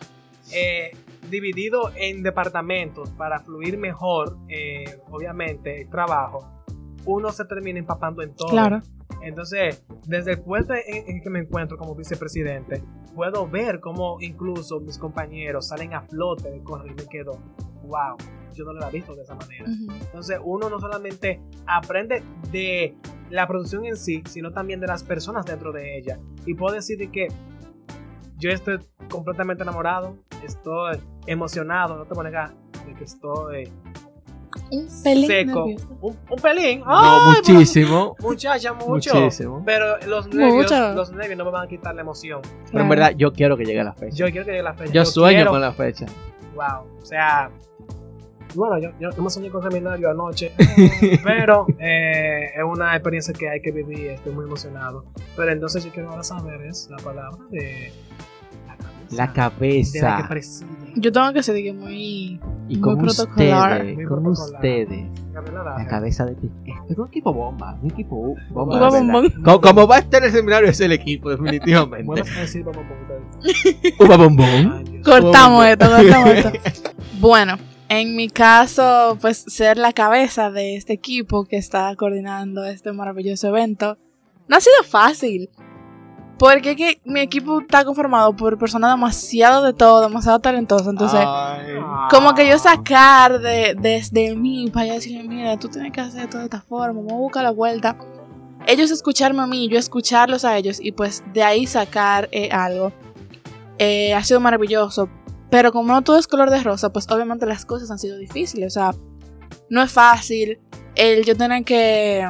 eh, 0.53 0.91
dividido 1.29 1.91
en 1.97 2.23
departamentos 2.23 3.09
para 3.11 3.39
fluir 3.41 3.77
mejor, 3.77 4.37
eh, 4.47 4.99
obviamente, 5.11 5.81
el 5.81 5.89
trabajo, 5.89 6.63
uno 7.05 7.31
se 7.33 7.43
termina 7.45 7.79
empapando 7.79 8.21
en 8.21 8.33
todo. 8.35 8.49
Claro. 8.49 8.81
Entonces, 9.21 9.83
desde 10.05 10.33
el 10.33 10.41
puesto 10.41 10.73
en, 10.73 11.09
en 11.09 11.21
que 11.21 11.29
me 11.29 11.39
encuentro 11.39 11.77
como 11.77 11.95
vicepresidente, 11.95 12.83
puedo 13.15 13.47
ver 13.47 13.79
cómo 13.79 14.17
incluso 14.21 14.79
mis 14.79 14.97
compañeros 14.97 15.67
salen 15.67 15.93
a 15.93 16.01
flote 16.01 16.49
de 16.49 16.63
cosas 16.63 16.87
y 16.87 16.93
me 16.93 17.05
quedo, 17.07 17.39
wow, 17.83 18.15
yo 18.53 18.65
no 18.65 18.73
lo 18.73 18.85
había 18.85 18.99
visto 18.99 19.15
de 19.15 19.23
esa 19.23 19.35
manera. 19.35 19.65
Entonces 20.01 20.39
uno 20.43 20.69
no 20.69 20.79
solamente 20.79 21.41
aprende 21.65 22.23
de 22.51 22.95
la 23.29 23.47
producción 23.47 23.85
en 23.85 23.95
sí, 23.95 24.23
sino 24.27 24.51
también 24.51 24.79
de 24.79 24.87
las 24.87 25.03
personas 25.03 25.45
dentro 25.45 25.71
de 25.71 25.97
ella. 25.97 26.19
Y 26.45 26.53
puedo 26.53 26.75
decir 26.75 26.97
de 26.97 27.11
que 27.11 27.27
yo 28.37 28.49
estoy 28.49 28.79
completamente 29.09 29.63
enamorado, 29.63 30.17
estoy 30.43 30.99
emocionado, 31.27 31.97
no 31.97 32.05
te 32.05 32.13
voy 32.13 32.21
a 32.21 32.29
negar 32.29 32.53
de 32.85 32.93
que 32.95 33.03
estoy 33.03 33.71
Un 34.71 34.87
pelín 35.03 35.27
seco. 35.27 35.65
Un, 36.01 36.17
un 36.29 36.39
pelín. 36.41 36.79
No, 36.81 36.85
¡Ay, 36.87 37.35
muchísimo. 37.37 38.15
Muchacha, 38.19 38.73
mucho. 38.73 39.13
Muchísimo. 39.15 39.63
Pero 39.65 39.97
los 40.07 40.27
nervios, 40.27 40.53
Mucho. 40.71 40.93
los 40.93 41.11
nervios 41.11 41.37
no 41.37 41.45
me 41.45 41.51
van 41.51 41.65
a 41.65 41.67
quitar 41.67 41.95
la 41.95 42.01
emoción. 42.01 42.41
Pero 42.71 42.83
en 42.83 42.89
verdad, 42.89 43.11
yo 43.17 43.31
quiero 43.33 43.57
que 43.57 43.65
llegue 43.65 43.83
la 43.83 43.93
fecha. 43.93 44.15
Yo 44.15 44.25
quiero 44.27 44.45
que 44.45 44.51
llegue 44.51 44.63
la 44.63 44.73
fecha. 44.73 44.91
Yo 44.91 45.05
sueño 45.05 45.37
quiero- 45.37 45.51
con 45.51 45.61
la 45.61 45.71
fecha. 45.73 46.05
Wow. 46.55 46.99
O 47.01 47.05
sea, 47.05 47.49
bueno, 48.55 48.79
yo, 48.79 48.89
yo, 48.99 49.09
yo 49.11 49.21
me 49.21 49.29
soñé 49.29 49.49
con 49.49 49.61
seminario 49.61 50.09
anoche, 50.09 50.51
pero 51.23 51.67
eh, 51.79 52.45
es 52.55 52.63
una 52.63 52.95
experiencia 52.95 53.33
que 53.33 53.47
hay 53.49 53.61
que 53.61 53.71
vivir. 53.71 54.07
Estoy 54.11 54.33
muy 54.33 54.45
emocionado. 54.45 55.05
Pero 55.35 55.51
entonces 55.51 55.83
yo 55.85 55.91
quiero 55.91 56.09
ahora 56.09 56.23
saber 56.23 56.61
es 56.63 56.89
la 56.89 56.97
palabra 56.97 57.37
de 57.51 57.91
la 59.11 59.27
de 59.27 59.33
cabeza. 59.33 60.17
que 60.21 60.27
preside. 60.29 60.69
Yo 60.95 61.11
tengo 61.11 61.31
que 61.33 61.43
ser 61.43 61.55
que 61.55 61.73
muy. 61.73 62.39
Y 62.67 62.73
muy 62.75 62.79
con 62.81 62.97
protocolar. 62.99 63.79
ustedes, 63.81 63.95
Muy 63.95 64.05
con 64.05 64.23
protocolar. 64.23 64.55
ustedes. 64.55 65.05
La 65.77 65.85
cabeza 65.87 66.25
de 66.25 66.35
ti. 66.35 66.49
Es 66.89 66.97
un 66.97 67.07
equipo 67.07 67.33
bomba, 67.33 67.77
un 67.81 67.91
equipo 67.91 68.35
bomba. 68.49 68.89
Como, 69.43 69.61
como 69.61 69.87
va 69.87 69.95
a 69.97 69.99
estar 69.99 70.23
el 70.23 70.31
seminario 70.31 70.69
es 70.69 70.79
el 70.81 70.91
equipo, 70.91 71.29
definitivamente. 71.29 72.05
Vuelvas 72.05 72.35
a 72.35 72.41
decir 72.41 72.65
vamos 72.65 72.85
bombón. 74.19 75.01
Cortamos 75.03 75.65
esto, 75.65 75.85
cortamos 75.89 76.29
esto. 76.65 76.89
Bueno, 77.19 77.57
en 77.87 78.15
mi 78.15 78.27
caso, 78.29 79.17
pues 79.21 79.45
ser 79.47 79.77
la 79.77 79.93
cabeza 79.93 80.51
de 80.51 80.75
este 80.75 80.93
equipo 80.93 81.45
que 81.45 81.57
está 81.57 81.95
coordinando 81.95 82.65
este 82.65 82.91
maravilloso 82.91 83.47
evento 83.47 83.97
no 84.47 84.57
ha 84.57 84.59
sido 84.61 84.83
fácil. 84.83 85.49
Porque 86.39 86.77
que 86.77 87.01
mi 87.03 87.19
equipo 87.19 87.59
está 87.59 87.83
conformado 87.83 88.33
por 88.33 88.57
personas 88.57 88.91
demasiado 88.91 89.63
de 89.63 89.73
todo, 89.73 90.01
demasiado 90.01 90.39
talentosas. 90.39 90.87
Entonces, 90.87 91.19
Ay. 91.21 91.75
como 92.09 92.33
que 92.33 92.47
yo 92.47 92.57
sacar 92.57 93.39
de, 93.39 93.75
desde 93.77 94.35
mí 94.35 94.71
para 94.71 94.85
yo 94.85 94.93
decirle, 94.93 95.27
mira, 95.27 95.59
tú 95.59 95.67
tienes 95.67 95.91
que 95.91 95.99
hacer 95.99 96.23
esto 96.23 96.37
de 96.37 96.45
esta 96.45 96.61
forma, 96.61 97.01
vamos 97.01 97.11
a 97.11 97.17
buscar 97.17 97.43
la 97.43 97.51
vuelta. 97.51 97.97
Ellos 98.67 98.89
escucharme 98.89 99.41
a 99.41 99.47
mí, 99.47 99.67
yo 99.67 99.77
escucharlos 99.77 100.45
a 100.45 100.57
ellos 100.57 100.79
y 100.81 100.93
pues 100.93 101.23
de 101.33 101.43
ahí 101.43 101.67
sacar 101.67 102.29
eh, 102.31 102.49
algo. 102.51 102.93
Eh, 103.77 104.13
ha 104.13 104.23
sido 104.23 104.39
maravilloso. 104.39 105.09
Pero 105.49 105.71
como 105.73 105.91
no 105.91 106.03
todo 106.03 106.17
es 106.17 106.27
color 106.27 106.51
de 106.51 106.61
rosa, 106.61 106.93
pues 106.93 107.09
obviamente 107.09 107.45
las 107.45 107.65
cosas 107.65 107.91
han 107.91 107.99
sido 107.99 108.17
difíciles. 108.17 108.77
O 108.77 108.79
sea, 108.79 108.91
no 109.69 109.81
es 109.81 109.91
fácil 109.91 110.59
el 110.95 111.25
yo 111.25 111.35
tener 111.35 111.65
que 111.65 112.25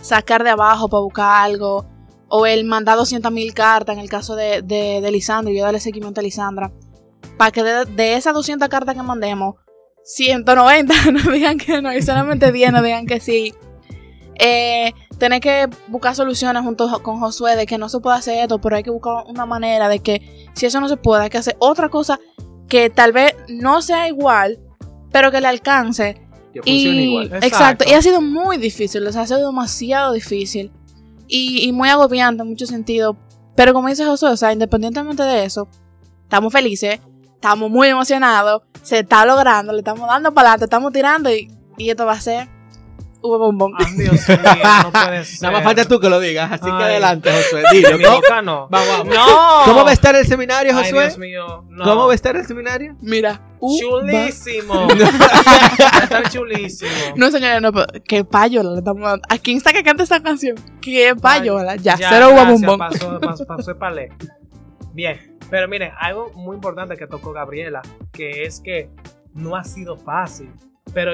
sacar 0.00 0.42
de 0.42 0.50
abajo 0.50 0.88
para 0.88 1.02
buscar 1.02 1.42
algo. 1.42 1.89
O 2.30 2.46
el 2.46 2.64
mandar 2.64 2.96
200 2.96 3.30
mil 3.32 3.52
cartas 3.52 3.94
en 3.96 4.00
el 4.00 4.08
caso 4.08 4.36
de, 4.36 4.62
de, 4.62 5.00
de 5.02 5.10
Lisandra 5.10 5.52
y 5.52 5.56
yo 5.58 5.64
darle 5.64 5.80
seguimiento 5.80 6.20
a 6.20 6.22
Lisandra 6.22 6.72
para 7.36 7.50
que 7.50 7.62
de, 7.62 7.84
de 7.86 8.14
esas 8.14 8.32
200 8.34 8.68
cartas 8.68 8.94
que 8.94 9.02
mandemos, 9.02 9.56
190 10.04 10.94
nos 11.12 11.24
digan 11.32 11.58
que 11.58 11.82
no 11.82 11.92
y 11.92 12.02
solamente 12.02 12.52
10 12.52 12.72
nos 12.72 12.82
digan 12.84 13.06
que 13.06 13.20
sí. 13.20 13.52
Eh, 14.42 14.92
tener 15.18 15.40
que 15.40 15.68
buscar 15.88 16.14
soluciones 16.14 16.62
junto 16.62 17.02
con 17.02 17.20
Josué 17.20 17.56
de 17.56 17.66
que 17.66 17.76
no 17.78 17.88
se 17.90 18.00
puede 18.00 18.16
hacer 18.16 18.38
esto, 18.38 18.58
pero 18.60 18.76
hay 18.76 18.82
que 18.82 18.90
buscar 18.90 19.24
una 19.26 19.44
manera 19.44 19.88
de 19.88 19.98
que 19.98 20.48
si 20.54 20.66
eso 20.66 20.80
no 20.80 20.88
se 20.88 20.96
puede, 20.96 21.24
hay 21.24 21.30
que 21.30 21.38
hacer 21.38 21.56
otra 21.58 21.88
cosa 21.90 22.18
que 22.68 22.88
tal 22.88 23.12
vez 23.12 23.34
no 23.48 23.82
sea 23.82 24.08
igual, 24.08 24.58
pero 25.12 25.30
que 25.30 25.40
le 25.40 25.48
alcance. 25.48 26.22
Que 26.54 26.62
funcione 26.62 26.96
Y, 26.96 27.10
igual. 27.10 27.26
exacto. 27.26 27.46
Exacto. 27.46 27.84
y 27.88 27.92
ha 27.92 28.02
sido 28.02 28.20
muy 28.22 28.56
difícil, 28.56 29.06
o 29.06 29.12
sea, 29.12 29.22
ha 29.22 29.26
sido 29.26 29.46
demasiado 29.46 30.12
difícil 30.14 30.72
y, 31.30 31.68
y 31.68 31.72
muy 31.72 31.88
agobiante 31.88 32.42
en 32.42 32.48
muchos 32.48 32.68
sentidos. 32.68 33.16
Pero 33.54 33.72
como 33.72 33.88
dice 33.88 34.04
Josué, 34.04 34.30
o 34.30 34.36
sea, 34.36 34.52
independientemente 34.52 35.22
de 35.22 35.44
eso, 35.44 35.68
estamos 36.22 36.52
felices, 36.52 37.00
estamos 37.34 37.70
muy 37.70 37.88
emocionados, 37.88 38.62
se 38.82 39.00
está 39.00 39.24
logrando, 39.24 39.72
le 39.72 39.78
estamos 39.78 40.06
dando 40.08 40.32
para 40.32 40.50
adelante, 40.50 40.64
estamos 40.64 40.92
tirando 40.92 41.30
y, 41.30 41.50
y 41.76 41.90
esto 41.90 42.06
va 42.06 42.12
a 42.12 42.20
ser 42.20 42.48
Uva 43.22 43.36
bombón. 43.38 43.72
Ay, 43.78 43.86
Dios 43.96 44.12
mío, 44.28 44.38
no 44.82 44.90
puede 44.92 45.24
ser. 45.24 45.42
Nada 45.42 45.54
más 45.54 45.64
falta 45.64 45.84
tú 45.84 46.00
que 46.00 46.08
lo 46.08 46.18
digas, 46.20 46.50
así 46.52 46.64
que 46.64 46.70
Ay. 46.70 46.82
adelante, 46.84 47.30
Josué. 47.30 47.62
Dilo. 47.72 47.98
Mi 47.98 48.04
¿Cómo, 48.04 48.16
boca 48.16 48.40
no. 48.42 48.68
Vamos, 48.70 48.88
vamos. 48.88 49.14
No. 49.14 49.62
¿Cómo 49.66 49.84
va 49.84 49.90
a 49.90 49.92
estar 49.92 50.14
el 50.16 50.26
seminario, 50.26 50.72
Ay, 50.76 50.84
Josué? 50.84 51.04
Dios 51.06 51.18
mío. 51.18 51.64
No. 51.68 51.84
¿Cómo 51.84 52.06
va 52.06 52.12
a 52.12 52.14
estar 52.14 52.34
el 52.36 52.46
seminario? 52.46 52.96
Mira, 53.02 53.40
uva- 53.60 53.78
Chulísimo. 53.80 54.88
Va 54.88 55.98
a 55.98 56.02
estar 56.04 56.30
chulísimo. 56.30 56.90
No, 57.16 57.30
señores, 57.30 57.60
no, 57.60 57.72
pero 57.72 57.86
qué 58.06 58.24
payola 58.24 58.70
le 58.72 58.78
estamos 58.78 59.02
dando. 59.02 59.22
¿A 59.28 59.36
quién 59.38 59.58
está 59.58 59.72
que 59.72 59.82
canta 59.82 60.02
esta 60.02 60.22
canción? 60.22 60.56
Qué 60.80 61.14
payola. 61.20 61.76
Ya, 61.76 61.96
Ya, 61.96 62.08
cero 62.08 62.28
gracias, 62.32 62.52
bombón. 62.62 62.78
Pasó, 62.78 63.20
pasó, 63.20 63.46
pasó 63.46 63.70
el 63.72 63.76
palé. 63.76 64.08
Bien, 64.92 65.38
pero 65.50 65.68
miren, 65.68 65.92
algo 65.98 66.30
muy 66.34 66.54
importante 66.56 66.96
que 66.96 67.06
tocó 67.06 67.32
Gabriela, 67.32 67.82
que 68.12 68.44
es 68.44 68.60
que 68.60 68.90
no 69.34 69.56
ha 69.56 69.64
sido 69.64 69.96
fácil. 69.96 70.50
Pero 70.92 71.12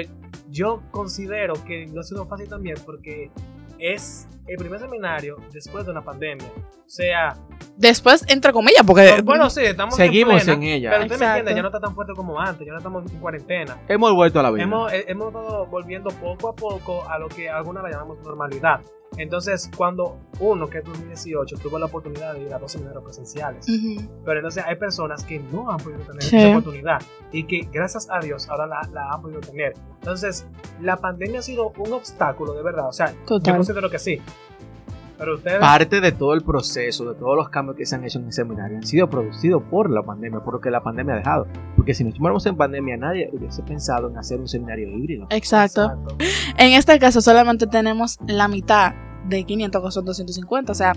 yo 0.49 0.83
considero 0.91 1.55
que 1.65 1.87
no 1.87 2.01
ha 2.01 2.05
sido 2.05 2.27
fácil 2.27 2.49
también 2.49 2.77
porque 2.85 3.31
es 3.79 4.29
el 4.47 4.57
primer 4.57 4.81
seminario 4.81 5.37
después 5.53 5.85
de 5.85 5.93
una 5.93 6.03
pandemia. 6.03 6.47
O 6.47 6.89
sea, 6.89 7.37
Después, 7.77 8.25
entre 8.29 8.53
comillas, 8.53 8.83
porque. 8.87 9.21
bueno, 9.23 9.51
sí, 9.51 9.63
estamos 9.63 9.95
Seguimos 9.95 10.43
plena, 10.43 10.53
en 10.55 10.63
ella. 10.63 10.91
Pero 10.91 11.03
usted 11.05 11.19
me 11.19 11.27
entiende, 11.27 11.55
ya 11.55 11.63
no 11.63 11.69
está 11.69 11.81
tan 11.81 11.95
fuerte 11.95 12.15
como 12.15 12.41
antes, 12.41 12.67
ya 12.67 12.73
no 12.73 12.79
estamos 12.79 13.11
en 13.11 13.19
cuarentena. 13.19 13.77
Hemos 13.87 14.15
vuelto 14.15 14.41
a 14.41 14.43
la 14.43 14.51
vida. 14.51 14.65
Hemos, 14.65 14.93
eh, 14.93 15.05
hemos 15.09 15.29
estado 15.29 15.67
volviendo 15.67 16.11
poco 16.11 16.49
a 16.49 16.57
poco 16.57 17.09
a 17.09 17.19
lo 17.19 17.29
que 17.29 17.51
alguna 17.51 17.83
la 17.83 17.91
llamamos 17.91 18.19
normalidad. 18.21 18.81
Entonces, 19.19 19.71
cuando 19.77 20.19
uno, 20.41 20.69
que 20.69 20.79
es 20.79 20.85
2018, 20.85 21.57
tuvo 21.63 21.79
la 21.79 21.87
oportunidad 21.87 22.35
de 22.35 22.43
ir 22.43 22.53
a 22.55 22.59
dos 22.59 22.73
seminarios 22.73 23.03
presenciales, 23.03 23.67
Ujú. 23.69 24.07
pero 24.25 24.41
entonces 24.41 24.63
hay 24.67 24.77
personas 24.77 25.25
que 25.25 25.39
no 25.39 25.71
han 25.71 25.79
podido 25.79 26.01
tener 26.01 26.23
Sí. 26.23 26.37
esa 26.37 26.49
oportunidad 26.51 27.01
y 27.33 27.45
que 27.45 27.69
gracias 27.73 28.09
a 28.11 28.19
Dios 28.21 28.49
ahora 28.51 28.67
la, 28.67 28.81
la 28.93 29.11
han 29.11 29.23
podido 29.23 29.41
tener. 29.41 29.73
Entonces, 30.01 30.47
la 30.81 30.97
pandemia 30.99 31.39
ha 31.39 31.43
sido 31.43 31.73
un 31.79 31.93
obstáculo, 31.93 32.53
de 32.53 32.63
verdad. 32.63 32.89
O 32.89 32.93
sea, 32.93 33.15
Total. 33.27 33.55
yo 33.55 33.59
considero 33.59 33.89
que 33.91 33.99
sí. 33.99 34.21
Pero 35.19 35.35
ustedes... 35.35 35.59
Parte 35.59 36.01
de 36.01 36.13
todo 36.13 36.35
el 36.35 36.43
proceso, 36.43 37.05
de 37.13 37.15
todos 37.19 37.37
los 37.37 37.49
cambios 37.49 37.77
que 37.77 37.87
se 37.87 37.95
han 37.95 38.05
hecho 38.05 38.19
en 38.19 38.27
el 38.27 38.33
seminario, 38.33 38.77
han 38.77 38.87
sido 38.87 39.09
producidos 39.09 39.63
por 39.71 39.91
la 39.91 40.03
pandemia, 40.03 40.41
por 40.41 40.55
lo 40.55 40.61
que 40.61 40.71
la 40.71 40.83
pandemia 40.83 41.15
ha 41.15 41.19
dejado. 41.19 41.47
Porque 41.77 41.95
si 41.95 42.05
nos 42.05 42.13
estuviéramos 42.13 42.45
en 42.47 42.57
pandemia, 42.57 42.97
nadie 42.97 43.31
hubiese 43.33 43.63
pensado 43.63 44.09
en 44.11 44.19
hacer 44.19 44.39
un 44.41 44.49
seminario 44.49 44.89
híbrido. 44.89 45.27
Exacto. 45.31 45.85
Exacto. 45.85 46.17
En 46.59 46.73
este 46.73 46.99
caso, 46.99 47.21
solamente 47.21 47.67
tenemos 47.67 48.19
la 48.27 48.49
mitad 48.49 48.93
de 49.29 49.45
500, 49.45 49.83
que 49.85 49.91
son 49.91 50.05
250. 50.05 50.73
O 50.73 50.75
sea, 50.75 50.93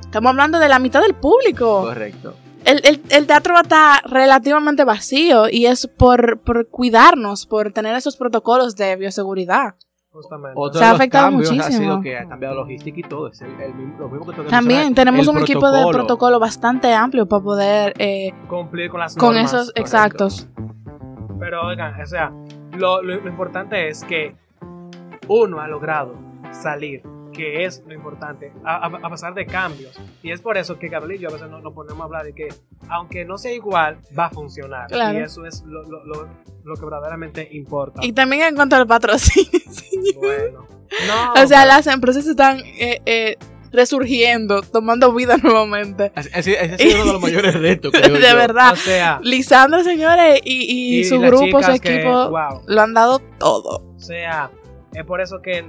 estamos 0.00 0.30
hablando 0.30 0.58
de 0.58 0.68
la 0.68 0.78
mitad 0.78 1.00
del 1.02 1.14
público. 1.14 1.82
Correcto. 1.82 2.34
El, 2.64 2.80
el- 2.84 3.02
el 3.10 3.26
teatro 3.26 3.54
va 3.54 3.60
a 3.60 3.62
estar 3.62 4.10
relativamente 4.10 4.84
vacío 4.84 5.48
y 5.50 5.66
es 5.66 5.88
por, 5.88 6.40
por 6.40 6.68
cuidarnos, 6.68 7.44
por 7.46 7.72
tener 7.72 7.96
esos 7.96 8.16
protocolos 8.16 8.76
de 8.76 8.94
bioseguridad. 8.96 9.74
Justamente. 10.12 10.52
Otro 10.56 10.78
Se 10.78 10.84
ha 10.84 10.90
afectado 10.90 11.26
ha 11.28 11.30
muchísimo. 11.30 11.62
sido 11.78 12.00
que 12.02 12.18
ha 12.18 12.28
cambiado 12.28 12.54
la 12.56 12.60
logística 12.62 13.00
y 13.00 13.02
todo. 13.02 13.28
Es 13.28 13.40
el, 13.40 13.50
el 13.60 13.74
mismo, 13.74 13.94
lo 14.00 14.08
mismo 14.10 14.26
que 14.26 14.32
tengo 14.32 14.44
que 14.44 14.50
También 14.50 14.94
tenemos 14.94 15.26
el 15.26 15.34
un 15.36 15.42
equipo 15.42 15.70
de 15.70 15.86
protocolo 15.90 16.38
bastante 16.38 16.92
amplio 16.94 17.26
para 17.26 17.42
poder 17.42 17.94
eh, 17.98 18.32
Cumplir 18.48 18.90
con 18.90 19.00
las 19.00 19.16
con 19.16 19.34
normas. 19.34 19.52
esos 19.52 19.60
correcto. 19.68 19.80
exactos. 19.80 20.48
Pero 21.40 21.66
oigan, 21.66 21.98
o 22.00 22.06
sea, 22.06 22.30
lo, 22.76 23.02
lo- 23.02 23.20
lo 23.20 23.28
importante 23.28 23.88
es 23.88 24.04
que 24.04 24.34
uno 25.28 25.60
ha 25.60 25.66
logrado 25.68 26.14
salir, 26.50 27.02
que 27.32 27.64
es 27.64 27.82
lo 27.86 27.94
importante, 27.94 28.52
a, 28.64 28.86
a- 28.86 29.00
a 29.06 29.10
pesar 29.10 29.34
de 29.34 29.46
cambios. 29.46 29.98
Y 30.22 30.30
es 30.30 30.40
por 30.40 30.56
eso 30.58 30.78
que 30.78 30.88
Gabriel 30.88 31.18
y 31.20 31.22
yo 31.22 31.28
a 31.30 31.32
veces 31.32 31.48
nos, 31.50 31.62
nos 31.62 31.72
ponemos 31.72 32.00
a 32.00 32.04
hablar 32.04 32.24
de 32.24 32.32
que, 32.34 32.48
aunque 32.88 33.24
no 33.24 33.38
sea 33.38 33.52
igual, 33.52 33.98
va 34.18 34.26
a 34.26 34.30
funcionar. 34.30 34.86
Claro. 34.88 35.18
Y 35.18 35.22
eso 35.22 35.44
es 35.46 35.62
lo, 35.66 35.82
lo- 35.82 36.04
lo- 36.04 36.28
lo 36.64 36.74
que 36.76 36.84
verdaderamente 36.84 37.48
importa. 37.52 38.00
Y 38.04 38.12
también 38.12 38.42
en 38.42 38.54
cuanto 38.54 38.76
al 38.76 38.86
patrocinio, 38.86 39.50
señor. 39.70 40.14
bueno. 40.16 40.66
No, 41.08 41.42
O 41.42 41.46
sea, 41.46 41.64
las 41.64 41.86
empresas 41.86 42.26
están 42.26 42.60
eh, 42.60 43.00
eh, 43.06 43.36
resurgiendo, 43.72 44.62
tomando 44.62 45.12
vida 45.12 45.36
nuevamente. 45.42 46.12
Ese, 46.14 46.52
ese- 46.62 46.78
sido 46.78 46.96
uno 47.02 47.06
de 47.06 47.12
los 47.14 47.22
mayores 47.22 47.54
retos, 47.54 47.92
creo 47.92 48.14
de 48.14 48.20
yo. 48.30 48.36
verdad. 48.36 48.72
O 48.72 48.76
sea, 48.76 49.18
Lisandra, 49.22 49.82
señores, 49.82 50.40
y, 50.44 50.98
y, 51.00 51.04
su 51.04 51.18
las 51.20 51.30
grupo, 51.30 51.46
su 51.62 51.66
chicas 51.72 51.80
que, 51.80 51.94
equipo, 51.96 52.30
wow. 52.30 52.62
lo 52.66 52.80
han 52.80 52.94
dado 52.94 53.18
todo. 53.38 53.82
O 53.96 54.00
sea, 54.00 54.50
es 54.94 55.04
por 55.04 55.20
eso 55.20 55.40
que, 55.42 55.64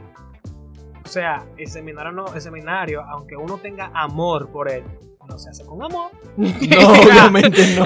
o 1.03 1.07
sea, 1.07 1.45
el 1.57 1.67
seminario, 1.67 2.11
no, 2.11 2.33
el 2.33 2.41
seminario, 2.41 3.01
aunque 3.03 3.35
uno 3.35 3.57
tenga 3.57 3.91
amor 3.93 4.49
por 4.49 4.69
él, 4.69 4.83
no 5.27 5.39
se 5.39 5.49
hace 5.49 5.65
con 5.65 5.81
amor. 5.81 6.11
No, 6.35 6.47
obviamente 6.89 7.75
no. 7.75 7.85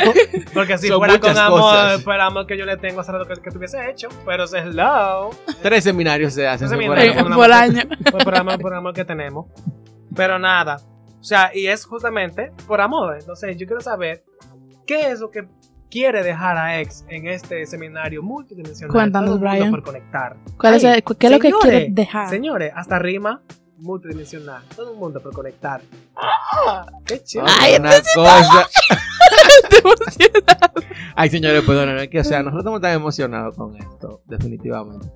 Porque 0.53 0.77
si 0.77 0.87
Son 0.87 0.97
fuera 0.97 1.19
con 1.19 1.37
amor, 1.37 1.61
cosas. 1.61 2.03
fuera 2.03 2.25
amor 2.25 2.47
que 2.47 2.57
yo 2.57 2.65
le 2.65 2.77
tengo 2.77 3.01
hace 3.01 3.11
rato 3.11 3.25
que, 3.27 3.41
que 3.41 3.51
tuviese 3.51 3.89
hecho. 3.89 4.09
Pero 4.25 4.45
es 4.45 4.53
hello. 4.53 5.29
Tres 5.61 5.83
seminarios 5.83 6.33
se 6.33 6.47
hacen. 6.47 6.67
Tres 6.67 6.79
seminarios. 6.79 7.35
Por 7.35 7.51
año. 7.51 7.83
Por, 8.11 8.23
por 8.23 8.35
amor, 8.35 8.59
por 8.59 8.73
amor 8.73 8.93
que 8.93 9.05
tenemos. 9.05 9.45
Pero 10.15 10.39
nada. 10.39 10.77
O 11.19 11.23
sea, 11.23 11.51
y 11.53 11.67
es 11.67 11.85
justamente 11.85 12.51
por 12.65 12.81
amor. 12.81 13.17
Entonces, 13.19 13.55
yo 13.57 13.67
quiero 13.67 13.81
saber 13.81 14.23
qué 14.87 15.11
es 15.11 15.19
lo 15.19 15.29
que 15.29 15.47
quiere 15.89 16.23
dejar 16.23 16.57
a 16.57 16.79
Ex 16.79 17.05
en 17.09 17.27
este 17.27 17.65
seminario 17.65 18.21
multidimensional. 18.23 18.91
Cuéntanos, 18.93 19.29
Todo 19.29 19.35
el 19.35 19.41
mundo 19.41 19.51
Brian. 19.57 19.71
por 19.71 19.83
conectar. 19.83 20.37
¿Cuál 20.59 20.73
es, 20.75 20.83
el- 20.83 21.03
¿Qué 21.03 21.27
es 21.27 21.31
lo 21.31 21.39
que 21.39 21.47
señores, 21.49 21.69
quiere 21.69 21.87
dejar? 21.91 22.29
Señores, 22.29 22.71
hasta 22.75 22.99
rima 22.99 23.41
multidimensional. 23.77 24.63
Todo 24.75 24.93
el 24.93 24.97
mundo 24.97 25.21
por 25.21 25.33
conectar. 25.33 25.81
¡Ah! 26.15 26.85
¡Qué 27.05 27.21
chévere! 27.23 27.51
Ay, 27.59 27.75
una 27.79 27.91
cosa. 28.15 28.67
Ay, 31.15 31.29
señores, 31.29 31.63
perdónenme, 31.63 32.09
que, 32.09 32.19
o 32.19 32.23
sea, 32.23 32.39
nosotros 32.39 32.61
estamos 32.61 32.81
tan 32.81 32.93
emocionados 32.93 33.55
con 33.55 33.75
esto, 33.75 34.21
definitivamente. 34.25 35.07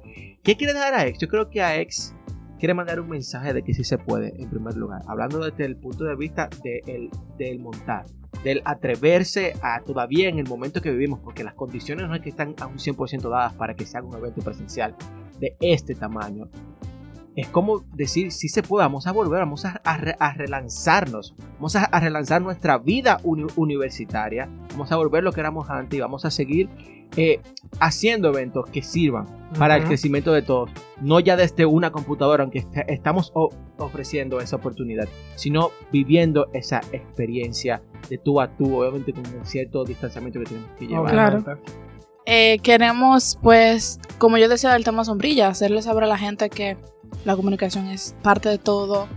¿Qué 0.44 0.56
quiere 0.58 0.74
dar 0.74 0.94
a 0.94 1.06
Ex? 1.06 1.20
Yo 1.20 1.28
creo 1.28 1.50
que 1.50 1.62
a 1.62 1.80
Ex 1.80 2.16
quiere 2.60 2.74
mandar 2.74 3.00
un 3.00 3.10
mensaje 3.10 3.54
de 3.54 3.64
que 3.64 3.74
sí 3.74 3.84
se 3.84 3.98
puede, 3.98 4.34
en 4.42 4.50
primer 4.50 4.76
lugar, 4.76 5.02
hablando 5.08 5.40
desde 5.40 5.66
el 5.66 5.78
punto 5.78 6.04
de 6.06 6.16
vista 6.16 6.50
del, 6.64 7.10
del 7.38 7.60
montar, 7.60 8.06
del 8.44 8.62
atreverse 8.66 9.54
a 9.62 9.82
todavía 9.82 10.30
en 10.30 10.40
el 10.40 10.48
momento 10.48 10.82
que 10.82 10.92
vivimos, 10.92 11.20
porque 11.20 11.44
las 11.44 11.54
condiciones 11.54 12.08
no 12.08 12.16
es 12.16 12.22
que 12.22 12.30
están 12.30 12.56
a 12.60 12.68
un 12.68 12.78
100% 12.78 13.30
dadas 13.30 13.54
para 13.54 13.76
que 13.76 13.86
se 13.86 14.02
un 14.02 14.16
evento 14.16 14.42
presencial 14.42 14.96
de 15.40 15.56
este 15.60 15.96
tamaño. 15.96 16.50
Es 17.42 17.48
como 17.48 17.80
decir, 17.94 18.32
sí 18.32 18.48
se 18.50 18.64
puede, 18.64 18.86
vamos 18.86 19.08
a 19.08 19.12
volver, 19.12 19.40
vamos 19.40 19.66
a, 19.66 19.82
a 19.84 19.98
re- 19.98 20.16
a 20.20 20.34
relanzarnos, 20.34 21.36
vamos 21.56 21.76
a, 21.76 21.86
a 21.86 22.00
relanzar 22.00 22.42
nuestra 22.42 22.78
vida 22.78 23.20
uni- 23.24 23.48
universitaria, 23.56 24.50
vamos 24.72 24.92
a 24.92 24.96
volver 24.96 25.24
lo 25.24 25.32
que 25.32 25.40
éramos 25.40 25.70
antes 25.70 25.98
y 25.98 26.02
vamos 26.02 26.26
a 26.26 26.32
seguir 26.32 26.70
eh, 27.18 27.42
haciendo 27.80 28.30
eventos 28.30 28.66
que 28.70 28.82
sirvan 28.82 29.26
para 29.60 29.76
el 29.76 29.84
crecimiento 29.84 30.32
de 30.32 30.42
todos, 30.44 30.70
no 31.02 31.20
ya 31.20 31.36
desde 31.36 31.66
una 31.66 31.92
computadora, 31.92 32.44
aunque 32.44 32.60
est- 32.60 32.78
estamos 32.88 33.34
ofreciendo 33.78 34.40
esa 34.40 34.56
oportunidad, 34.56 35.08
sino 35.36 35.72
viviendo 35.92 36.48
esa 36.54 36.80
experiencia 36.94 37.82
de 38.10 38.18
tú 38.18 38.40
a 38.40 38.48
tú, 38.56 38.78
obviamente 38.80 39.12
con 39.14 39.24
un 39.26 39.46
cierto 39.46 39.84
distanciamiento 39.84 40.40
que 40.40 40.46
tenemos 40.46 40.70
que 40.80 40.88
llevar. 40.88 41.12
Claro. 41.12 41.44
Eh, 42.26 42.60
queremos, 42.60 43.38
pues, 43.42 44.00
como 44.20 44.38
yo 44.38 44.48
decía 44.48 44.72
del 44.72 44.84
tema 44.84 45.04
sombrilla, 45.04 45.48
hacerle 45.48 45.82
saber 45.82 46.04
a 46.04 46.08
la 46.08 46.18
gente 46.20 46.50
que 46.50 46.78
la 47.26 47.36
comunicación 47.36 47.88
es 47.88 48.16
parte 48.22 48.50
de 48.50 48.58
todo, 48.58 49.08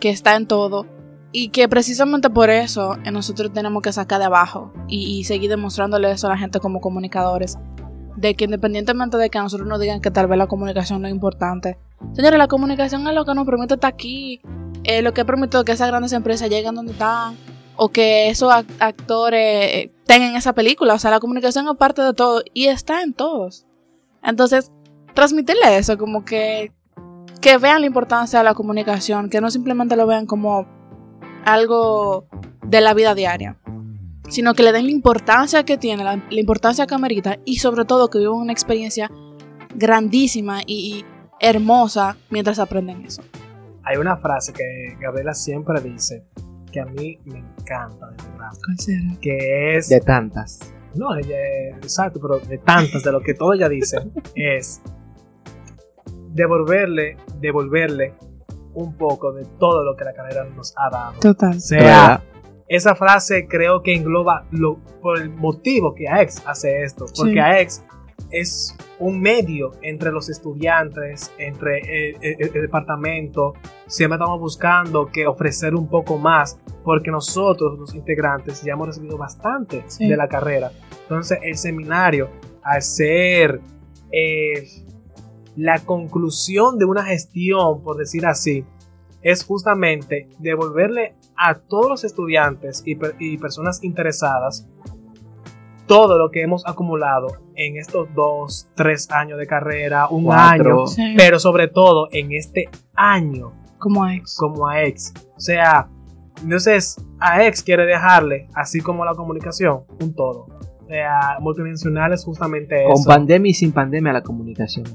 que 0.00 0.10
está 0.10 0.36
en 0.36 0.46
todo 0.46 0.86
y 1.32 1.48
que 1.48 1.68
precisamente 1.68 2.30
por 2.30 2.50
eso 2.50 2.96
eh, 3.04 3.10
nosotros 3.10 3.52
tenemos 3.52 3.82
que 3.82 3.92
sacar 3.92 4.18
de 4.18 4.26
abajo 4.26 4.72
y, 4.88 5.24
seguir 5.24 5.50
demostrándole 5.50 6.10
eso 6.10 6.26
a 6.26 6.30
la 6.30 6.38
gente 6.38 6.60
como 6.60 6.80
comunicadores. 6.80 7.58
De 8.16 8.34
que 8.34 8.44
independientemente 8.44 9.18
de 9.18 9.28
que 9.28 9.38
a 9.38 9.42
nosotros 9.42 9.68
nos 9.68 9.78
digan 9.78 10.00
que 10.00 10.10
tal 10.10 10.26
vez 10.26 10.38
la 10.38 10.46
comunicación 10.46 11.02
no 11.02 11.08
es 11.08 11.12
importante, 11.12 11.78
señores, 12.14 12.38
la 12.38 12.48
comunicación 12.48 13.06
es 13.06 13.14
lo 13.14 13.26
que 13.26 13.34
nos 13.34 13.44
permite 13.44 13.74
estar 13.74 13.92
aquí, 13.92 14.40
eh, 14.84 15.02
lo 15.02 15.12
que 15.12 15.20
ha 15.20 15.24
permitido 15.26 15.64
que 15.64 15.72
esas 15.72 15.88
grandes 15.88 16.12
empresas 16.12 16.48
lleguen 16.48 16.74
donde 16.74 16.92
están, 16.92 17.36
o 17.76 17.90
que 17.90 18.30
esos 18.30 18.50
ac- 18.50 18.64
actores 18.80 19.40
eh, 19.42 19.92
tengan 20.06 20.34
esa 20.34 20.54
película. 20.54 20.94
O 20.94 20.98
sea, 20.98 21.10
la 21.10 21.20
comunicación 21.20 21.68
es 21.68 21.76
parte 21.76 22.00
de 22.00 22.14
todo 22.14 22.42
y 22.54 22.68
está 22.68 23.02
en 23.02 23.12
todos. 23.12 23.66
Entonces, 24.22 24.72
transmitirle 25.12 25.76
eso, 25.76 25.98
como 25.98 26.24
que, 26.24 26.72
que 27.40 27.58
vean 27.58 27.80
la 27.82 27.86
importancia 27.86 28.38
de 28.40 28.44
la 28.44 28.54
comunicación, 28.54 29.28
que 29.30 29.40
no 29.40 29.50
simplemente 29.50 29.96
lo 29.96 30.06
vean 30.06 30.26
como 30.26 30.66
algo 31.44 32.26
de 32.66 32.80
la 32.80 32.94
vida 32.94 33.14
diaria, 33.14 33.56
sino 34.28 34.54
que 34.54 34.62
le 34.62 34.72
den 34.72 34.86
la 34.86 34.92
importancia 34.92 35.64
que 35.64 35.76
tiene, 35.78 36.02
la, 36.02 36.16
la 36.16 36.40
importancia 36.40 36.86
que 36.86 36.94
amerita 36.94 37.38
y 37.44 37.58
sobre 37.58 37.84
todo 37.84 38.08
que 38.08 38.18
vivan 38.18 38.34
una 38.38 38.52
experiencia 38.52 39.10
grandísima 39.74 40.60
y, 40.66 40.96
y 40.96 41.04
hermosa 41.40 42.16
mientras 42.30 42.58
aprenden 42.58 43.04
eso. 43.04 43.22
Hay 43.84 43.98
una 43.98 44.16
frase 44.16 44.52
que 44.52 44.96
Gabriela 45.00 45.34
siempre 45.34 45.80
dice 45.80 46.24
que 46.72 46.80
a 46.80 46.86
mí 46.86 47.18
me 47.24 47.38
encanta, 47.38 48.08
de 48.10 48.16
verdad. 48.30 49.18
Que 49.20 49.76
es. 49.76 49.88
De 49.88 50.00
tantas. 50.00 50.58
No, 50.96 51.14
ella 51.16 51.36
es- 51.70 51.76
exacto, 51.78 52.18
pero 52.20 52.38
de 52.40 52.58
tantas, 52.58 53.04
de 53.04 53.12
lo 53.12 53.20
que 53.20 53.34
todo 53.34 53.52
ella 53.52 53.68
dice, 53.68 53.98
es 54.34 54.80
devolverle, 56.36 57.16
devolverle 57.40 58.14
un 58.74 58.94
poco 58.96 59.32
de 59.32 59.44
todo 59.58 59.82
lo 59.84 59.96
que 59.96 60.04
la 60.04 60.12
carrera 60.12 60.44
nos 60.44 60.74
ha 60.76 60.90
dado. 60.90 61.18
Total. 61.20 61.56
O 61.56 61.60
sea, 61.60 62.22
esa 62.68 62.94
frase 62.94 63.46
creo 63.48 63.82
que 63.82 63.94
engloba 63.94 64.46
lo, 64.50 64.78
por 65.00 65.18
el 65.18 65.30
motivo 65.30 65.94
que 65.94 66.08
AEX 66.08 66.42
hace 66.46 66.82
esto, 66.84 67.06
porque 67.16 67.32
Sí. 67.32 67.38
AEX 67.38 67.84
es 68.30 68.76
un 68.98 69.20
medio 69.20 69.72
entre 69.82 70.10
los 70.10 70.28
estudiantes, 70.28 71.32
entre 71.38 71.78
el, 72.10 72.16
el- 72.22 72.42
el 72.54 72.62
departamento. 72.62 73.54
Siempre 73.86 74.16
estamos 74.16 74.40
buscando 74.40 75.06
que 75.06 75.26
ofrecer 75.26 75.74
un 75.74 75.88
poco 75.88 76.18
más, 76.18 76.58
porque 76.84 77.10
nosotros, 77.10 77.78
los 77.78 77.94
integrantes, 77.94 78.62
ya 78.62 78.72
hemos 78.72 78.88
recibido 78.88 79.16
bastante 79.16 79.84
Sí. 79.86 80.08
de 80.08 80.16
la 80.16 80.28
carrera. 80.28 80.70
Entonces, 81.02 81.38
el 81.42 81.56
seminario, 81.56 82.28
al 82.62 82.82
ser 82.82 83.60
eh, 84.12 84.64
la 85.56 85.78
conclusión 85.80 86.78
de 86.78 86.84
una 86.84 87.04
gestión, 87.04 87.82
por 87.82 87.96
decir 87.96 88.26
así, 88.26 88.64
es 89.22 89.44
justamente 89.44 90.28
devolverle 90.38 91.14
a 91.36 91.54
todos 91.54 91.88
los 91.88 92.04
estudiantes 92.04 92.82
y, 92.86 92.94
per- 92.96 93.16
y 93.18 93.38
personas 93.38 93.82
interesadas 93.82 94.68
todo 95.86 96.18
lo 96.18 96.30
que 96.30 96.42
hemos 96.42 96.66
acumulado 96.66 97.28
en 97.54 97.76
estos 97.76 98.08
dos, 98.14 98.68
tres 98.74 99.08
años 99.12 99.38
de 99.38 99.46
carrera, 99.46 100.08
un 100.08 100.24
Cuatro. 100.24 100.78
año, 100.80 100.86
Sí. 100.88 101.14
pero 101.16 101.38
sobre 101.38 101.68
todo 101.68 102.08
en 102.10 102.32
este 102.32 102.68
año 102.94 103.52
Como 103.78 104.06
ex. 104.08 104.36
como 104.36 104.66
AEX. 104.66 105.14
O 105.36 105.40
sea, 105.40 105.88
entonces 106.42 106.96
AEX 107.20 107.62
quiere 107.62 107.86
dejarle, 107.86 108.48
así 108.54 108.80
como 108.80 109.04
la 109.04 109.14
comunicación, 109.14 109.84
un 110.02 110.12
todo. 110.14 110.46
O 110.82 110.88
sea, 110.88 111.38
multidimensional 111.40 112.12
es 112.12 112.24
justamente 112.24 112.82
Con 112.84 112.92
eso. 112.94 113.08
pandemia 113.08 113.50
y 113.50 113.54
sin 113.54 113.70
pandemia 113.72 114.12
la 114.12 114.22
comunicación. 114.22 114.86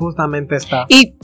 Justamente 0.00 0.56
está. 0.56 0.86
Y 0.88 1.14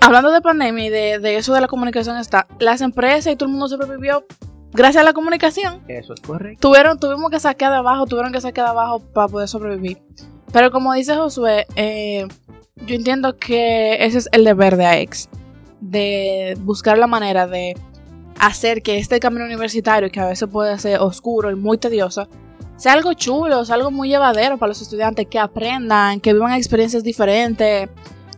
hablando 0.00 0.30
de 0.30 0.40
pandemia 0.42 0.84
y 0.84 0.90
de, 0.90 1.18
de 1.18 1.36
eso 1.36 1.54
de 1.54 1.60
la 1.60 1.68
comunicación 1.68 2.18
está, 2.18 2.46
las 2.58 2.82
empresas 2.82 3.32
y 3.32 3.36
todo 3.36 3.46
el 3.46 3.52
mundo 3.52 3.66
sobrevivió 3.68 4.24
gracias 4.72 5.00
a 5.00 5.04
la 5.04 5.12
comunicación. 5.12 5.80
Eso 5.88 6.12
es 6.12 6.20
correcto. 6.20 6.68
Tuvieron, 6.68 7.00
tuvimos 7.00 7.30
que 7.30 7.40
sacar 7.40 7.72
de 7.72 7.78
abajo, 7.78 8.06
tuvieron 8.06 8.32
que 8.32 8.40
sacar 8.40 8.66
de 8.66 8.70
abajo 8.70 9.00
para 9.00 9.26
poder 9.26 9.48
sobrevivir. 9.48 9.98
Pero 10.52 10.70
como 10.70 10.92
dice 10.92 11.16
Josué, 11.16 11.66
eh, 11.74 12.28
yo 12.86 12.94
entiendo 12.94 13.36
que 13.38 14.04
ese 14.04 14.18
es 14.18 14.28
el 14.32 14.44
deber 14.44 14.76
de 14.76 14.86
AEX, 14.86 15.28
de 15.80 16.56
buscar 16.60 16.98
la 16.98 17.06
manera 17.06 17.46
de 17.46 17.74
hacer 18.38 18.82
que 18.82 18.98
este 18.98 19.18
camino 19.18 19.44
universitario, 19.44 20.10
que 20.10 20.20
a 20.20 20.26
veces 20.26 20.48
puede 20.48 20.78
ser 20.78 21.00
oscuro 21.00 21.50
y 21.50 21.54
muy 21.54 21.78
tedioso, 21.78 22.28
sea 22.76 22.92
algo 22.92 23.14
chulo, 23.14 23.64
sea 23.64 23.76
algo 23.76 23.90
muy 23.90 24.08
llevadero 24.08 24.58
para 24.58 24.68
los 24.68 24.82
estudiantes, 24.82 25.26
que 25.26 25.38
aprendan, 25.38 26.20
que 26.20 26.34
vivan 26.34 26.52
experiencias 26.52 27.02
diferentes, 27.02 27.88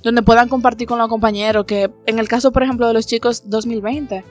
donde 0.03 0.23
puedan 0.23 0.49
compartir 0.49 0.87
con 0.89 0.99
los 0.99 1.09
compañeros, 1.09 1.65
que 1.65 1.91
en 2.07 2.19
el 2.19 2.29
caso, 2.29 2.53
por 2.53 2.63
ejemplo, 2.63 2.87
de 2.87 2.95
los 2.95 3.07
chicos 3.07 3.49
2020 3.51 4.25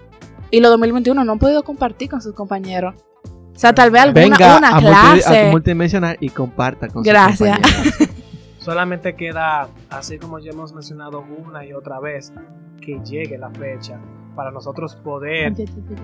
y 0.51 0.59
los 0.59 0.72
2021 0.72 1.24
no 1.24 1.32
han 1.34 1.39
podido 1.39 1.63
compartir 1.63 2.09
con 2.09 2.22
sus 2.22 2.34
compañeros. 2.34 2.95
O 3.26 3.59
sea, 3.59 3.74
tal 3.74 3.89
vez 3.91 4.03
alguna 4.03 4.22
Venga 4.38 4.57
una 4.57 4.70
a, 4.70 4.72
multi- 4.82 4.88
clase. 5.22 5.47
a 5.47 5.51
multidimensional 5.51 6.18
y 6.20 6.30
comparta 6.30 6.88
con 6.88 7.03
sus 7.03 7.11
Gracias. 7.11 7.57
compañeros. 7.57 8.09
Solamente 8.59 9.15
queda, 9.15 9.70
así 9.89 10.18
como 10.20 10.39
ya 10.39 10.51
hemos 10.51 10.74
mencionado 10.74 11.24
una 11.45 11.65
y 11.65 11.74
otra 11.74 11.99
vez, 11.99 12.34
que 12.82 12.99
llegue 13.03 13.38
la 13.38 13.49
fecha 13.49 13.99
para 14.36 14.51
nosotros 14.51 14.95
poder 14.95 15.53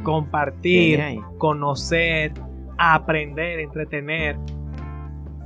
compartir, 0.01 1.19
conocer, 1.37 2.33
aprender, 2.77 3.59
entretener 3.59 4.37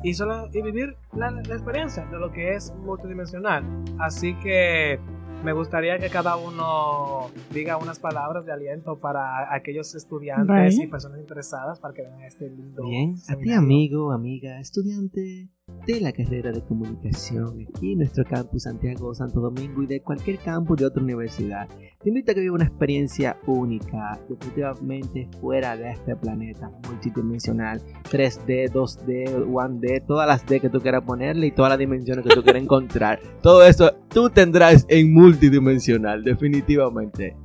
y, 0.04 0.14
solo, 0.14 0.48
y 0.54 0.62
vivir 0.62 0.96
la, 1.14 1.32
la 1.32 1.40
experiencia 1.56 2.06
de 2.06 2.20
lo 2.20 2.32
que 2.32 2.56
es 2.56 2.74
multidimensional. 2.76 3.64
Así 4.00 4.34
que 4.36 5.00
me 5.44 5.54
gustaría 5.54 6.00
que 6.00 6.10
cada 6.10 6.36
uno 6.36 7.30
diga 7.54 7.78
unas 7.78 8.00
palabras 8.00 8.46
de 8.46 8.52
aliento 8.52 9.00
para 9.00 9.54
aquellos 9.54 9.94
estudiantes 9.96 10.80
y 10.80 10.88
personas 10.88 11.20
interesadas 11.20 11.80
para 11.80 11.94
que 11.94 12.02
vean 12.02 12.22
este 12.24 12.50
lindo 12.50 12.84
Bien, 12.84 13.12
a 13.12 13.16
ti 13.16 13.22
seminario. 13.22 13.60
amigo, 13.60 14.12
amiga, 14.12 14.60
estudiante 14.60 15.50
de 15.88 16.02
la 16.02 16.12
carrera 16.12 16.52
de 16.52 16.62
comunicación 16.62 17.66
aquí 17.70 17.94
en 17.94 18.00
nuestro 18.00 18.26
campus 18.26 18.64
Santiago 18.64 19.16
Santo 19.16 19.40
Domingo 19.40 19.82
y 19.84 19.88
de 19.88 20.02
cualquier 20.02 20.38
campus 20.38 20.78
de 20.78 20.86
otra 20.86 21.02
universidad. 21.02 21.70
Te 22.04 22.10
invito 22.10 22.32
a 22.32 22.36
que 22.36 22.42
viva 22.42 22.56
una 22.56 22.66
experiencia 22.66 23.38
única, 23.48 24.20
definitivamente 24.28 25.30
fuera 25.40 25.78
de 25.78 25.92
este 25.92 26.14
planeta 26.18 26.70
multidimensional, 26.90 27.82
3D, 28.12 28.70
2D, 28.70 29.46
1D, 29.48 30.06
todas 30.06 30.28
las 30.28 30.46
D 30.46 30.60
que 30.60 30.70
tú 30.70 30.82
quieras 30.82 31.04
ponerle 31.04 31.48
y 31.48 31.52
todas 31.52 31.70
las 31.70 31.80
dimensiones 31.80 32.26
que 32.26 32.36
tú 32.36 32.44
quieras 32.44 32.64
encontrar. 32.64 33.22
Todo 33.42 33.64
eso 33.64 33.96
tú 34.10 34.30
tendrás 34.30 34.86
en 34.90 35.14
multidimensional, 35.14 36.22
definitivamente. 36.22 37.38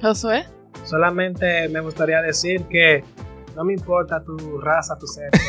Josué. 0.00 0.44
Solamente 0.84 1.68
me 1.68 1.80
gustaría 1.80 2.22
decir 2.22 2.62
que 2.70 3.02
no 3.56 3.64
me 3.64 3.72
importa 3.72 4.22
tu 4.22 4.60
raza, 4.60 4.98
tu 4.98 5.06
sexo, 5.06 5.42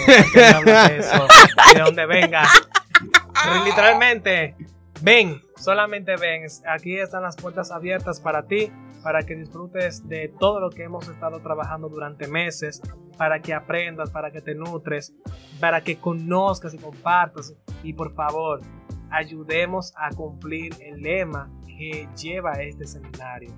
de 1.74 1.80
dónde 1.82 2.05
venga. 2.05 2.43
Literalmente, 3.66 4.55
ven, 5.01 5.41
solamente 5.58 6.16
ven. 6.16 6.43
Aquí 6.66 6.97
están 6.97 7.24
las 7.24 7.36
puertas 7.36 7.70
abiertas 7.70 8.22
para 8.22 8.43
ti, 8.43 8.72
para 9.03 9.24
que 9.24 9.36
disfrutes 9.36 10.08
de 10.08 10.34
todo 10.39 10.62
lo 10.62 10.70
que 10.70 10.84
hemos 10.84 11.10
estado 11.10 11.41
trabajando 11.41 11.89
durante 11.89 12.30
meses, 12.30 12.82
para 13.18 13.41
que 13.41 13.53
aprendas, 13.53 14.10
para 14.10 14.32
que 14.32 14.41
te 14.41 14.55
nutres, 14.55 15.14
para 15.60 15.82
que 15.82 15.97
conozcas 15.97 16.74
y 16.74 16.78
compartas. 16.78 17.53
Y 17.84 17.91
por 17.91 18.14
favor, 18.14 18.62
ayudemos 19.10 19.93
a 19.97 20.12
cumplir 20.12 20.74
el 20.80 21.01
lema 21.01 21.51
que 21.66 22.08
lleva 22.16 22.53
este 22.53 22.88
seminario 22.88 23.53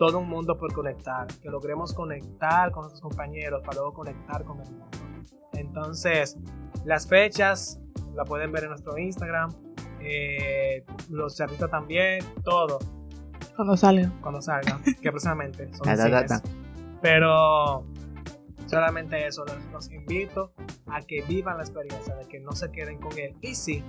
todo 0.00 0.18
un 0.18 0.30
mundo 0.30 0.56
por 0.56 0.72
conectar, 0.72 1.26
que 1.42 1.50
logremos 1.50 1.92
conectar 1.92 2.72
con 2.72 2.84
nuestros 2.84 3.02
compañeros 3.02 3.60
para 3.62 3.74
luego 3.80 3.92
conectar 3.92 4.44
con 4.44 4.58
el 4.62 4.70
mundo. 4.70 4.88
Entonces, 5.52 6.38
las 6.86 7.06
fechas 7.06 7.78
la 8.14 8.24
pueden 8.24 8.50
ver 8.50 8.64
en 8.64 8.70
nuestro 8.70 8.96
Instagram, 8.96 9.50
eh, 10.00 10.86
los 11.10 11.36
charlistas 11.36 11.70
también, 11.70 12.24
todo 12.42 12.78
Cuando 13.54 13.76
salga. 13.76 14.10
cuando 14.22 14.40
salgan, 14.40 14.82
que 14.82 14.94
precisamente 15.12 15.70
son 15.74 15.82
ta, 15.82 15.96
cines. 15.98 16.26
ta. 16.28 16.42
Pero 17.02 17.84
solamente 18.68 19.26
eso, 19.26 19.44
los, 19.44 19.62
los 19.70 19.90
invito 19.90 20.54
a 20.86 21.02
que 21.02 21.20
vivan 21.28 21.58
la 21.58 21.62
experiencia, 21.62 22.14
de 22.16 22.24
que 22.24 22.40
no 22.40 22.52
se 22.52 22.70
queden 22.72 22.98
con 23.00 23.18
él. 23.18 23.36
Y 23.42 23.54
sí, 23.54 23.84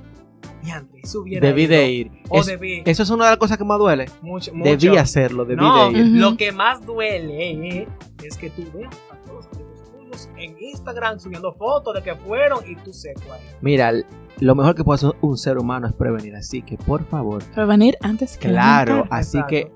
Debí 1.41 1.63
ido, 1.63 1.71
de 1.71 1.89
ir. 1.91 2.11
O 2.29 2.39
Es- 2.39 2.45
debí. 2.47 2.81
eso 2.85 3.03
es 3.03 3.09
una 3.09 3.25
de 3.25 3.31
las 3.31 3.37
cosas 3.39 3.57
que 3.57 3.63
más 3.63 3.77
duele. 3.79 4.05
mucho, 4.21 4.53
mucho. 4.53 4.69
Debí 4.69 4.97
hacerlo, 4.97 5.45
debí 5.45 5.61
no, 5.61 5.91
de 5.91 5.99
ir. 5.99 6.05
Lo 6.07 6.37
que 6.37 6.51
más 6.51 6.85
duele 6.85 7.87
es 8.23 8.37
que 8.37 8.49
tú 8.49 8.63
veas 8.73 8.93
a 9.11 9.15
todos 9.25 9.47
los 9.57 9.91
tuyos 9.91 10.29
en 10.37 10.55
Instagram 10.59 11.19
subiendo 11.19 11.53
fotos 11.53 11.93
de 11.95 12.01
que 12.03 12.15
fueron 12.15 12.59
y 12.69 12.75
tú 12.75 12.93
se 12.93 13.13
cuál. 13.25 13.39
Mira, 13.61 13.91
lo 14.39 14.55
mejor 14.55 14.75
que 14.75 14.83
puede 14.83 14.95
hacer 14.95 15.11
un 15.21 15.37
ser 15.37 15.57
humano 15.57 15.87
es 15.87 15.93
prevenir. 15.93 16.35
Así 16.35 16.61
que, 16.61 16.77
por 16.77 17.05
favor, 17.05 17.43
Prevenir 17.53 17.97
antes 18.01 18.37
que 18.37 18.49
claro. 18.49 19.05
Así 19.09 19.37
Exacto. 19.37 19.49
que, 19.49 19.71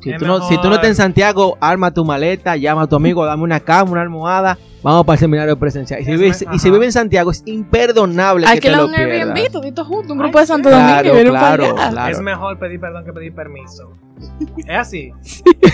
si 0.00 0.10
Es 0.10 0.18
tú, 0.18 0.26
no, 0.26 0.40
si 0.48 0.56
tú 0.58 0.68
no 0.68 0.74
estás 0.74 0.88
en 0.90 0.96
Santiago, 0.96 1.56
arma 1.60 1.92
tu 1.92 2.04
maleta, 2.04 2.56
llama 2.56 2.82
a 2.82 2.86
tu 2.86 2.96
amigo, 2.96 3.24
dame 3.24 3.42
una 3.42 3.60
cama, 3.60 3.90
una 3.92 4.02
almohada. 4.02 4.58
Vamos 4.82 5.04
para 5.04 5.14
el 5.14 5.20
seminario 5.20 5.58
presencial. 5.58 6.00
Y 6.00 6.04
si, 6.04 6.12
Es 6.12 6.18
vives, 6.18 6.46
y 6.52 6.58
si 6.58 6.70
vive 6.70 6.86
en 6.86 6.92
Santiago, 6.92 7.30
es 7.30 7.42
imperdonable 7.44 8.46
que 8.46 8.52
te 8.52 8.56
Alquila 8.68 8.76
lo 8.78 8.86
un 8.86 8.94
pierdas. 8.94 9.36
Airbnb, 9.36 9.52
todito 9.52 9.84
junto, 9.84 10.14
un 10.14 10.20
Ay, 10.20 10.24
grupo 10.24 10.40
de. 10.40 10.46
Santo 10.46 10.70
Domingo 10.70 10.88
Claro, 10.88 11.08
y 11.08 11.12
vienen 11.12 11.32
claro, 11.32 11.74
claro. 11.74 12.12
Es 12.12 12.20
mejor 12.20 12.58
pedir 12.58 12.80
perdón 12.80 13.04
que 13.04 13.12
pedir 13.12 13.34
permiso. 13.34 13.92
Es 14.56 14.76
así. 14.78 15.12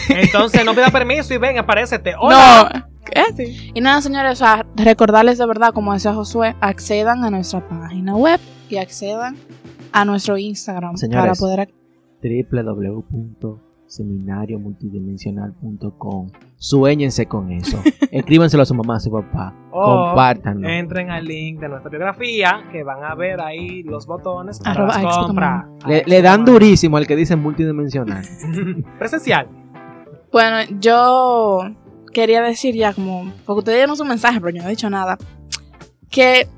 Entonces 0.08 0.64
no 0.64 0.72
pida 0.74 0.90
permiso 0.90 1.32
y 1.34 1.38
ven, 1.38 1.58
aparécete. 1.58 2.14
Hola. 2.18 2.68
No, 2.74 2.86
¿qué? 3.04 3.22
Sí. 3.36 3.70
Y 3.74 3.80
nada, 3.80 4.00
señores, 4.00 4.32
o 4.32 4.36
sea, 4.36 4.66
recordarles 4.76 5.38
de 5.38 5.46
verdad, 5.46 5.72
como 5.72 5.92
decía 5.92 6.12
Josué, 6.12 6.56
accedan 6.60 7.24
a 7.24 7.30
nuestra 7.30 7.66
página 7.68 8.16
web 8.16 8.40
y 8.68 8.76
accedan 8.78 9.36
a 9.92 10.04
nuestro 10.04 10.36
Instagram 10.36 10.96
Señores. 10.96 11.22
para 11.22 11.34
poder... 11.34 11.68
www.seminariomultidimensional.com 13.86 16.30
Suéñense 16.56 17.26
con 17.26 17.52
eso. 17.52 17.80
Escríbanselo 18.10 18.62
a 18.62 18.66
su 18.66 18.74
mamá, 18.74 18.96
a 18.96 19.00
su 19.00 19.10
papá. 19.10 19.54
O 19.70 20.06
Compártanlo. 20.06 20.68
Entren 20.68 21.10
al 21.10 21.24
link 21.24 21.60
de 21.60 21.68
nuestra 21.68 21.90
biografía 21.90 22.64
que 22.72 22.82
van 22.82 23.04
a 23.04 23.14
ver 23.14 23.40
ahí 23.40 23.82
los 23.82 24.06
botones 24.06 24.58
para 24.58 24.72
Arroba 24.72 24.88
las 24.88 25.04
Expo 25.04 25.26
compras. 25.26 25.66
Le, 26.06 26.22
dan 26.22 26.44
durísimo 26.44 26.96
al 26.96 27.06
que 27.06 27.16
dice 27.16 27.36
multidimensional. 27.36 28.24
Presencial. 28.98 29.48
Bueno, 30.32 30.56
yo 30.80 31.60
quería 32.12 32.42
decir 32.42 32.74
ya 32.74 32.92
como, 32.94 33.32
porque 33.44 33.58
ustedes 33.60 33.78
dieron 33.78 33.96
su 33.96 34.04
mensaje, 34.04 34.40
pero 34.40 34.56
yo 34.56 34.62
no 34.62 34.68
he 34.68 34.70
dicho 34.70 34.90
nada, 34.90 35.18
que 36.10 36.48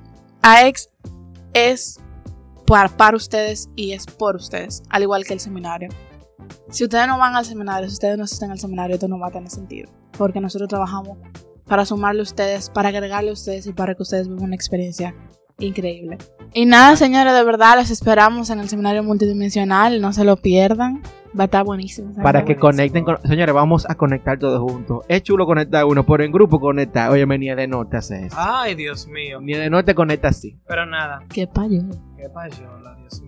AEX 0.43 0.89
es 1.53 2.01
para, 2.66 2.89
para 2.89 3.16
ustedes 3.16 3.68
y 3.74 3.93
es 3.93 4.07
por 4.07 4.37
ustedes, 4.37 4.83
al 4.91 5.03
igual 5.03 5.24
que 5.24 5.35
el 5.35 5.41
seminario. 5.41 5.89
Si 6.70 6.84
ustedes 6.84 7.07
no 7.07 7.18
van 7.18 7.34
al 7.36 7.45
seminario, 7.45 7.89
si 7.89 7.95
ustedes 7.95 8.16
no 8.18 8.24
asisten 8.24 8.51
al 8.51 8.59
seminario, 8.59 8.95
esto 8.95 9.09
no 9.09 9.18
va 9.18 9.28
a 9.28 9.30
tener 9.30 9.51
sentido, 9.51 9.91
porque 10.16 10.41
nosotros 10.41 10.68
trabajamos 10.68 11.18
para 11.66 11.84
sumarle 11.84 12.20
a 12.20 12.22
ustedes, 12.22 12.70
para 12.70 12.89
agregarle 12.89 13.30
a 13.30 13.32
ustedes 13.34 13.66
y 13.66 13.72
para 13.72 13.95
que 13.95 14.03
ustedes 14.03 14.28
vivan 14.28 14.45
una 14.45 14.55
experiencia 14.55 15.14
increíble. 15.59 16.18
Y 16.55 16.64
nada, 16.66 16.97
señores, 16.97 17.34
de 17.34 17.45
verdad, 17.45 17.76
los 17.76 17.91
esperamos 17.91 18.49
en 18.51 18.61
el 18.61 18.68
seminario 18.68 19.03
multidimensional, 19.03 20.01
no 20.01 20.12
se 20.12 20.24
lo 20.24 20.36
pierdan, 20.36 21.03
va 21.39 21.43
a 21.43 21.45
estar 21.45 21.64
buenísimo. 21.64 22.14
Para 22.22 22.41
que 22.45 22.55
buenísimo. 22.55 22.61
conecten 22.61 23.05
con. 23.05 23.20
Señores, 23.22 23.55
vamos 23.55 23.84
a 23.89 23.95
conectar 23.97 24.39
todos 24.39 24.61
juntos. 24.61 25.05
Es 25.09 25.22
chulo 25.22 25.45
conectar 25.47 25.84
uno, 25.84 26.07
pero 26.07 26.24
en 26.24 26.32
grupo 26.32 26.59
conectar. 26.59 27.11
Oye, 27.11 27.26
ni 27.26 27.49
de 27.49 27.66
norte 27.66 27.99
hace 27.99 28.26
eso. 28.26 28.36
Ay, 28.39 28.74
Dios 28.76 29.07
mío. 29.09 29.41
Ni 29.43 29.53
de 29.55 29.68
norte 29.68 29.95
conecta 29.95 30.28
así. 30.28 30.59
Pero 30.66 30.86
nada, 30.86 31.22
Qué 31.28 31.47
payo. 31.47 31.82
qué 32.16 32.30
payola, 32.30 32.97
Dios 33.01 33.20
mío. 33.20 33.28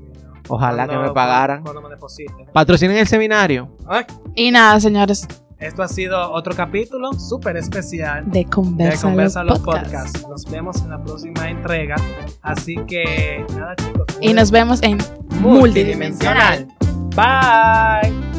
Ojalá 0.51 0.86
Cuando- 0.86 1.03
que 1.05 1.09
me 1.09 1.14
pagaran. 1.14 1.62
Cuando 1.62 1.80
me 1.82 1.88
depositen. 1.88 2.46
Patrocinen 2.53 2.96
el 2.98 3.07
seminario. 3.07 3.68
Ay, 3.88 4.05
Y 4.34 4.51
nada, 4.51 4.78
señores, 4.80 5.26
esto 5.59 5.82
ha 5.82 5.88
sido 5.88 6.32
otro 6.32 6.55
capítulo 6.55 7.12
súper 7.12 7.57
especial 7.59 8.24
de 8.30 8.40
de 8.40 8.44
Conversa, 8.46 9.03
Conversa 9.03 9.44
los 9.44 9.59
los 9.59 9.61
Podcasts. 9.61 9.92
Podcasts. 10.22 10.28
Nos 10.28 10.44
vemos 10.51 10.82
en 10.82 10.90
la 10.90 11.03
próxima 11.03 11.48
entrega. 11.51 11.96
Así 12.42 12.76
que 12.88 13.44
nada, 13.57 13.76
chicos. 13.76 14.07
Y 14.20 14.32
nos 14.32 14.51
vemos 14.51 14.82
en 14.82 14.98
Multidimensional. 15.40 16.66
Bye. 17.14 18.29